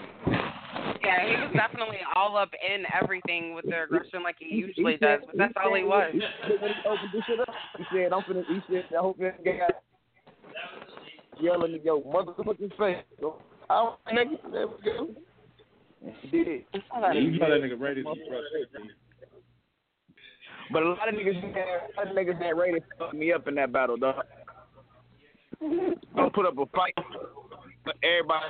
[1.03, 4.97] Yeah, he was definitely all up in everything with the aggression like he usually he
[4.97, 6.11] does, but that's he all he was.
[6.13, 9.17] He said he opened this shit up, he said, "I'm finna." He said, "I hope
[9.19, 9.59] that guy
[11.39, 13.03] yelling in your motherfucking face."
[13.69, 15.09] So, I nigga, there we go.
[16.21, 16.65] He did.
[16.73, 18.17] You know that nigga ready to trust.
[20.71, 23.47] But a lot of niggas, a lot of niggas that ready to fuck me up
[23.47, 24.23] in that battle, dog.
[26.15, 26.93] Don't put up a fight,
[27.85, 28.45] but everybody.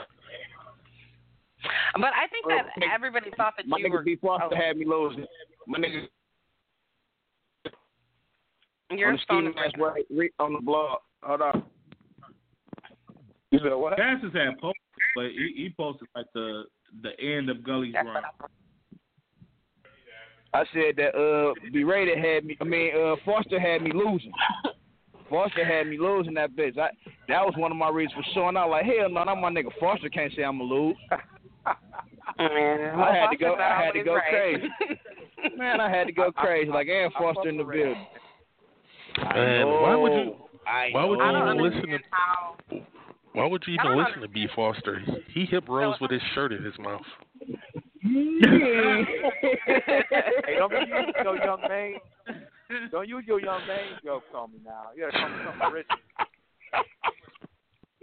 [1.95, 4.77] But I think that Uh, everybody thought that My you nigga were B Foster had
[4.77, 5.25] me losing.
[5.67, 6.07] My nigga
[8.91, 10.99] your on the phone ski is mask right, right on the blog.
[11.23, 11.63] Hold on.
[13.51, 13.97] You said what?
[13.97, 14.81] Cassius had posted,
[15.15, 16.63] but he, he posted like the
[17.03, 18.23] the end of Gully's run.
[20.53, 24.31] I said that uh B Rated had me I mean uh Foster had me losing.
[25.29, 26.77] Foster had me losing that bitch.
[26.77, 26.89] I
[27.27, 29.69] that was one of my reasons for showing out like hell no, not my nigga
[29.79, 30.95] Foster can't say I'm a lose.
[32.39, 34.67] I had to go I had to go crazy.
[35.57, 36.69] Man, I had to go crazy.
[36.69, 38.05] Like and Foster in the building.
[39.17, 40.35] Man, why would you?
[40.67, 41.97] I Why would you I don't listen to?
[42.11, 42.55] how.
[43.33, 45.01] Why would you even don't listen to B Foster?
[45.33, 47.01] He hip rose with his shirt in his mouth.
[50.45, 51.93] Hey, don't use your young man.
[52.91, 54.87] Don't use your young man jokes on me now.
[54.95, 55.87] You gotta come with something rich.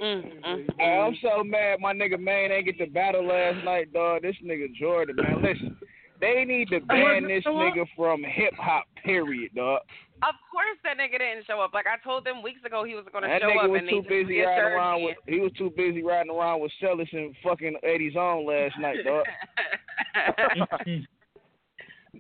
[0.01, 3.93] Mm, mm, Hey, I'm so mad my nigga man ain't get the battle last night,
[3.93, 4.23] dog.
[4.23, 5.43] This nigga Jordan, man.
[5.43, 5.77] Listen,
[6.20, 9.81] they need to ban this nigga from hip hop, period, dog.
[10.23, 11.75] Of course, that nigga didn't show up.
[11.75, 13.81] Like I told them weeks ago, he was going to That show nigga up, was
[13.81, 17.35] and too busy riding around with he was too busy riding around with Celis and
[17.45, 19.25] fucking Eddie's on last night, dog.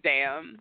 [0.02, 0.58] Damn.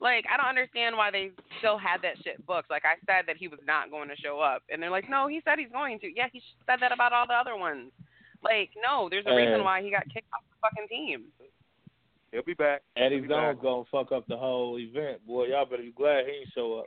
[0.00, 2.70] Like I don't understand why they still had that shit booked.
[2.70, 5.26] Like I said that he was not going to show up, and they're like, no,
[5.28, 6.08] he said he's going to.
[6.14, 7.92] Yeah, he said that about all the other ones.
[8.42, 9.44] Like no, there's a Hey.
[9.46, 11.24] reason why he got kicked off the fucking team.
[12.32, 12.82] He'll be back.
[12.96, 13.62] Eddie He'll be Zone's back.
[13.62, 15.26] gonna fuck up the whole event.
[15.26, 16.86] Boy, y'all better be glad he ain't show up.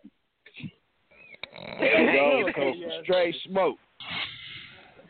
[1.79, 3.77] Eddie Zone, straight smoke.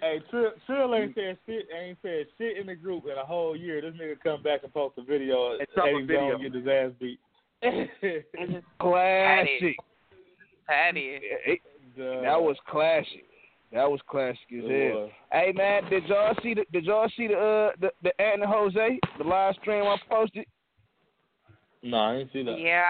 [0.01, 3.55] Hey, Trill, Trill ain't said shit, ain't said shit in the group in a whole
[3.55, 3.79] year.
[3.79, 6.31] This nigga come back and post a video of And drop Eddie video.
[6.31, 7.19] Zone get his ass beat.
[8.79, 9.77] Classic.
[10.67, 11.19] Patty.
[11.45, 11.59] It-
[11.95, 13.23] that was classic.
[13.73, 15.09] That was classic as hell.
[15.31, 18.51] Hey man, did y'all see the did y'all see the uh the, the Ant and
[18.51, 20.45] Jose the live stream I posted?
[21.81, 22.59] No, I didn't see that.
[22.59, 22.85] Yeah,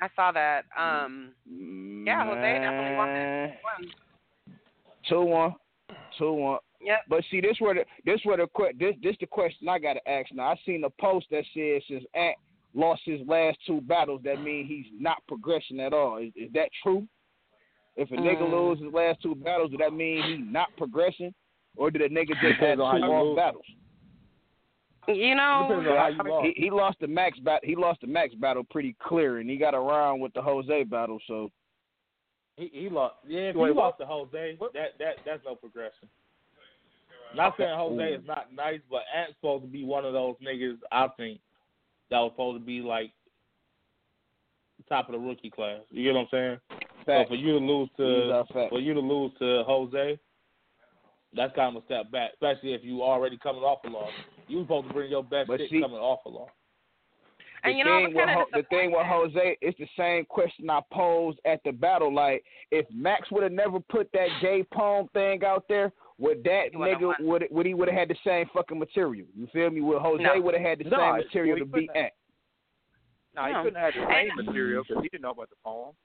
[0.00, 0.64] I saw that.
[0.76, 3.48] Um, yeah, Jose definitely won Man.
[3.48, 3.90] this one.
[5.08, 5.54] Two one,
[6.18, 6.58] two one.
[6.80, 7.00] Yep.
[7.08, 10.06] But see, this where the this where the que- this this the question I gotta
[10.08, 10.44] ask now.
[10.44, 12.36] I seen a post that says since Ant
[12.74, 16.16] lost his last two battles, that means he's not progressing at all.
[16.16, 17.06] Is, is that true?
[17.96, 18.50] If a nigga Mm.
[18.50, 21.32] lose his last two battles, does that mean he's not progressing,
[21.76, 23.66] or did a nigga just have Depends on two how you off battles?
[25.06, 26.46] You know, on how you lost.
[26.46, 27.60] He, he lost the max battle.
[27.62, 31.20] He lost the max battle pretty clear, and he got around with the Jose battle.
[31.26, 31.50] So
[32.56, 33.16] He, he lost.
[33.26, 33.84] Yeah, if Wait, he what?
[33.84, 36.08] lost to Jose, that that that's no progression.
[37.34, 40.78] Not saying Jose is not nice, but Ant's supposed to be one of those niggas.
[40.90, 41.40] I think
[42.10, 43.12] that was supposed to be like
[44.88, 45.80] top of the rookie class.
[45.90, 46.58] You get what I'm saying?
[47.06, 50.18] So for you to lose to for you to lose to Jose,
[51.34, 54.10] that's kind of a step back, especially if you already coming off a loss.
[54.48, 56.50] You supposed to bring your best But shit see- coming off a loss.
[57.62, 59.78] the and you know, I thing with kind of Ho- the thing with Jose, it's
[59.78, 62.12] the same question I posed at the battle.
[62.12, 66.72] Like, if Max would have never put that gay poem thing out there, would that
[66.74, 69.26] nigga would would he would have had the same fucking material?
[69.34, 69.80] You feel me?
[69.80, 70.40] Would Jose No.
[70.40, 72.12] would have had the No, same material to beat couldn't Ant?
[73.34, 73.62] No, he No.
[73.64, 75.96] couldn't have the same And- material because he didn't know about the poem.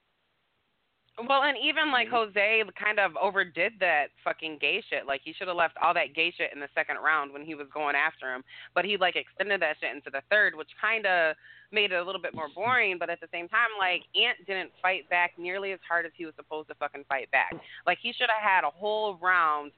[1.27, 2.31] Well, and even like mm-hmm.
[2.31, 5.05] Jose kind of overdid that fucking gay shit.
[5.05, 7.55] Like he should have left all that gay shit in the second round when he
[7.55, 8.43] was going after him,
[8.73, 11.35] but he like extended that shit into the third, which kind of
[11.71, 12.97] made it a little bit more boring.
[12.99, 16.25] But at the same time, like Ant didn't fight back nearly as hard as he
[16.25, 17.53] was supposed to fucking fight back.
[17.85, 19.71] Like he should have had a whole round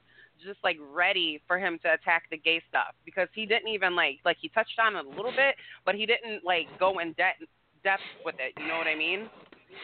[0.43, 4.19] just like ready for him to attack the gay stuff because he didn't even like
[4.25, 5.55] like he touched on it a little bit,
[5.85, 7.43] but he didn't like go in depth
[7.83, 8.53] depth with it.
[8.59, 9.29] You know what I mean?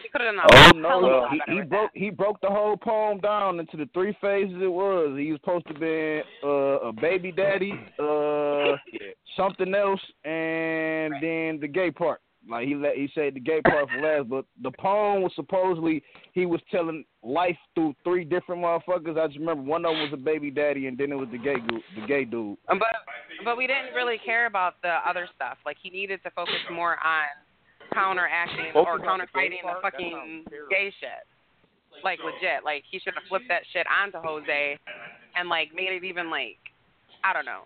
[0.02, 3.76] He could have Oh no, he, he broke he broke the whole poem down into
[3.76, 5.18] the three phases it was.
[5.18, 8.76] He was supposed to be uh, a baby daddy, uh,
[9.36, 12.20] something else, and then the gay part.
[12.48, 16.02] Like he let he said the gay part for last, but the poem was supposedly
[16.32, 19.18] he was telling life through three different motherfuckers.
[19.18, 21.38] I just remember one of them was a baby daddy, and then it was the
[21.38, 21.56] gay
[21.94, 22.56] the gay dude.
[22.66, 22.78] But
[23.44, 25.58] but we didn't really care about the other stuff.
[25.66, 27.26] Like he needed to focus more on
[27.98, 31.26] counteracting or on the counterfighting the fucking gay shit.
[32.04, 32.64] like legit.
[32.64, 34.78] Like he should have flipped that shit onto Jose,
[35.36, 36.58] and like made it even like
[37.24, 37.62] I don't know.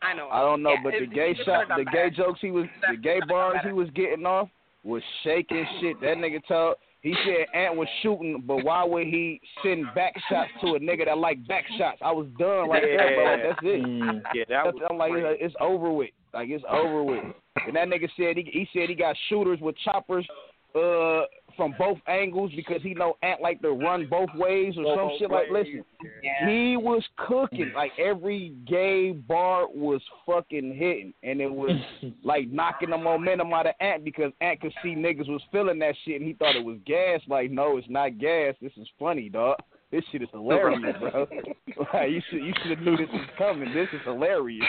[0.00, 0.28] I know.
[0.30, 2.10] I don't know, Yeah, but the gay shot, could've the better.
[2.10, 4.48] gay jokes he was, the gay bars he was getting off
[4.82, 6.00] was shaking shit.
[6.00, 6.74] That nigga told.
[7.02, 11.04] He said Ant was shooting, but why would he send back shots to a nigga
[11.06, 11.98] that like back shots?
[12.00, 13.48] I was done right there, bro.
[13.48, 13.84] That's it.
[13.84, 15.26] Mm, yeah, that That's, was I'm like, crazy.
[15.26, 16.10] it's, it's over with.
[16.34, 17.24] Like it's over with.
[17.66, 20.26] And that nigga said he he said he got shooters with choppers
[20.74, 21.22] uh
[21.56, 25.18] from both angles because he know Ant like to run both ways or some Both
[25.18, 25.84] shit like listen.
[26.22, 26.48] Yeah.
[26.48, 27.72] He was cooking.
[27.74, 31.78] Like every gay bar was fucking hitting and it was
[32.24, 35.94] like knocking the momentum out of Ant because Ant could see niggas was feeling that
[36.04, 37.20] shit and he thought it was gas.
[37.28, 38.54] Like, no, it's not gas.
[38.62, 39.58] This is funny, dog.
[39.92, 41.26] This shit is hilarious, bro.
[41.92, 43.72] like, you should you should have knew this was coming.
[43.72, 44.66] This is hilarious.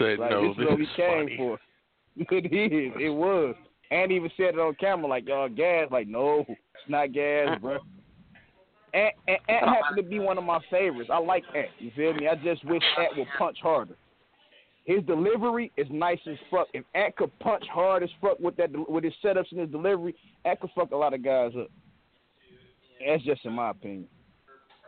[0.00, 1.36] Said Like no, this is this what we is came funny.
[1.36, 1.58] for.
[2.16, 2.92] It is.
[3.00, 3.54] It was.
[3.90, 5.88] And even said it on camera like y'all gas.
[5.90, 6.58] Like no, it's
[6.88, 7.78] not gas, bro.
[8.94, 11.10] Ant, Ant, Ant happened to be one of my favorites.
[11.12, 11.66] I like Ant.
[11.80, 12.28] You feel me?
[12.28, 13.96] I just wish Ant would punch harder.
[14.84, 16.68] His delivery is nice as fuck.
[16.72, 20.14] If Ant could punch hard as fuck with that with his setups and his delivery,
[20.44, 21.68] Ant could fuck a lot of guys up.
[23.04, 24.06] That's just in my opinion.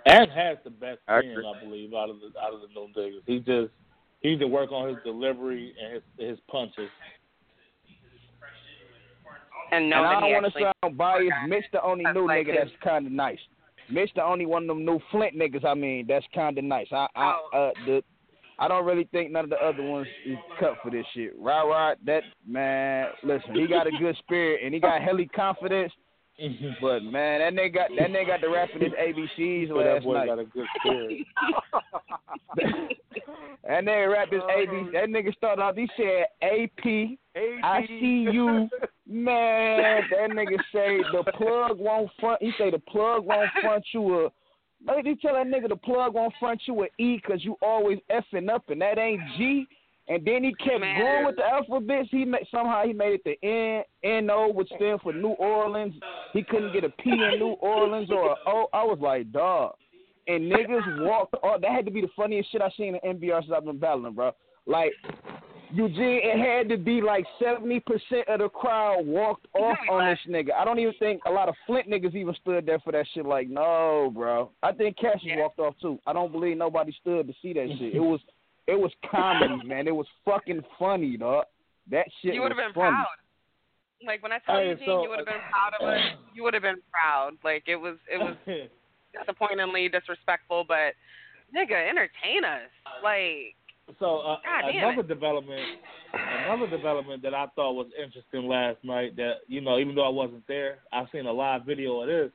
[0.06, 1.36] Ant has the best I spin.
[1.44, 3.22] I believe, out of the out of the new niggas.
[3.26, 3.72] He just
[4.20, 6.88] he need to work on his delivery and his his punches.
[9.72, 11.32] and know and I don't want to sound biased.
[11.48, 13.38] Mitch the only new like nigga his- that's kind of nice.
[13.90, 15.64] Mitch the only one of them new Flint niggas.
[15.64, 16.88] I mean, that's kind of nice.
[16.92, 17.58] I, I, Oh.
[17.58, 18.02] uh, the,
[18.58, 21.32] I don't really think none of the other ones is cut for this shit.
[21.38, 25.92] Rod Rod, that man, listen, he got a good spirit and he got heli confidence.
[26.42, 26.68] Mm-hmm.
[26.82, 30.14] But man, that nigga got that nigga got the rapping his ABCs So that boy
[30.14, 30.26] night.
[30.26, 31.26] got a good spirit.
[33.64, 34.88] that nigga rapped his ABC.
[34.88, 34.90] Oh.
[34.92, 35.76] That nigga started off.
[35.76, 37.18] He said AP.
[37.64, 38.68] I see you,
[39.06, 40.02] man.
[40.10, 42.42] That nigga say the plug won't front.
[42.42, 44.28] He say the plug won't front you a.
[44.86, 47.98] Like he tell that nigga the plug won't front you a E because you always
[48.10, 49.66] effing up and that ain't G.
[50.08, 51.00] And then he kept Man.
[51.00, 52.08] going with the alphabets.
[52.12, 55.94] He made, somehow he made it the N N O, which stands for New Orleans.
[56.32, 58.66] He couldn't get a P in New Orleans or a O.
[58.72, 59.74] I was like, dog.
[60.28, 61.34] And niggas walked.
[61.42, 63.78] Oh, that had to be the funniest shit I seen in NBR since I've been
[63.78, 64.32] battling, bro.
[64.66, 64.92] Like
[65.72, 70.18] Eugene, it had to be like seventy percent of the crowd walked off on this
[70.28, 70.52] nigga.
[70.56, 73.26] I don't even think a lot of Flint niggas even stood there for that shit.
[73.26, 74.50] Like, no, bro.
[74.62, 75.38] I think Cassius Yeah.
[75.40, 75.98] walked off too.
[76.06, 77.94] I don't believe nobody stood to see that shit.
[77.94, 78.20] It was,
[78.66, 79.86] it was comedy, man.
[79.88, 81.44] It was fucking funny, dog.
[81.90, 82.90] That shit you would have been funny.
[82.96, 83.06] proud.
[84.06, 86.00] Like when I tell Hey, you, Gene, so- you would have been proud of us.
[86.34, 87.32] You would have been proud.
[87.44, 88.36] Like it was, it was
[89.18, 90.94] disappointingly disrespectful, but
[91.54, 92.68] nigga, entertain us.
[93.02, 93.54] Like
[93.98, 95.62] So uh, God damn another development,
[96.12, 99.16] another development that I thought was interesting last night.
[99.16, 102.30] That you know, even though I wasn't there, I've seen a live video of this.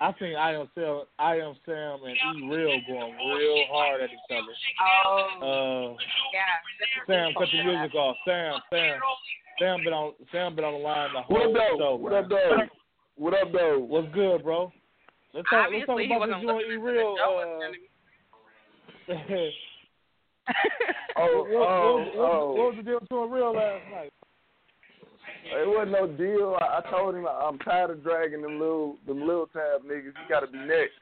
[0.00, 4.10] I seen I am Sam, I am Sam, and E Real going real hard at
[4.10, 4.54] each other.
[4.80, 6.02] oh Uh,
[6.32, 6.58] yeah,
[7.06, 8.16] Sam, cut the music off.
[8.24, 9.00] Sam, Sam,
[9.60, 11.94] Sam been on, Sam been on the line the What whole up, show.
[11.96, 12.68] What up, though?
[13.16, 13.78] What up, though?
[13.80, 14.72] What's good, bro?
[15.34, 17.16] Let's talk, let's talk about this you and E Real.
[19.08, 19.14] Uh,
[21.20, 22.46] Oh, what, what, oh, what, what, oh.
[22.54, 24.12] what was the deal with you and Real last night?
[25.50, 26.56] It wasn't no deal.
[26.60, 30.04] I, I told him I'm tired of dragging them little them little tab niggas.
[30.04, 30.92] You got to be next.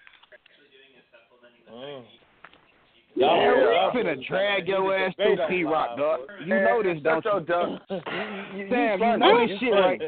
[1.73, 2.03] Oh.
[3.15, 6.21] Yeah, Y'all- we finna drag your ass through P Rock, dog.
[6.45, 7.31] You know this, don't you?
[7.31, 7.81] your dumb.
[7.91, 9.83] You, you, Sam, you know this shit, funny.
[9.83, 10.01] right?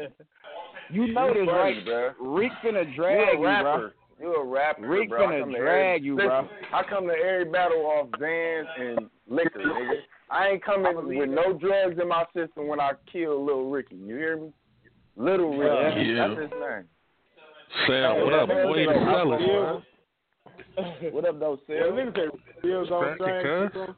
[0.91, 1.85] You know this, right?
[1.85, 2.13] bruh.
[2.19, 3.89] Rick finna You drag you, bro.
[4.19, 5.25] You a rapper, Rick bro.
[5.25, 6.49] I finna come to drag every, you, bro.
[6.73, 9.93] I come to every battle off Zans and liquor, nigga.
[10.31, 13.95] I ain't coming with no drugs in my system when I kill Little Ricky.
[13.95, 14.51] You hear me?
[15.17, 16.11] Little Ricky.
[16.11, 16.27] Yeah.
[16.27, 16.85] That's his name.
[17.87, 18.85] Sam, what up, boy?
[18.85, 19.83] The fellas, man.
[21.13, 21.91] What up, though, Yeah, Sil?
[21.93, 22.27] niggas say
[22.63, 23.81] Real gonna Cracking, drag cuz.
[23.81, 23.95] people.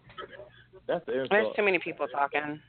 [0.88, 2.60] That's the There's too many people talking.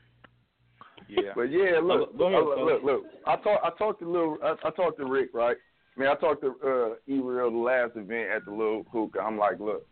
[1.09, 1.31] Yeah.
[1.35, 3.03] But yeah, look, Go look, look, look.
[3.25, 5.57] I talked, I talked to little, I, I talked to Rick, right?
[5.95, 9.19] I mean, I talked to uh, E Real the last event at the little hookah.
[9.19, 9.85] I'm like, look,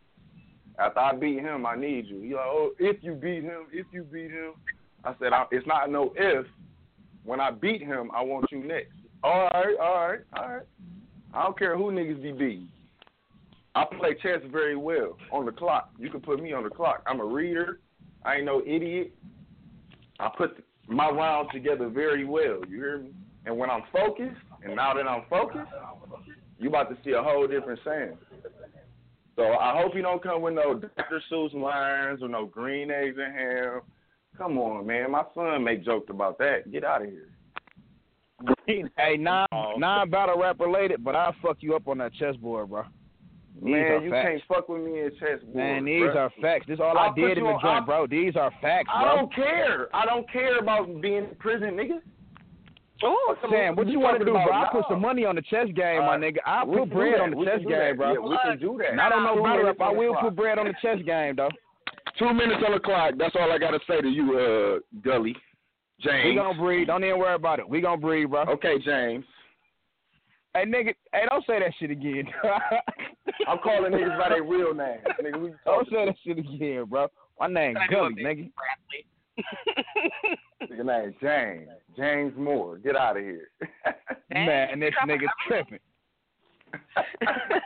[0.80, 2.22] after I beat him, I need you.
[2.22, 4.54] He like, oh, if you beat him, if you beat him,
[5.04, 6.46] I said, I, it's not no if.
[7.24, 8.94] When I beat him, I want you next.
[9.24, 10.66] All right, all right, all right.
[11.34, 12.68] I don't care who niggas be beating.
[13.76, 15.92] I play chess very well on the clock.
[15.98, 17.04] You can put me on the clock.
[17.06, 17.80] I'm a reader.
[18.26, 19.14] I ain't no idiot.
[20.20, 22.62] I put my rounds together very well.
[22.68, 23.12] You hear me?
[23.46, 25.72] And when I'm focused, and now that I'm focused,
[26.60, 28.14] you about to see a whole different Sam.
[29.42, 31.22] So I hope you don't come with no Dr.
[31.32, 33.82] Seuss lines or no green eggs and ham.
[34.38, 35.12] Come on, man.
[35.12, 36.72] My son make joked about that.
[36.72, 37.30] Get out of here.
[38.98, 39.48] hey, non
[39.78, 42.84] non battle rap related, but I'll fuck you up on that chessboard, bro.
[43.56, 44.28] These Man, you facts.
[44.28, 45.56] can't fuck with me in chessboard.
[45.56, 46.16] Man, these bruh.
[46.16, 46.66] are facts.
[46.68, 48.08] This is all I I'll put did in the joint, I'll- bro.
[48.08, 49.16] These are facts, I bro.
[49.18, 49.90] don't care.
[49.96, 52.00] I don't care about being in prison, nigga.
[53.04, 54.42] Oh, Sam, what you, want to do, bro?
[54.42, 56.38] I about put some money on the chess game, my nigga.
[56.46, 58.14] I we put bread on the We chess game, bro.
[58.14, 59.00] Yeah, we can do that.
[59.00, 59.80] I don't know Two battle minutes.
[59.82, 61.50] I will put bread on the chess game, though.
[62.20, 63.14] Two minutes on the clock.
[63.18, 65.36] That's all I gotta say to you, uh, Gully.
[66.02, 66.26] James.
[66.26, 66.88] We gonna breathe.
[66.88, 67.68] Don't even worry about it.
[67.68, 68.42] We gonna breathe, bro.
[68.44, 69.26] Okay, James.
[70.54, 70.94] Hey, nigga.
[71.14, 72.28] Hey, don't say that shit again.
[73.48, 75.02] I'm calling niggas by their real names.
[75.22, 77.08] Nigga, who Don't say that shit again, bro.
[77.40, 78.52] My name Gully, nigga.
[80.68, 80.74] to?
[80.74, 81.70] Nigga name James.
[81.98, 82.78] James Moore.
[82.78, 83.50] Get out of here.
[84.32, 85.80] Dang, Man, this drop a nigga tripping.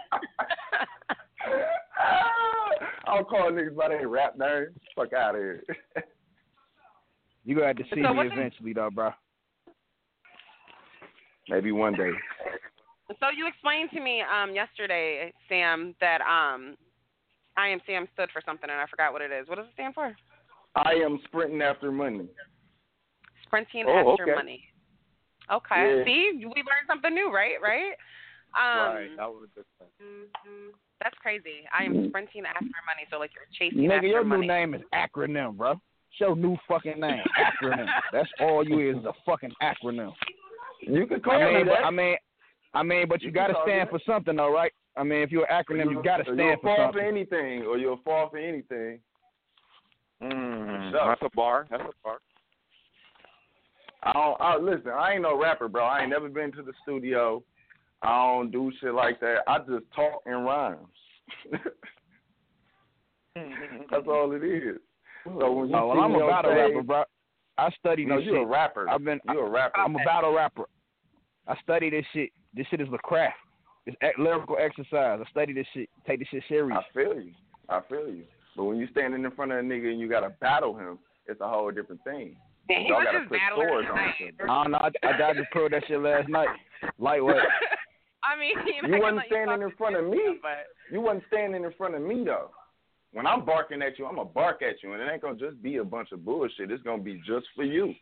[3.08, 4.76] I'll call niggas by their rap names.
[4.96, 5.64] Fuck out of here.
[7.44, 9.12] You gonna have to see So me what's- eventually, though, bro.
[11.48, 12.10] Maybe one day.
[13.20, 16.76] So you explained to me um yesterday, Sam, that um
[17.56, 19.48] I am Sam stood for something and I forgot what it is.
[19.48, 20.16] What does it stand for?
[20.76, 22.26] I am sprinting after money.
[23.46, 24.36] Sprinting Oh, after okay.
[24.36, 24.64] money.
[25.52, 25.98] Okay.
[26.00, 26.04] Yeah.
[26.06, 27.56] See, we learned something new, right?
[27.62, 27.94] Right?
[28.58, 29.10] Um right.
[29.18, 30.72] That was a good thing.
[31.02, 31.66] that's crazy.
[31.78, 34.48] I am sprinting after money, so like you're chasing Nigga, after your money.
[34.48, 35.72] new name is acronym, bro.
[35.72, 37.88] It's your new fucking name, acronym.
[38.14, 40.14] That's all you is, is a fucking acronym.
[40.82, 41.86] You can call I me mean, but, that.
[41.86, 42.16] I mean,
[42.74, 44.72] I mean, but you, You gotta stand for something, though, right?
[44.98, 47.02] I mean, if you're an acronym, you gotta or stand you'll for fall something.
[47.02, 49.00] for anything, or you'll fall for anything.
[50.24, 51.68] Mm, that's a bar.
[51.70, 52.20] That's a bar.
[54.06, 54.40] I don't.
[54.42, 55.84] I, listen, I ain't no rapper, bro.
[55.84, 57.44] I ain't never been to the studio.
[58.02, 59.38] I don't do shit like that.
[59.48, 60.86] I just talk in rhymes.
[63.92, 64.78] That's all it is.
[65.26, 67.04] So when you Oh, well, I'm a battle stage, rapper, bro.
[67.58, 68.48] I study No, this you're a shit.
[68.48, 68.90] rapper.
[68.90, 69.20] I've been.
[69.32, 69.80] You're a rapper.
[69.80, 70.66] I'm a battle rapper.
[71.48, 72.30] I study this shit.
[72.54, 73.38] This shit is the craft.
[73.88, 75.20] It's lyrical exercise.
[75.24, 75.90] I study this shit.
[76.08, 76.78] Take this shit serious.
[76.80, 77.32] I feel you.
[77.70, 78.24] I feel you.
[78.56, 81.42] But when you standing in front of a nigga and you gotta battle him, it's
[81.42, 82.36] a whole different thing.
[82.68, 84.16] Man, Y'all gotta just put swords on tonight.
[84.22, 84.78] each I don't know.
[84.80, 86.48] I, I, I just pulled that shit last night.
[86.98, 87.36] Lightweight.
[88.24, 90.20] I mean, You wasn't standing talk in front of me.
[90.42, 92.50] But You wasn't standing in front of me though.
[93.14, 95.62] When I'm barking at you, I'm gonna bark at you, and it ain't gonna just
[95.62, 96.72] be a bunch of bullshit.
[96.72, 97.94] It's gonna be just for you.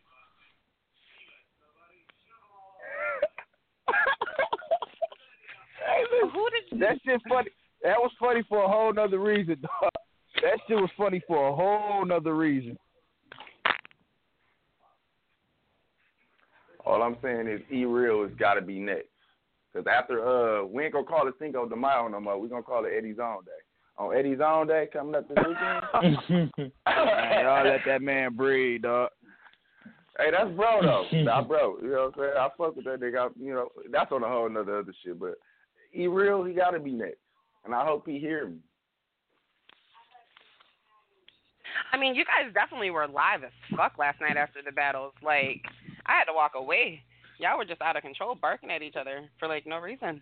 [5.86, 7.50] Hey, listen, who did that shit funny.
[7.82, 9.92] That was funny for a whole nother reason, dog.
[10.42, 12.76] That shit was funny for a whole nother reason.
[16.84, 19.08] All I'm saying is E Real has got to be next.
[19.74, 22.38] Cause after uh, we ain't gonna call it Cinco de Mayo no more.
[22.38, 23.50] We gonna call it Eddie's Own Day.
[23.98, 26.52] On Eddie's Own Day coming up this weekend.
[26.86, 29.10] Man, y'all let that man breathe, dog.
[30.16, 31.06] Hey, that's bro though.
[31.10, 31.76] That's bro.
[31.82, 32.32] You know what I'm saying?
[32.38, 33.18] I fuck with that nigga.
[33.18, 35.18] I, you know, that's on a whole nother other shit.
[35.18, 35.34] But
[35.92, 37.18] E Real, he gotta be next.
[37.64, 38.58] And I hope he hear me.
[41.92, 45.12] I mean, you guys definitely were live as fuck last night after the battles.
[45.22, 45.62] Like,
[46.06, 47.02] I had to walk away.
[47.38, 50.20] Y'all were just out of control, barking at each other for like no reason.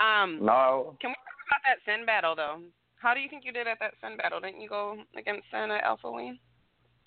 [0.00, 0.96] Um, No.
[1.00, 2.58] can we talk about that Sin battle though?
[3.00, 4.40] How do you think you did at that Sin battle?
[4.40, 6.38] Didn't you go against Sin at Alpha Wing,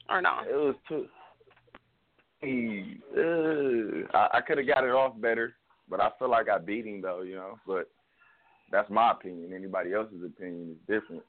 [0.10, 0.40] or no?
[0.48, 1.08] It was too.
[2.44, 5.56] Uh, I, I could have got it off better,
[5.90, 7.22] but I feel like I beat him though.
[7.22, 7.90] You know, but
[8.72, 9.54] that's my opinion.
[9.54, 11.24] Anybody else's opinion is different.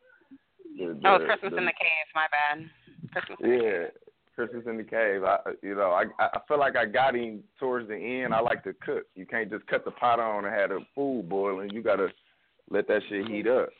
[0.78, 2.06] The- Oh, the- it's Christmas the- in the cave.
[2.14, 2.70] My bad.
[3.12, 3.38] Christmas.
[3.40, 3.86] In the Yeah,
[4.36, 5.24] Christmas in the cave.
[5.24, 8.34] I, you know, I I feel like I got him towards the end.
[8.34, 9.04] I like to cook.
[9.14, 11.70] You can't just cut the pot on and have the food boiling.
[11.70, 12.08] You gotta
[12.70, 13.70] let that shit heat up.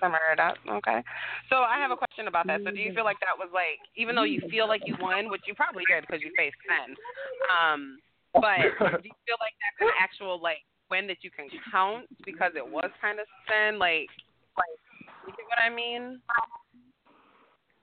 [0.00, 0.54] Summer it up.
[0.66, 1.02] Okay.
[1.50, 2.60] So I have a question about that.
[2.64, 5.30] So do you feel like that was like, even though you feel like you won,
[5.30, 6.94] which you probably did because you faced Sen,
[7.50, 7.98] um,
[8.34, 12.52] but do you feel like that's an actual like win that you can count because
[12.56, 13.78] it was kind of Sen?
[13.78, 14.06] Like,
[14.54, 14.78] like,
[15.26, 16.20] you get what I mean?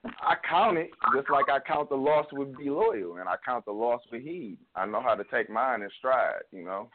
[0.04, 3.66] I count it just like I count the loss with Be Loyal, and I count
[3.66, 4.56] the loss with heed.
[4.74, 6.42] I know how to take mine in stride.
[6.52, 6.88] You know,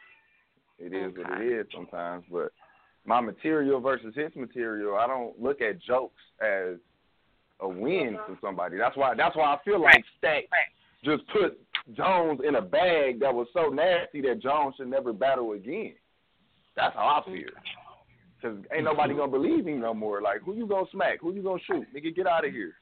[0.78, 2.24] it is what it is sometimes.
[2.30, 2.52] But
[3.04, 6.76] my material versus his material, I don't look at jokes as
[7.60, 8.76] a win for somebody.
[8.76, 9.14] That's why.
[9.14, 10.44] That's why I feel like Stack
[11.04, 11.58] just put
[11.96, 15.94] Jones in a bag that was so nasty that Jones should never battle again.
[16.74, 17.48] That's how I feel.
[18.42, 20.20] Cause ain't nobody gonna believe him no more.
[20.20, 21.20] Like, who you gonna smack?
[21.20, 21.86] Who you gonna shoot?
[21.94, 22.74] Nigga, get out of here.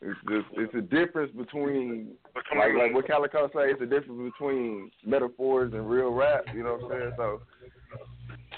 [0.00, 2.12] It's just it's a difference between
[2.56, 3.70] like like what Calico say.
[3.70, 6.44] It's a difference between metaphors and real rap.
[6.54, 7.12] You know what I'm saying?
[7.16, 7.40] So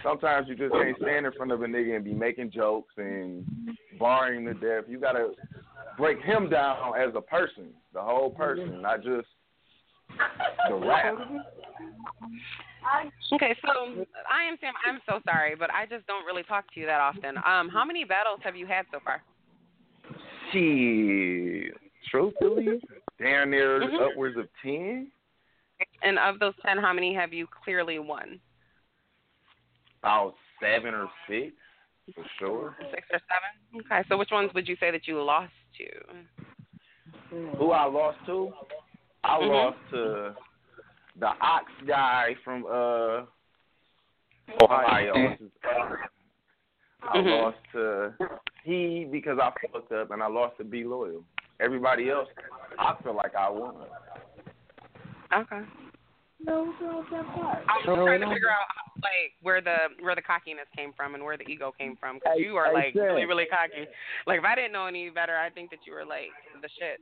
[0.03, 3.47] sometimes you just can't stand in front of a nigga and be making jokes and
[3.99, 4.85] barring the death.
[4.89, 5.33] You gotta
[5.99, 9.27] break him down as a person, the whole person, not just
[10.69, 11.15] the rap.
[13.33, 14.75] Okay, so I am Sam.
[14.87, 17.37] I'm so sorry, but I just don't really talk to you that often.
[17.39, 19.23] Um, how many battles have you had so far?
[20.53, 21.73] Shit,
[22.11, 22.81] truthfully,
[23.19, 24.11] damn near Mhm.
[24.11, 25.13] upwards of ten.
[26.03, 28.41] And of those ten, how many have you clearly won?
[30.03, 31.55] About seven or six,
[32.15, 32.77] for sure.
[32.91, 33.85] Six or seven?
[33.85, 36.27] Okay, so which ones would you say that you lost to?
[37.31, 38.53] Who I lost to?
[39.23, 39.49] I Mhm.
[39.49, 40.37] lost to
[41.21, 43.27] the Ox guy from uh
[44.63, 45.37] Ohio.
[47.03, 47.43] I Mhm.
[47.43, 48.15] lost to
[48.65, 51.25] he because I fucked up, and I lost to Be Loyal.
[51.61, 52.29] Everybody else,
[52.79, 53.87] I feel like I won.
[55.33, 55.63] Okay.
[56.43, 57.29] No, no, no,
[57.69, 58.67] I was just trying to figure out
[59.03, 62.39] like where the where the cockiness came from and where the ego came from because
[62.39, 63.87] you are like really really cocky.
[64.27, 67.01] Like if I didn't know any better, I think that you were like the shit.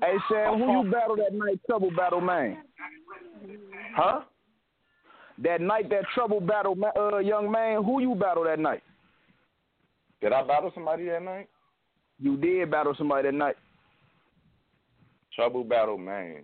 [0.00, 1.60] Hey Sam, who you battled that night?
[1.66, 2.58] Trouble battle, man.
[3.94, 4.20] Huh?
[5.38, 7.82] That night, that trouble battle, ma- uh, young man.
[7.82, 8.82] Who you battle that night?
[10.20, 11.48] Did I battle somebody that night?
[12.20, 13.56] You did battle somebody that night.
[15.34, 16.42] Trouble battle, man.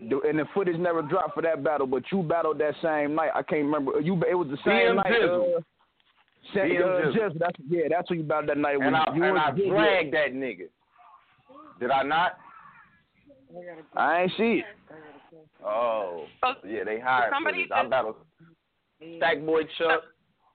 [0.00, 3.30] And the footage never dropped for that battle, but you battled that same night.
[3.34, 4.00] I can't remember.
[4.00, 5.06] You it was the same BM night.
[5.12, 5.56] Jizzle.
[5.56, 5.60] Uh,
[6.54, 7.14] Sa- BM uh, Jizzle.
[7.16, 7.82] Jizzle, That's yeah.
[7.90, 8.76] That's who you battled that night.
[8.80, 9.68] And I you and was I Jizzle.
[9.70, 10.68] dragged that nigga.
[11.80, 12.38] Did I not?
[13.96, 14.64] I ain't see it.
[15.64, 16.26] Oh,
[16.66, 17.66] yeah, they hired somebody.
[17.74, 18.16] I battled
[19.02, 20.02] Stackboy Chuck,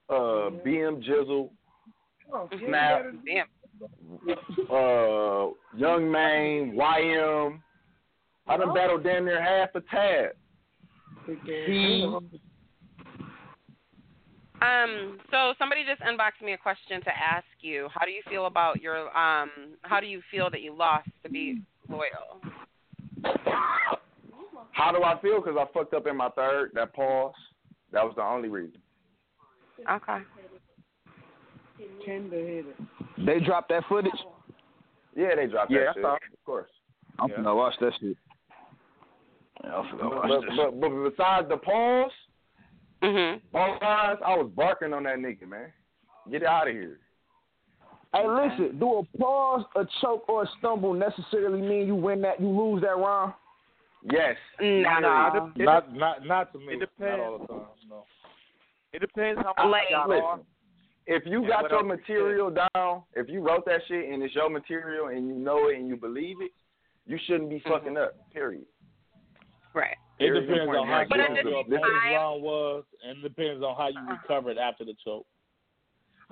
[0.10, 1.49] uh, BM Jizzle,
[2.68, 3.06] Snap,
[4.72, 7.60] uh, Young Main, YM.
[8.47, 10.31] I done battled damn near half a tab.
[11.47, 12.07] He,
[14.61, 17.90] Um, so somebody just unboxed me a question to ask you.
[17.94, 19.49] How do you feel about your um?
[19.82, 22.41] How do you feel that you lost to Be Loyal?
[24.72, 25.41] how do I feel?
[25.41, 26.72] Because I fucked up in my third.
[26.73, 27.34] That pause.
[27.91, 28.77] That was the only reason.
[29.90, 30.19] Okay.
[33.26, 34.11] They dropped that footage.
[35.15, 36.03] Yeah, they dropped Yeah, that I shit.
[36.03, 36.14] saw.
[36.15, 36.69] Of course.
[37.19, 37.38] I'm Yeah.
[37.38, 38.18] finna watch that shit.
[39.64, 42.11] Yeah, I'm finna But, watch but, that but, but besides the pause,
[43.06, 43.41] Mhm.
[43.52, 45.72] both times I was barking on that nigga, man.
[46.30, 46.99] Get out of here.
[48.14, 48.80] Hey, listen.
[48.80, 52.40] Do a pause, a choke, or a stumble necessarily mean you win that?
[52.40, 53.34] You lose that round?
[54.03, 54.38] Yes.
[54.60, 55.52] No, no.
[55.57, 56.73] Not not not to me.
[56.73, 57.18] It depends.
[57.18, 57.65] Not all the time.
[57.90, 58.06] No.
[58.94, 60.38] It depends how much Like- y'all are.
[60.38, 60.45] Listen,
[61.07, 64.34] if you got your else you material down, if you wrote that shit and it's
[64.34, 66.52] your material and you know it and you believe it,
[67.06, 68.14] you shouldn't be fucking up.
[68.32, 68.65] Period.
[69.73, 69.98] Right.
[70.19, 73.87] It depends on how But good the your same round was, and depends on how
[73.89, 74.17] you uh-huh.
[74.21, 75.25] recovered after the choke.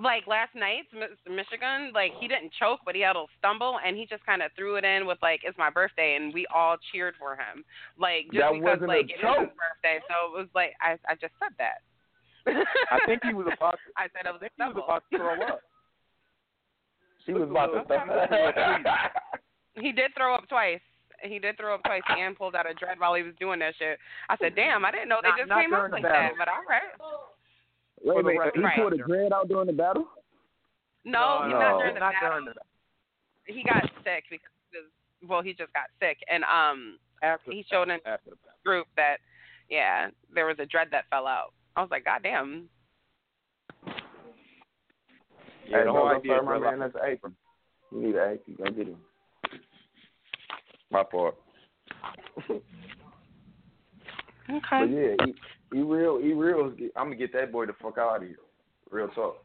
[0.00, 1.30] Like last night, Mr.
[1.30, 4.50] Michigan, like he didn't choke, but he had a stumble, and he just kind of
[4.56, 7.64] threw it in with like, "It's my birthday," and we all cheered for him.
[7.96, 9.38] Like just That because like it is choke.
[9.38, 11.78] his birthday, so it was like I I just said that.
[12.90, 13.78] I think he was about.
[13.78, 15.60] To, I said it was I he was about to throw up.
[17.24, 18.04] She was about to stuff
[19.80, 20.80] He did throw up twice.
[21.24, 22.02] He did throw up twice.
[22.08, 23.98] and pulled out a dread while he was doing that shit.
[24.28, 26.02] I said, "Damn, I didn't know they Not- just not came out during the like
[26.04, 26.36] battle.
[26.36, 26.92] that." But all right.
[28.02, 28.54] Wait a minute.
[28.54, 28.76] He Right.
[28.76, 30.06] pulled a dread out during the battle.
[31.04, 31.58] No, he's No.
[31.58, 32.30] not during the not battle.
[32.40, 32.44] during
[33.46, 34.50] the He got sick because
[35.22, 37.50] well, he just got sick, and um, after.
[37.50, 39.20] he showed in after the group that
[39.70, 41.54] yeah, there was a dread that fell out.
[41.76, 42.68] I was like, God damn.
[43.86, 43.92] Yeah,
[45.78, 46.36] hey, the go whole idea.
[46.36, 47.36] serve my is man that's an apron.
[47.90, 48.56] You need an apron.
[48.56, 48.98] Go get him.
[50.94, 51.34] My fault.
[52.46, 52.62] But
[54.90, 55.34] yeah, he,
[55.72, 56.72] he real, he real.
[56.96, 58.36] I'm gonna get that boy the fuck out of here.
[58.90, 59.42] Real talk.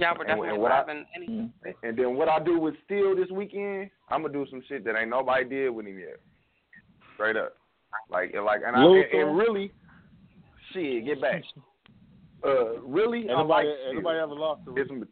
[0.00, 1.04] Y'all were And- definitely and what I- having.
[1.84, 4.96] And then what I do with Steele this weekend, I'm gonna do some shit that
[4.98, 6.16] ain't nobody did with him yet.
[7.14, 7.54] Straight up,
[8.10, 9.70] like and like and I and, and really,
[10.72, 11.44] shit, get back.
[12.44, 15.06] Uh, really, I like Anybody, ever lost to It's m-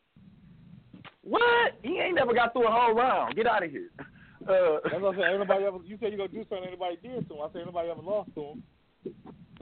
[1.22, 1.72] what?
[1.82, 3.36] He ain't never got through a whole round.
[3.36, 3.90] Get out of here.
[4.48, 5.30] Uh, That's what I'm saying.
[5.30, 5.78] Ain't nobody ever.
[5.84, 6.66] You said you gonna do something.
[6.68, 7.40] Anybody did to him.
[7.42, 8.62] I said anybody ever lost to him.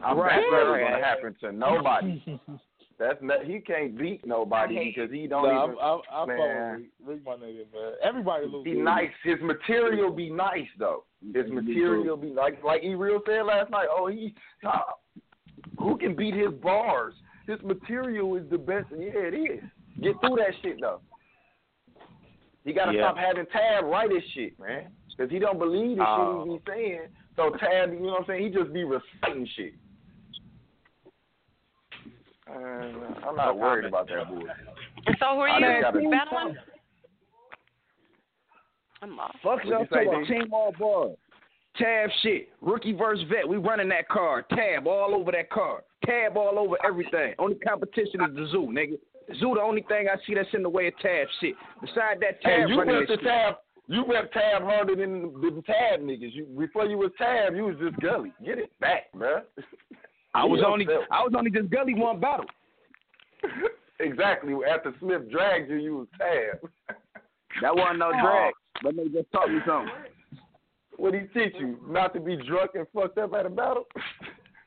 [0.03, 2.23] I'm Right, that's never right, gonna happen to nobody.
[2.99, 5.77] That's not, he can't beat nobody because he don't Nah, even.
[5.81, 6.37] I, I, I man.
[6.37, 6.77] fuck
[7.09, 7.93] with Rick, Rick my nigga, man.
[8.05, 8.65] Everybody loses.
[8.65, 9.09] be nice.
[9.25, 11.05] His material be nice though.
[11.35, 13.87] His material be like like E Real said last night.
[13.91, 14.35] Oh, he
[14.69, 14.81] uh,
[15.79, 17.15] who can beat his bars?
[17.47, 18.89] His material is the best.
[18.91, 19.61] Yeah, it is.
[20.03, 21.01] Get through that shit though.
[22.65, 23.05] He gotta Yeah.
[23.13, 26.45] stop having Tab write his shit, man, because he don't believe the Oh.
[26.45, 27.09] shit he be saying.
[27.37, 28.43] So Tab, you know what I'm saying?
[28.43, 29.75] He just be reciting shit.
[32.49, 32.53] Uh,
[33.29, 34.49] I'm not worried about that bullshit.
[35.19, 36.57] So who are you just gotta- battling?
[39.03, 39.39] I'm lost.
[39.43, 41.19] Fuck y'all talking about team all ball.
[41.77, 42.51] Tab shit.
[42.61, 43.49] Rookie versus vet.
[43.49, 44.43] We running that car.
[44.43, 45.85] Tab all over that car.
[46.05, 47.35] Tab all over everything.
[47.39, 48.99] Only competition is the zoo, nigga.
[49.39, 51.55] Zoo the only thing I see that's in the way of tab shit.
[51.81, 53.55] Beside that Tab Hey, you running went this to tab.
[53.87, 56.33] You went tab harder than the tab niggas.
[56.33, 58.33] You before you was tab, you was just gully.
[58.45, 59.43] Get it back, bruh.
[60.35, 60.87] I was only.
[61.11, 62.47] I was only just gully one battle.
[64.01, 64.55] exactly.
[64.69, 66.71] After Smith dragged you, you was tab.
[67.63, 68.55] That wasn't no drag.
[68.85, 69.93] That nigga just taught me something.
[70.97, 71.79] What he teach you?
[71.89, 73.87] Not to be drunk and fucked up at a battle?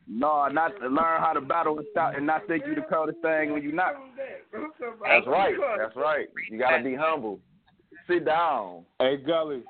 [0.08, 3.20] No, not to learn how to battle and stop and not think you the coldest
[3.22, 3.94] thing when you not.
[4.52, 5.56] That's right.
[5.78, 6.28] That's right.
[6.52, 7.40] You gotta be humble.
[8.08, 8.84] Sit down.
[9.00, 9.64] Hey Gully.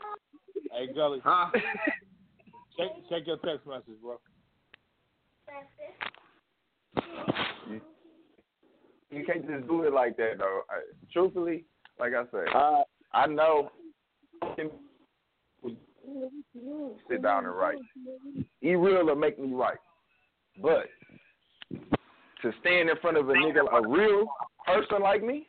[0.71, 1.19] Hey Gully.
[1.23, 1.51] Huh?
[2.77, 4.17] Check check your text message, bro.
[9.11, 10.61] You can't just do it like that, though.
[10.69, 10.81] I,
[11.11, 11.65] truthfully,
[11.99, 12.81] like I said, Uh,
[13.13, 13.71] I know.
[17.09, 17.77] Sit down and write.
[18.63, 19.77] E Real will make me right,
[20.61, 20.85] but
[22.41, 24.25] to stand in front of a nigga, a real
[24.65, 25.47] person like me,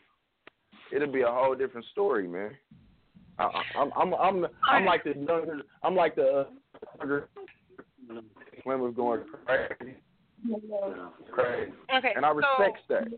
[0.93, 2.53] it'll be a whole different story, man.
[3.39, 5.61] I, I'm I'm I'm I'm like the younger.
[5.83, 6.45] I'm like the uh,
[6.99, 7.29] younger.
[8.63, 9.97] Slim was going crazy,
[11.33, 13.09] crazy, Okay, and I so- that.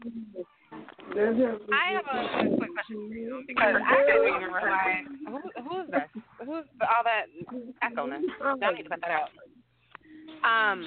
[0.72, 6.22] I have a quick question for you because I don't even realize who who's this?
[6.40, 7.26] Who's all that
[7.82, 8.12] echoing?
[8.12, 9.30] I need to cut that out.
[10.44, 10.86] Um,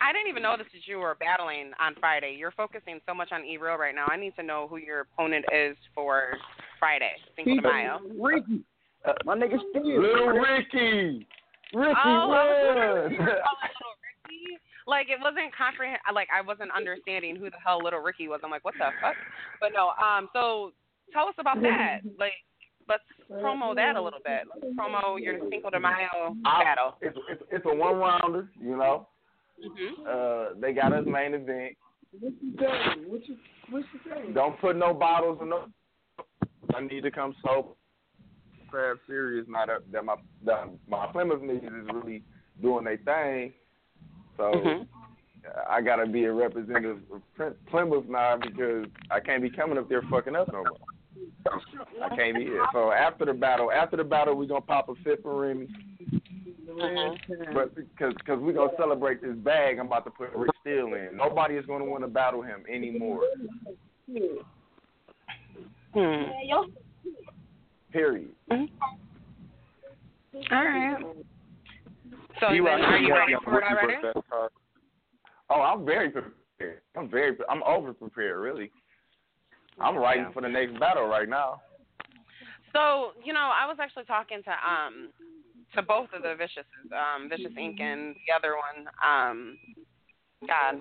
[0.00, 2.36] I didn't even know this that you were battling on Friday.
[2.38, 4.06] You're focusing so much on E Real right now.
[4.08, 6.36] I need to know who your opponent is for
[6.78, 8.00] Friday, Cinco de Mayo.
[8.20, 8.62] Ricky.
[9.24, 9.84] My nigga Steve.
[10.00, 11.26] Little Ricky.
[11.74, 12.76] Ricky Oh, I was won.
[12.76, 14.58] wondering who the hell Little Ricky.
[14.86, 15.98] Like it wasn't comprehend.
[16.14, 18.40] Like I wasn't understanding who the hell Little Ricky was.
[18.44, 19.14] I'm like, what the fuck?
[19.60, 19.92] But no.
[20.00, 20.28] Um.
[20.32, 20.72] So
[21.12, 22.00] tell us about that.
[22.18, 22.32] Like,
[22.88, 23.02] let's
[23.42, 24.42] promo that a little bit.
[24.52, 26.96] Let's promo your Cinco de Mayo battle.
[27.00, 29.08] It's, it's, it's a one rounder, you know.
[29.64, 30.06] Mhm.
[30.06, 31.76] Uh, they got us main event.
[32.18, 33.04] What you saying?
[33.10, 33.36] What you
[33.70, 34.32] what you saying?
[34.34, 35.66] Don't put no bottles in no.
[36.74, 37.70] I need to come sober.
[38.68, 42.22] Crab series, Not up that my that my Plymouth niggas is really
[42.60, 43.52] doing their thing.
[44.36, 44.88] So Mhm.
[45.68, 49.88] I gotta be a representative of Ply- Plymouth now because I can't be coming up
[49.88, 51.52] there fucking up no more.
[52.02, 52.66] I can't be here.
[52.72, 55.68] So after the battle, after the battle, we gonna pop a fifth for Remy.
[57.52, 61.10] But because cause we gonna celebrate this bag, I'm about to put Rick Steele in.
[61.16, 63.20] Nobody is gonna want to battle him anymore.
[65.92, 66.24] Hmm.
[67.92, 68.30] Period.
[68.50, 68.58] All
[70.50, 70.96] right.
[72.40, 73.96] So You then, are- are you you ready for it already?
[75.50, 76.80] Oh, I'm very prepared.
[76.96, 77.36] I'm very.
[77.48, 78.40] I'm over prepared.
[78.40, 78.70] Really.
[79.80, 81.60] I'm writing for the next battle right now.
[82.72, 85.10] So, you know, I was actually talking to um
[85.74, 87.80] to both of the Viciouses, um, Vicious Inc.
[87.80, 89.58] and the other one, um
[90.46, 90.76] God.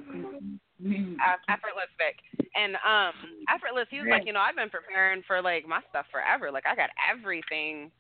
[1.48, 2.18] Effortless Vic.
[2.56, 3.14] And um
[3.50, 6.52] Effortless, he was like, you know, I've been preparing for like my stuff forever.
[6.52, 7.92] Like I got everything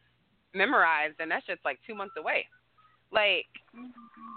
[0.53, 2.45] memorized and that shit's like two months away.
[3.11, 3.47] Like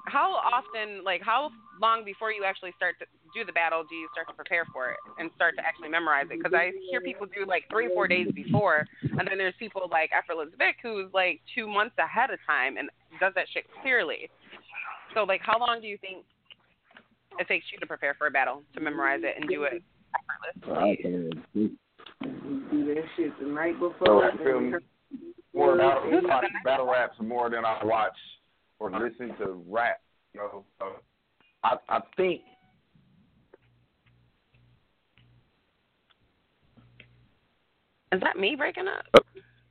[0.07, 1.51] how often like how
[1.81, 4.91] long before you actually start to do the battle do you start to prepare for
[4.91, 8.09] it and start to actually memorize it because i hear people do like three four
[8.09, 12.39] days before and then there's people like effortless vic who's like two months ahead of
[12.47, 12.89] time and
[13.21, 14.31] does that shit clearly
[15.15, 16.25] so like how long do you think
[17.39, 19.83] it takes you to prepare for a battle to memorize it and do it
[20.15, 21.77] effortlessly
[22.23, 24.25] Do that shit the night before.
[24.25, 24.73] I me?
[25.55, 28.17] More battle, watch battle raps more than I watch
[28.79, 30.01] or listen to rap.
[30.35, 30.87] You know, so
[31.67, 32.43] I I think
[38.13, 39.05] is that me breaking up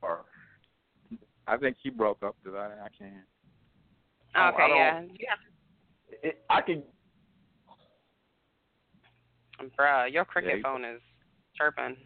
[0.02, 0.24] or
[1.46, 3.24] I think he broke up because I I can't.
[4.36, 6.82] Oh, I okay don't- yeah yeah it, I can
[9.78, 11.00] bruh your cricket Yeah, phone is
[11.56, 11.96] chirping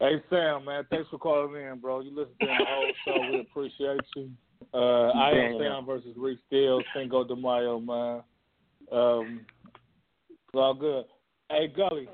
[0.00, 2.00] Hey Sam, man, thanks for calling in, bro.
[2.00, 3.32] You listen to the whole show.
[3.32, 4.30] We appreciate you.
[4.74, 5.58] Uh, I am Damn.
[5.60, 8.22] Sam versus Rick Steele, Cinco de Mayo, man.
[8.92, 9.40] Um,
[10.28, 11.04] it's all good.
[11.50, 12.08] Hey Gully,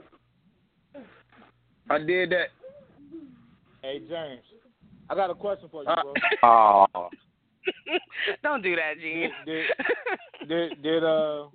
[1.89, 2.49] I did that.
[3.83, 4.43] hey James,
[5.09, 6.15] I got a question for you, bro.
[6.43, 7.09] Oh,
[8.43, 9.67] don't do that gene Did,
[10.41, 11.47] did, did, did uh,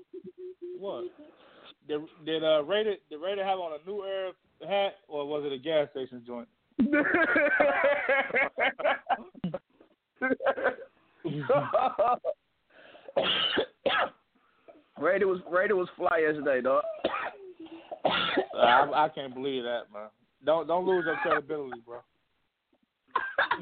[0.77, 1.05] what?
[1.87, 4.31] Did did uh Rated did Rated have on a new era
[4.67, 6.47] hat or was it a gas station joint?
[14.99, 16.83] Raider was Raider was fly yesterday, dog.
[18.57, 20.07] I, I can't believe that, man.
[20.45, 21.99] Don't don't lose your credibility, bro.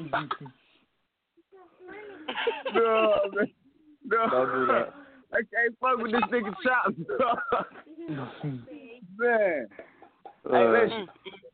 [2.74, 3.50] no, man.
[4.04, 4.28] No.
[4.30, 4.92] Don't do that.
[5.32, 6.96] I can't fuck with this nigga chops.
[9.18, 9.66] man.
[10.50, 11.06] Hey, Uh, listen.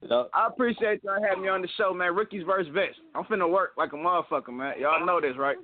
[0.02, 0.30] Yep.
[0.34, 2.14] I appreciate y'all having me on the show, man.
[2.14, 2.96] Rookies verse vets.
[3.14, 4.74] I'm finna work like a motherfucker, man.
[4.80, 5.56] Y'all know this, right?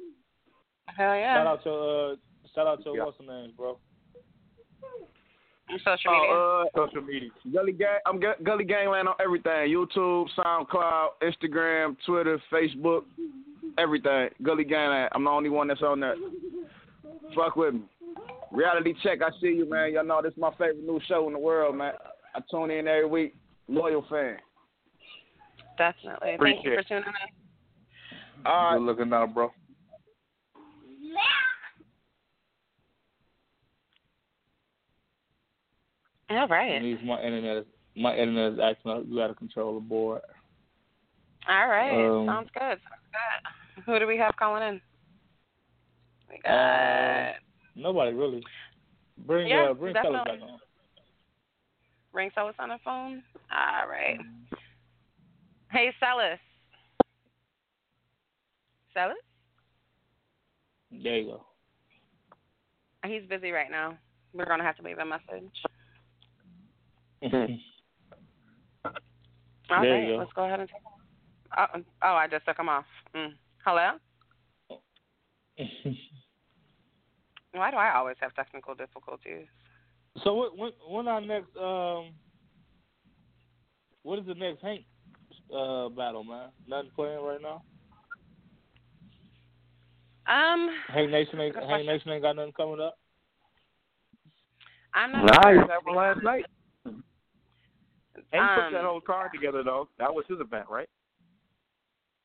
[0.97, 1.39] Hell yeah.
[1.39, 2.15] Shout out to uh,
[2.55, 3.79] shout out your what's the name, bro?
[5.79, 6.31] Social media.
[6.31, 7.29] Oh, uh, Social media.
[7.53, 7.99] Gully Gang.
[8.07, 13.03] I'm Gu- Gully Gangland on everything: YouTube, SoundCloud, Instagram, Twitter, Facebook,
[13.77, 14.29] everything.
[14.43, 15.11] Gully Gangland.
[15.13, 16.15] I'm the only one that's on there.
[17.35, 17.83] Fuck with me.
[18.53, 19.21] Reality Check.
[19.23, 19.93] I see you, man.
[19.93, 21.95] Y'all know this is my favorite new show in the world, man.
[22.35, 23.35] I tune in every week.
[23.69, 24.37] Loyal fan.
[25.77, 26.37] Definitely.
[26.39, 28.47] Thank Appreciate you for tuning in.
[28.47, 28.79] All right.
[28.79, 29.51] Good looking out, bro.
[36.31, 36.83] All right.
[36.83, 37.65] Means my internet is
[37.97, 40.23] my internet is acting out to control the board.
[41.49, 41.95] All right.
[41.95, 42.61] Um, Sounds good.
[42.61, 42.81] Sounds
[43.77, 43.83] good.
[43.85, 44.81] Who do we have calling in?
[46.29, 46.51] We got.
[46.51, 47.33] Uh,
[47.75, 48.43] nobody really.
[49.27, 50.59] Bring Yeah, uh, bring Kelly back on.
[52.13, 53.23] Ring Celis on the phone.
[53.53, 54.19] All right.
[55.71, 56.39] Hey, Celis.
[58.95, 59.17] Celis?
[60.91, 61.45] There you go.
[63.07, 63.97] He's busy right now.
[64.33, 65.53] We're gonna have to leave a message.
[67.23, 67.31] All
[69.83, 70.19] There right, you go.
[70.19, 70.83] let's go ahead and take him.
[71.57, 71.67] Oh,
[72.03, 72.85] oh, I just took him off.
[73.15, 73.33] Mm.
[73.65, 73.93] Hello?
[77.53, 79.47] Why do I always have technical difficulties?
[80.25, 82.11] so what when when our next um
[84.03, 84.85] what is the next Hank
[85.55, 86.49] uh battle, man?
[86.67, 87.63] Nothing playing right now?
[90.27, 91.87] Um, Hank Nation ain't Hank.
[91.87, 92.99] Nation ain't got nothing coming up?
[94.95, 95.53] I'm not Nah, sure.
[95.53, 96.47] he had one last night.
[98.37, 99.89] Hank Um, put that whole card together though.
[99.99, 100.89] That was his event, right?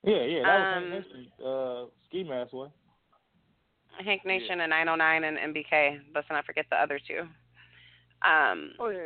[0.03, 2.71] Yeah, yeah, that was Um, Hank Nation uh ski mask one.
[4.03, 6.01] Hank Nation and 909 and MBK.
[6.15, 7.21] Let's not forget the other two.
[8.27, 8.99] Um, Oh yeah.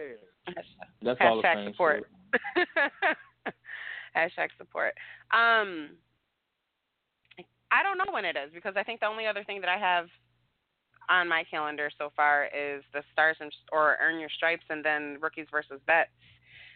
[0.48, 0.54] yeah.
[1.02, 2.10] That's all the hashtag same support.
[4.16, 4.94] hashtag support.
[5.32, 5.98] Um,
[7.72, 9.78] I don't know when it is because I think the only other thing that I
[9.78, 10.08] have
[11.10, 15.18] on my calendar so far is the Stars and or Earn Your Stripes, and then
[15.20, 16.10] Rookies versus Vets,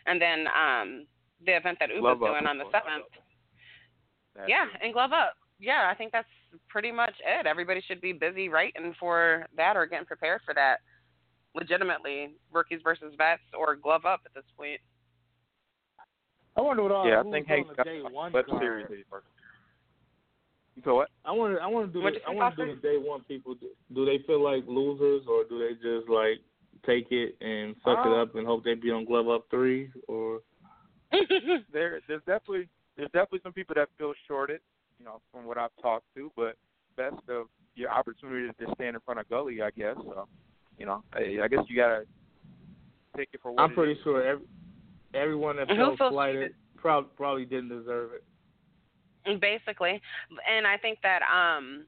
[0.05, 1.05] and then um
[1.45, 3.05] the event that Uba's Glove Up doing on the seventh.
[4.47, 4.81] Yeah, it.
[4.83, 5.33] and glove up.
[5.59, 6.27] Yeah, I think that's
[6.67, 7.45] pretty much it.
[7.45, 10.77] Everybody should be busy writing for that or getting prepared for that.
[11.55, 14.79] Legitimately, rookies versus vets or glove up at this point.
[16.55, 18.61] I wonder what all yeah, I think on Hank's the got day one web card.
[18.61, 19.23] series that.
[20.75, 21.09] You feel what?
[21.25, 21.61] I want to.
[21.61, 22.03] I want to do.
[22.03, 23.55] What'd The, you I want to do the day one people.
[23.55, 26.39] Do, do they feel like losers, or do they just like
[26.85, 29.91] take it and suck it Uh, up and hope they be on glove up three?
[30.07, 30.41] Or
[31.73, 34.59] There, there's definitely there's definitely some people that feel shorted,
[34.99, 36.31] you know, from what I've talked to.
[36.35, 36.55] But
[36.97, 39.95] best of your opportunity to stand in front of Gully, I guess.
[39.97, 40.27] So,
[40.77, 42.03] you know, I, I guess you gotta
[43.15, 43.99] take it for what I'm it pretty is.
[44.03, 44.45] sure every,
[45.13, 49.39] everyone that felt feels slighted prob- probably didn't deserve it.
[49.39, 50.01] Basically,
[50.49, 51.85] and I think that um,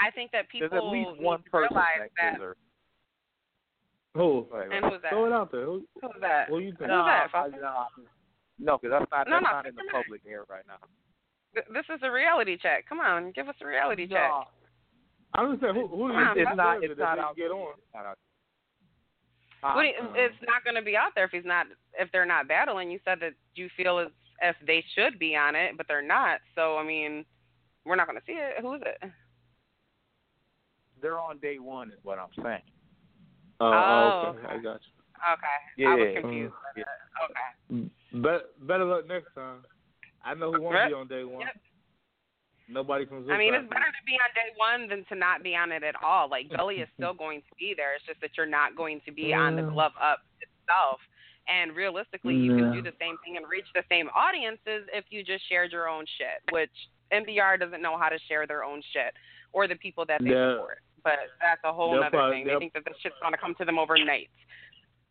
[0.00, 2.54] I think that people There's at least need one to person realize that that.
[4.16, 4.48] Deserves.
[4.50, 4.56] Who?
[4.56, 5.10] Right, And who's that?
[5.12, 5.64] Throw it out there.
[5.66, 6.48] Who, Who's that?
[6.48, 6.88] who you think?
[6.90, 7.04] No.
[7.04, 7.60] that, I- Foster?
[7.60, 7.86] no,
[8.58, 10.02] no, because that's not No, that's no, not in the Fisherman.
[10.02, 10.80] public air right now.
[11.54, 12.88] Th- This is a reality check.
[12.88, 14.28] Come on, give us a reality check.
[14.30, 14.44] No,
[15.34, 15.74] I'm just saying.
[15.74, 16.82] Who, who do you It's- it's not.
[16.82, 17.36] It's not if out.
[17.36, 17.74] Get on.
[17.78, 18.18] It's not out.
[19.74, 21.66] What do you- Uh, it's not going to be out there if he's not
[21.98, 22.90] if they're not battling.
[22.90, 24.08] You said that you feel as
[24.42, 26.40] if they should be on it, but they're not.
[26.54, 27.24] So I mean,
[27.84, 28.60] we're not going to see it.
[28.60, 29.10] Who is it?
[31.02, 32.62] they're on day one, is what I'm saying.
[33.60, 34.46] Oh, Oh, oh okay.
[34.48, 34.92] I got you.
[35.32, 35.88] Okay, Yeah.
[35.88, 36.52] I was confused.
[36.54, 36.80] Mm-hmm.
[36.80, 37.24] Yeah.
[37.24, 37.48] Okay.
[37.72, 38.16] Mm-hmm.
[38.16, 38.22] you.
[38.22, 39.64] Bet, better luck next time.
[40.24, 40.88] I know who won't Right.
[40.88, 41.40] be on day one.
[41.40, 41.56] Yep.
[42.68, 43.32] Nobody from Zoom.
[43.32, 45.84] I mean, it's better to be on day one than to not be on it
[45.84, 46.28] at all.
[46.28, 47.94] Like Gully is still going to be there.
[47.94, 50.98] It's just that you're not going to be on the glove up itself.
[51.48, 55.22] And realistically, you can do the same thing and reach the same audiences if you
[55.22, 56.72] just shared your own shit, which
[57.12, 59.14] NBR doesn't know how to share their own shit
[59.52, 60.54] or the people that they Yeah.
[60.54, 60.78] support.
[61.06, 62.46] But that's a whole other probably- thing.
[62.48, 64.28] They think that this shit's going to come to them overnight.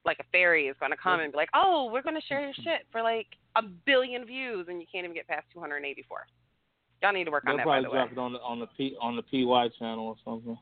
[0.03, 2.41] Like a fairy is going to come and be like, "Oh, we're going to share
[2.43, 6.27] your shit for like a billion views," and you can't even get past 284.
[7.01, 7.97] Y'all need to work on They'll that, by probably the way.
[8.03, 10.57] drop it on the on the P on the PY channel or something.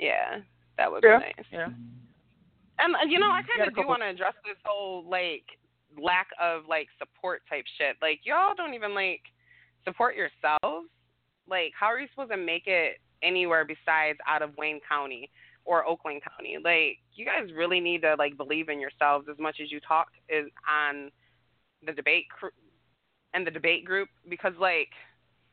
[0.00, 0.40] Yeah,
[0.78, 1.18] that would Yeah.
[1.18, 1.46] be nice.
[1.52, 1.68] Yeah.
[2.80, 5.44] And uh, you know, I kind of do want to address this whole like
[6.00, 7.96] lack of like support type shit.
[8.02, 9.20] Like y'all don't even like
[9.84, 10.88] support yourselves.
[11.46, 15.30] Like how are you supposed to make it anywhere besides out of Wayne County
[15.64, 16.56] or Oakland County?
[16.62, 20.08] Like you guys really need to like believe in yourselves as much as you talk
[20.28, 21.10] is on
[21.86, 22.48] the debate cr-
[23.34, 24.88] and the debate group because like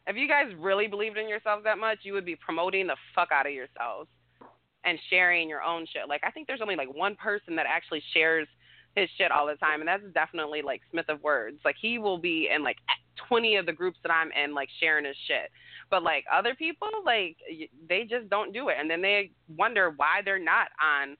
[0.07, 3.29] If you guys really believed in yourselves that much, you would be promoting the fuck
[3.31, 4.09] out of yourselves
[4.83, 6.07] and sharing your own shit.
[6.09, 8.47] Like I think there's only like one person that actually shares
[8.95, 11.59] his shit all the time, and that's definitely like Smith of Words.
[11.63, 12.77] Like he will be in like
[13.29, 15.49] 20 of the groups that I'm in, like sharing his shit.
[15.91, 17.35] But like other people, like
[17.88, 21.18] they just don't do it, and then they wonder why they're not on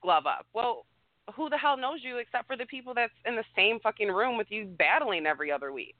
[0.00, 0.46] Glove Up.
[0.54, 0.86] Well,
[1.34, 4.38] who the hell knows you except for the people that's in the same fucking room
[4.38, 5.96] with you battling every other week?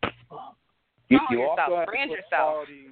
[1.09, 2.55] You, Call you yourself, also have to brand put yourself.
[2.55, 2.87] quality.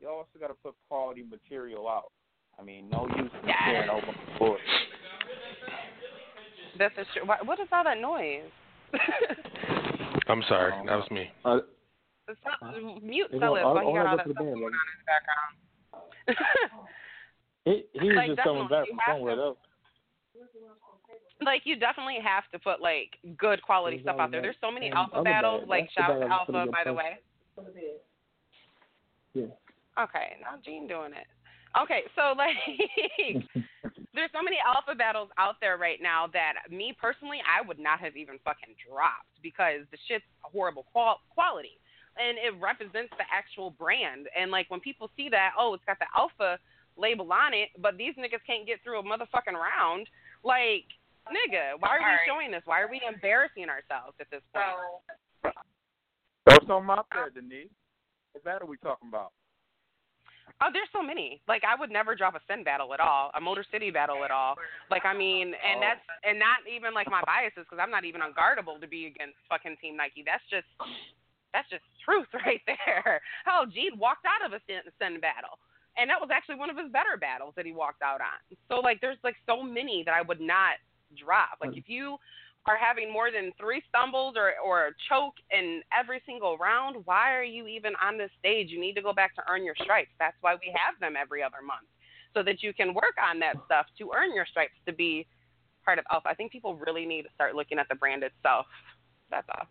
[0.00, 2.12] You also got to put quality material out.
[2.58, 3.56] I mean, no use in Yes.
[3.66, 4.06] sharing over
[4.38, 4.60] bullshit.
[6.78, 7.26] This is true.
[7.26, 8.42] What, what is all that noise?
[10.28, 11.30] I'm sorry, that was me.
[11.44, 11.58] Uh,
[13.02, 15.54] Mute no, while he got all that stuff going on in the background.
[17.64, 19.58] He he was Like, just coming back from somewhere to- else.
[21.42, 24.40] like you definitely have to put like good quality stuff out there.
[24.42, 25.64] There's so many alpha battles.
[25.68, 26.26] Like shout out to
[26.56, 27.18] Alpha, by the way.
[29.34, 29.46] Yeah.
[29.98, 31.26] Okay, now Gene doing it.
[31.80, 32.54] Okay, so like
[34.14, 38.00] there's so many alpha battles out there right now that me personally I would not
[38.00, 41.78] have even fucking dropped because the shit's horrible qual- quality
[42.16, 44.28] and it represents the actual brand.
[44.36, 46.58] And like when people see that, oh, it's got the alpha
[46.96, 50.06] label on it, but these niggas can't get through a motherfucking round.
[50.44, 50.86] Like,
[51.28, 52.62] nigga, why are we showing this?
[52.64, 55.54] Why are we embarrassing ourselves at this point?
[56.48, 57.68] Throw something out there, Denise.
[58.32, 59.32] What battle we talking about?
[60.62, 61.40] Oh, there's so many.
[61.48, 64.30] Like I would never drop a sin battle at all, a Motor City battle at
[64.30, 64.54] all.
[64.90, 65.80] Like I mean, and Oh.
[65.80, 69.34] that's and not even like my biases because I'm not even unguardable to be against
[69.48, 70.22] fucking Team Nike.
[70.24, 70.68] That's just
[71.54, 73.22] that's just truth right there.
[73.46, 75.56] Hell, Gene walked out of a sin, sin battle,
[75.96, 78.42] and that was actually one of his better battles that he walked out on.
[78.68, 80.82] So like, there's like so many that I would not
[81.16, 81.62] drop.
[81.62, 81.78] Like mm.
[81.78, 82.18] if you
[82.66, 87.32] are having more than three stumbles or or a choke in every single round, why
[87.32, 88.68] are you even on this stage?
[88.68, 90.10] You need to go back to earn your stripes.
[90.18, 91.86] That's why we have them every other month,
[92.34, 95.26] so that you can work on that stuff to earn your stripes to be
[95.84, 96.28] part of Alpha.
[96.28, 98.66] I think people really need to start looking at the brand itself.
[99.30, 99.68] That's all.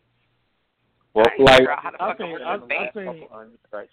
[1.13, 2.57] Well, like figure out how to I think I, I
[2.91, 3.89] think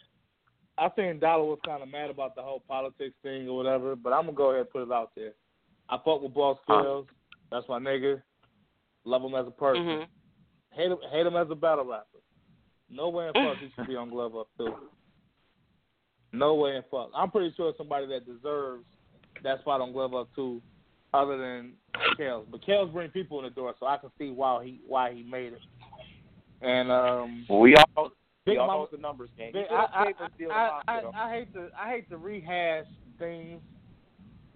[0.79, 4.13] I think Dollar was kind of mad about the whole politics thing or whatever, but
[4.13, 5.33] I'm gonna go ahead and put it out there.
[5.91, 7.07] I fuck with Boss Skills.
[7.51, 8.23] That's my nigga.
[9.05, 9.83] Love him as a person.
[9.83, 10.07] Mhm.
[10.73, 12.19] Hate him, hate him as a battle rapper.
[12.89, 14.75] No way in fuck he should be on Glove Up too.
[16.33, 17.11] No way in fuck.
[17.15, 18.85] I'm pretty sure somebody that deserves
[19.43, 20.63] that spot on Glove Up too,
[21.13, 21.73] other than
[22.19, 22.47] Kels.
[22.51, 25.25] But Kels bring people in the door, so I can see why he why he
[25.25, 25.61] made it.
[26.63, 28.11] And um, we all
[28.45, 29.53] Big we all Mama- know the numbers game.
[29.53, 31.03] Big- I, I, be able to deal I, I.
[31.15, 32.87] I hate to I hate to rehash
[33.19, 33.61] things,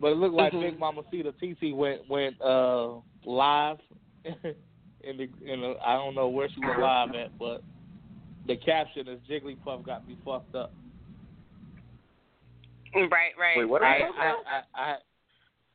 [0.00, 0.60] but it looked like Mhm.
[0.60, 3.78] Big Mama Cita TT went went uh live
[4.24, 7.62] in the in the, I don't know where she went live at, but
[8.46, 10.72] the caption is Jigglypuff got me fucked up.
[12.94, 13.56] Right, right.
[13.56, 14.34] Wait, what I are I,
[14.74, 14.92] I,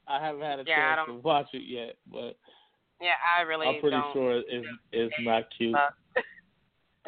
[0.07, 2.37] I I haven't had a Yeah, chance to watch it yet, but
[3.01, 4.13] Yeah, I really I'm pretty don't.
[4.13, 5.75] sure it's it's not cute.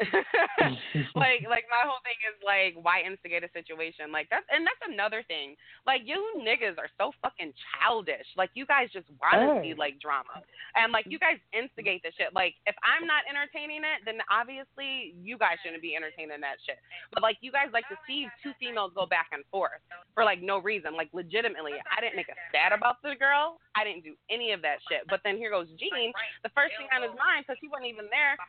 [1.14, 4.08] like like my whole thing is like why instigate a situation?
[4.10, 5.54] Like that's and that's another thing.
[5.86, 8.24] Like you niggas are so fucking childish.
[8.36, 9.72] Like you guys just want to Hey.
[9.72, 10.40] see like drama.
[10.76, 12.32] And like you guys instigate the shit.
[12.32, 16.80] Like if i'm not entertaining it then obviously you guys shouldn't be entertaining that shit.
[17.12, 19.82] But like you guys like to see two females go back and forth
[20.16, 20.96] for like no reason.
[20.96, 23.60] Like legitimately i didn't make a stat about the girl.
[23.76, 25.04] I didn't do any of that shit.
[25.12, 26.12] But then here goes gene.
[26.42, 28.40] The first thing on his mind because he wasn't even there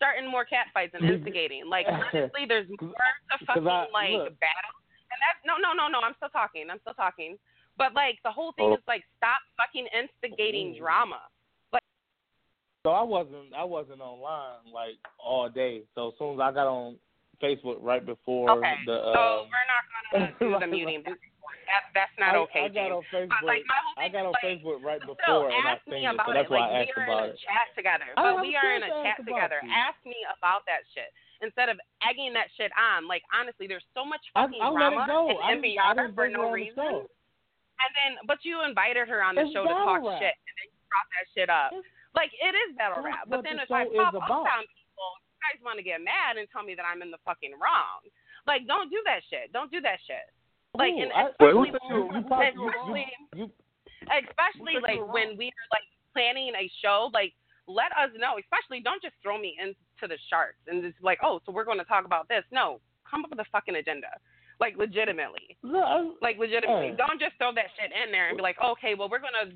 [0.00, 1.68] starting more cat fights and instigating.
[1.68, 2.88] Like honestly, there's more
[3.38, 4.40] to fucking I- like look.
[4.40, 4.74] battle.
[5.12, 6.00] And that's no, no, no, no.
[6.00, 6.66] I'm still talking.
[6.72, 7.36] I'm still talking.
[7.76, 8.74] But like the whole thing Oh.
[8.74, 11.20] is like stop fucking instigating drama.
[11.72, 11.82] Like
[12.86, 15.82] So I wasn't I wasn't online like all day.
[15.94, 16.96] So as soon as I got on
[17.42, 21.02] Facebook right before okay, the so um, we're not gonna do the muting.
[21.70, 23.42] That, that's not I, okay, I got on Facebook.
[23.46, 26.34] like whole I got on like, Facebook right before and I seen it, about so
[26.34, 26.54] that's it.
[26.54, 27.38] why like I asked about it.
[27.38, 29.62] we are in a chat together, but we are in a chat together.
[29.62, 29.70] you.
[29.70, 31.10] Ask me about that shit
[31.40, 33.06] instead of egging that shit on.
[33.06, 35.20] Like honestly, there's so much I, fucking I let drama it go.
[35.30, 37.06] in I NBR I didn't for no reason.
[37.80, 40.20] And then, but you invited her on the It's show to talk rap.
[40.20, 41.72] shit, and then you brought that shit up.
[42.12, 43.24] Like it is battle rap.
[43.30, 46.36] But then the if I pop up on people, you guys want to get mad
[46.36, 48.04] and tell me that I'm in the fucking wrong.
[48.46, 49.52] Like, don't do that shit.
[49.52, 50.26] Don't do that shit.
[50.74, 53.52] Like, Ooh, and I- Wait, especially, said you- you pop- you- especially, you,
[54.08, 55.82] especially who said you like when we are like
[56.14, 57.34] planning a show, like
[57.66, 58.38] let us know.
[58.38, 61.78] Especially, don't just throw me into the sharks and just like, oh, so we're going
[61.78, 62.44] to talk about this.
[62.50, 64.08] No, come up with a fucking agenda.
[64.60, 65.56] Like legitimately.
[65.62, 66.96] look, I, Like legitimately, Hey.
[66.96, 69.52] don't just throw that shit in there and be like, okay, well we're gonna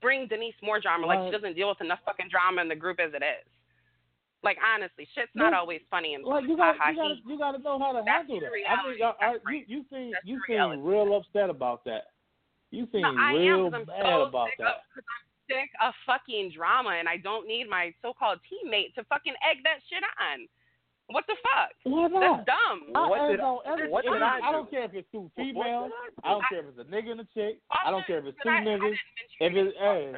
[0.00, 1.06] bring Denise more drama.
[1.06, 3.44] Like she doesn't deal with enough fucking drama in the group as it is.
[4.44, 5.58] Like honestly, shit's not No.
[5.64, 7.22] always funny and Like you got ha you got he.
[7.32, 8.52] you got to know how to That's handle the that.
[8.52, 9.00] I reality.
[9.00, 12.12] mean, I, I, That's uh, you you seem That's you seem real upset about that.
[12.70, 14.68] You seem No, I am real 'cause I'm bad so about that.
[14.68, 19.04] of because I'm sick of fucking drama and I don't need my so-called teammate to
[19.04, 20.46] fucking egg that shit on.
[21.08, 21.72] What the fuck?
[21.84, 22.46] Why That's not?
[22.46, 22.92] dumb.
[22.94, 24.52] I, What I did- don't, every, what did I I do?
[24.56, 25.92] don't care if it's two females.
[25.92, 26.20] I do?
[26.24, 27.60] I don't care if it's a nigga and a chick.
[27.72, 28.96] I don't care if it's two I, I niggas.
[29.40, 30.12] didn't If it's hey,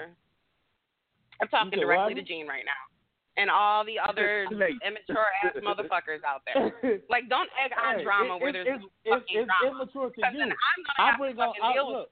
[1.43, 2.96] I'm talking directly to Gene right now.
[3.39, 7.01] And all the other immature ass motherfuckers out there.
[7.11, 9.77] Like, don't egg on Hey, drama it- where there's it's, no it's, fucking it's drama.
[9.77, 10.39] immature to you.
[10.41, 12.11] then I'm gonna I bring to on I, deal with look.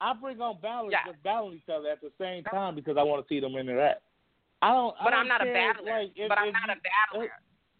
[0.00, 1.10] I bring on balance, Yeah.
[1.26, 4.02] battle each other at the same time because I want to see them interact.
[4.62, 4.94] I don't.
[5.00, 5.90] I But don't I'm not a battler.
[6.06, 7.30] Like, if, but I'm not you, a battler.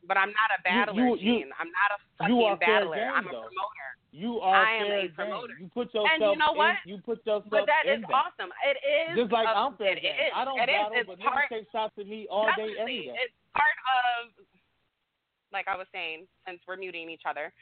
[0.07, 1.51] But I'm not a battler, you- you- Gene.
[1.59, 2.97] I'm not a fucking battler.
[2.97, 3.91] game, I'm a promoter.
[4.11, 5.61] You are I am fair a game.
[5.61, 6.09] You put yourself.
[6.09, 6.81] And you know what?
[6.85, 8.11] In, you put yourself But that is that.
[8.11, 8.49] awesome.
[8.65, 10.17] It is Just like a, I'm fair it, game.
[10.17, 10.33] Is.
[10.35, 11.07] I don't it battle, is.
[11.07, 13.13] but part, take shots at me all day, every definitely.
[13.13, 13.21] day.
[13.29, 13.77] It's part
[14.09, 14.33] of,
[15.53, 17.53] like I was saying, since we're muting each other.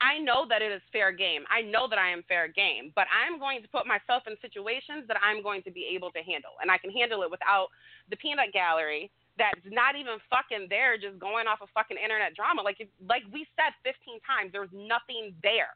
[0.00, 1.44] I know that it is fair game.
[1.52, 5.04] I know that I am fair game, but I'm going to put myself in situations
[5.12, 7.68] that I'm going to be able to handle, and I can handle it without
[8.08, 12.60] the peanut gallery that's not even fucking there, just going off of fucking internet drama.
[12.60, 15.72] Like, if, like we said 15 times, there was nothing there.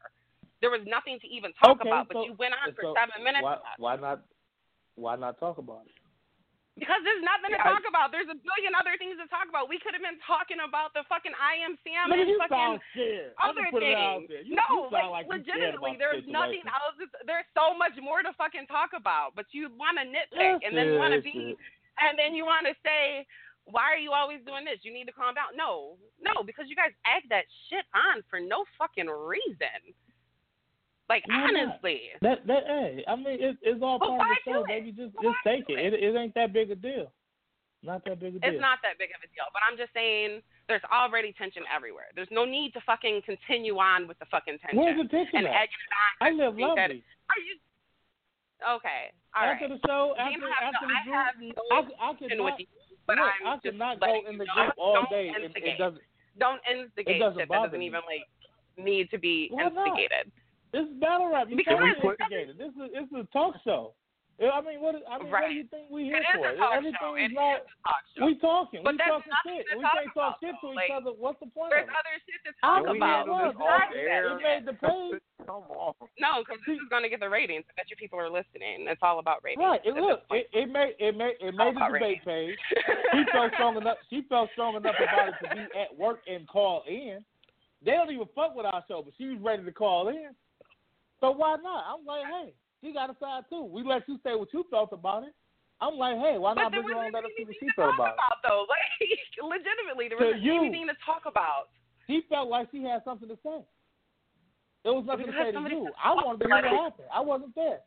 [0.61, 3.25] There was nothing to even talk Okay, about, but you went on for so seven
[3.25, 3.41] minutes.
[3.43, 4.21] Why, why not?
[4.95, 5.97] Why not talk about it?
[6.75, 8.11] Because there's nothing to Yeah, I- talk about.
[8.11, 9.71] There's a billion other things to talk about.
[9.71, 13.31] We could have been talking about the fucking IMCM and you fucking sound scared.
[13.39, 14.43] I'm other gonna put it out things.
[14.47, 16.99] You, no, you like, like, legitimately, there's the nothing else.
[17.23, 20.75] There's so much more to fucking talk about, but you want to nitpick Yes, and
[20.75, 21.59] then want to be, it.
[22.03, 23.23] and then you want to say,
[23.65, 24.79] why are you always doing this?
[24.85, 25.57] You need to calm down.
[25.57, 29.81] No, no, because you guys egg that shit on for no fucking reason.
[31.09, 34.89] Like honestly, That that hey, I mean it, it's all part of the show, baby.
[34.89, 35.77] Just just take it.
[35.77, 35.93] it.
[35.93, 37.13] It ain't that big a deal.
[37.85, 38.49] Not that big a deal.
[38.49, 42.09] It's not that big of a deal, but I'm just saying there's already tension everywhere.
[42.17, 44.81] There's no need to fucking continue on with the fucking tension.
[44.81, 45.69] Where's the tension and at?
[45.69, 46.09] egging it on.
[46.25, 47.05] I live that- lovely.
[47.29, 47.53] Are you
[48.81, 49.13] okay?
[49.37, 49.53] All right.
[49.53, 52.65] after the show, after after no, the I have no I, I with you,
[53.07, 55.31] but look, I'm I just could not go in the group all Don't day.
[55.43, 55.75] instigate.
[55.75, 56.01] it doesn't.
[56.39, 58.27] Don't instigate doesn't shit that doesn't even like
[58.77, 59.87] need to be Why not?
[59.87, 60.31] instigated.
[60.73, 61.47] This is battle rap.
[61.49, 62.57] You Because- can't instigated.
[62.57, 63.93] This is it's a talk show.
[64.35, 64.95] I mean, what?
[65.07, 65.55] I mean, what do Right.
[65.55, 66.49] you think we here It is for?
[66.51, 67.15] a talk Everything show.
[67.15, 67.55] is It not.
[67.55, 68.25] is a talk show.
[68.25, 68.81] We talking.
[68.83, 69.63] But we there's talking shit.
[69.71, 70.75] to We talk can't talk shit to though.
[70.75, 71.11] each other.
[71.15, 71.71] What's the point?
[71.71, 73.15] There's of other shit to I talk we about.
[73.15, 73.95] had this Besides off that.
[73.95, 74.25] air.
[74.27, 75.23] It made the page.
[75.47, 75.93] Come on.
[76.19, 77.63] No, because this is going to get the ratings.
[77.71, 78.83] I bet you people are listening.
[78.91, 79.63] It's all about ratings.
[79.63, 79.79] Right.
[79.87, 82.27] It, at look, it, it made it made it made the debate ratings.
[82.27, 82.59] page.
[83.15, 83.97] She felt strong enough.
[84.11, 87.23] She felt strong enough about it to be at work and call in.
[87.87, 90.35] They don't even fuck with our show, but she was ready to call in.
[91.21, 91.85] So why not?
[91.87, 92.53] I'm like, hey,
[92.85, 93.65] she got a side too.
[93.65, 95.33] We let you say what you felt about it.
[95.81, 97.11] I'm like, hey, why not But bring her on?
[97.11, 98.45] Let us see what she felt talk about it.
[98.47, 98.65] though.
[98.71, 100.55] Like, legitimately, there wasn't you.
[100.63, 101.67] anything to talk about.
[102.07, 103.59] She felt like she had something to say.
[104.85, 105.89] There was nothing to say to you.
[105.97, 107.09] I wanted to hear what happened.
[107.11, 107.81] I wasn't there.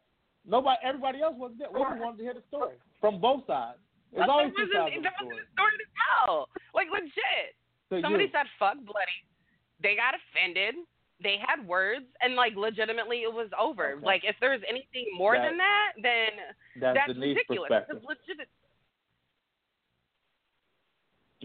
[0.44, 1.70] Nobody, everybody else wasn't there.
[1.72, 3.78] We wanted to hear the story from both sides.
[4.12, 6.48] There's But always there wasn't, the there wasn't a story to tell.
[6.74, 7.56] Like, legit.
[8.02, 8.34] Somebody you.
[8.36, 9.18] said, fuck bloody.
[9.80, 10.76] They got offended.
[11.20, 13.92] They had words, and, like, legitimately, it was over.
[13.94, 14.06] Okay.
[14.06, 16.30] Like, if there's anything more That- than that, then
[16.80, 17.70] That's, that's ridiculous.
[17.70, 18.48] Legit-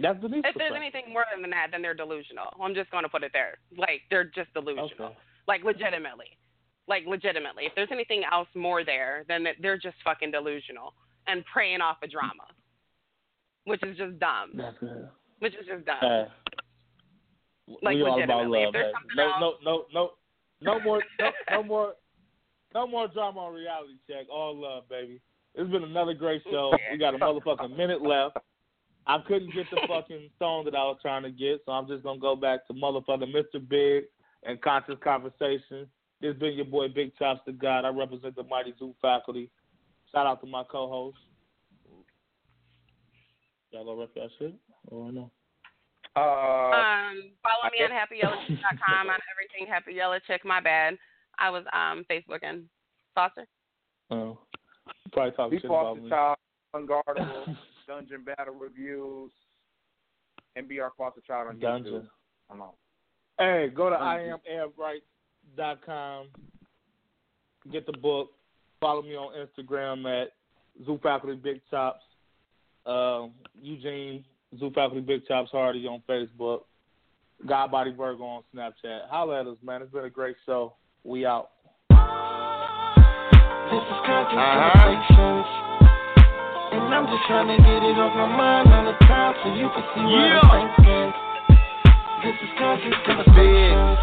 [0.02, 2.46] That's Denise's if there's anything more than that, then they're delusional.
[2.60, 3.58] I'm just going to put it there.
[3.78, 4.90] Like, they're just delusional.
[5.08, 5.18] Okay.
[5.48, 6.38] Like, legitimately.
[6.88, 7.66] Like, legitimately.
[7.66, 10.94] If there's anything else more there, then they're just fucking delusional
[11.28, 12.46] and preying off a drama,
[13.66, 14.52] which is just dumb.
[14.56, 15.10] That's good.
[15.40, 15.98] Which is just dumb.
[16.02, 16.26] Hey,
[17.82, 18.74] Like, we all about love.
[18.74, 20.10] there's No, else- no, no, no,
[20.62, 21.94] no more, no, no more,
[22.74, 24.28] no more drama on Reality Check.
[24.32, 25.22] All love, baby.
[25.56, 26.74] It's been another great show.
[26.92, 28.38] We got a motherfucking minute left.
[29.06, 32.04] I couldn't get the fucking song that I was trying to get, so I'm just
[32.04, 33.68] gonna go back to motherfucking Mr.
[33.68, 34.06] Big
[34.44, 35.88] and Conscious Conversation.
[36.22, 37.84] This been your boy Big Chops to God.
[37.84, 39.50] I represent the Mighty Zoo faculty.
[40.12, 41.18] Shout out to my co-host.
[43.72, 44.54] Y'all gonna rep that shit?
[44.88, 45.32] Or no?
[46.16, 50.46] Uh, Um, follow me on happyyellowchick.com on everything Happy Yellow Chick.
[50.46, 50.98] My bad.
[51.40, 52.64] I was um Facebooking.
[53.16, 53.48] Foster.
[54.12, 54.38] Oh,
[55.06, 56.10] you probably talking shit fought about the me.
[56.10, 56.38] child,
[56.76, 57.58] unguardable,
[57.88, 59.32] dungeon battle reviews,
[60.58, 61.94] NBR Foster the child on Dungeon.
[61.94, 62.08] YouTube.
[62.50, 62.70] Come on.
[63.40, 64.38] Hey, go to Dungeon.
[65.58, 66.28] IamAirbright.com.
[67.72, 68.32] Get the book.
[68.82, 70.30] Follow me on Instagram at
[70.86, 72.04] Zoo Faculty Big Chops.
[72.86, 73.28] Uh,
[73.62, 74.26] Eugene
[74.60, 76.62] Zoo Faculty Big Chops Hardy on Facebook.
[77.46, 79.08] God Body Virgo on Snapchat.
[79.10, 79.82] Holla at us, man.
[79.82, 80.74] It's been a great show.
[81.04, 81.50] We out.
[81.90, 81.98] This
[83.82, 84.06] is uh-huh.
[84.06, 85.48] contemplations,
[86.72, 89.68] and I'm just trying to get it off my mind all the time so you
[89.74, 90.40] can see what Yeah.
[90.46, 91.10] I'm thinking.
[92.24, 94.00] This is conscious conversations.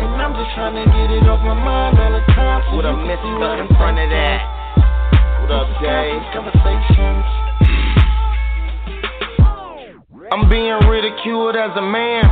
[0.00, 2.86] And I'm just trying to get it off my mind all the time so What
[2.86, 4.18] you can see mister what in I'm front of thinking.
[4.18, 4.40] that.
[5.44, 6.08] What up, This is Jay?
[6.18, 7.26] conscious conversations.
[10.30, 12.28] I'm being ridiculed as a man.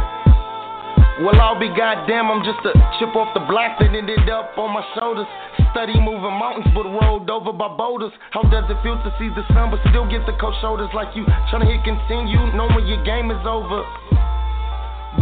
[1.25, 4.69] Well, I'll be goddamn, I'm just a chip off the block that ended up on
[4.77, 5.25] my shoulders.
[5.73, 8.13] Study moving mountains, but rolled over by boulders.
[8.37, 11.17] How does it feel to see the sun, but still get the cold shoulders like
[11.17, 11.25] you?
[11.49, 13.81] Trying to hit continue, knowing your game is over.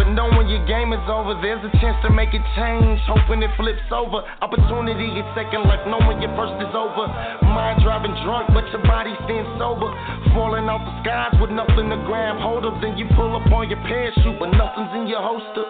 [0.05, 3.01] But knowing your game is over, there's a chance to make it change.
[3.09, 4.21] Hoping it flips over.
[4.45, 7.09] Opportunity is second life, knowing your first is over.
[7.41, 9.89] Mind driving drunk, but your body staying sober.
[10.37, 12.85] Falling off the skies with nothing to grab hold of.
[12.85, 15.65] Then you pull up on your parachute, but nothing's in your holster.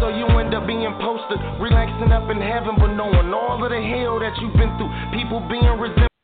[0.00, 3.76] So you end up being posted, relaxing up in heaven, but knowing all of the
[3.76, 4.88] hell that you've been through.
[5.12, 6.15] People being resentful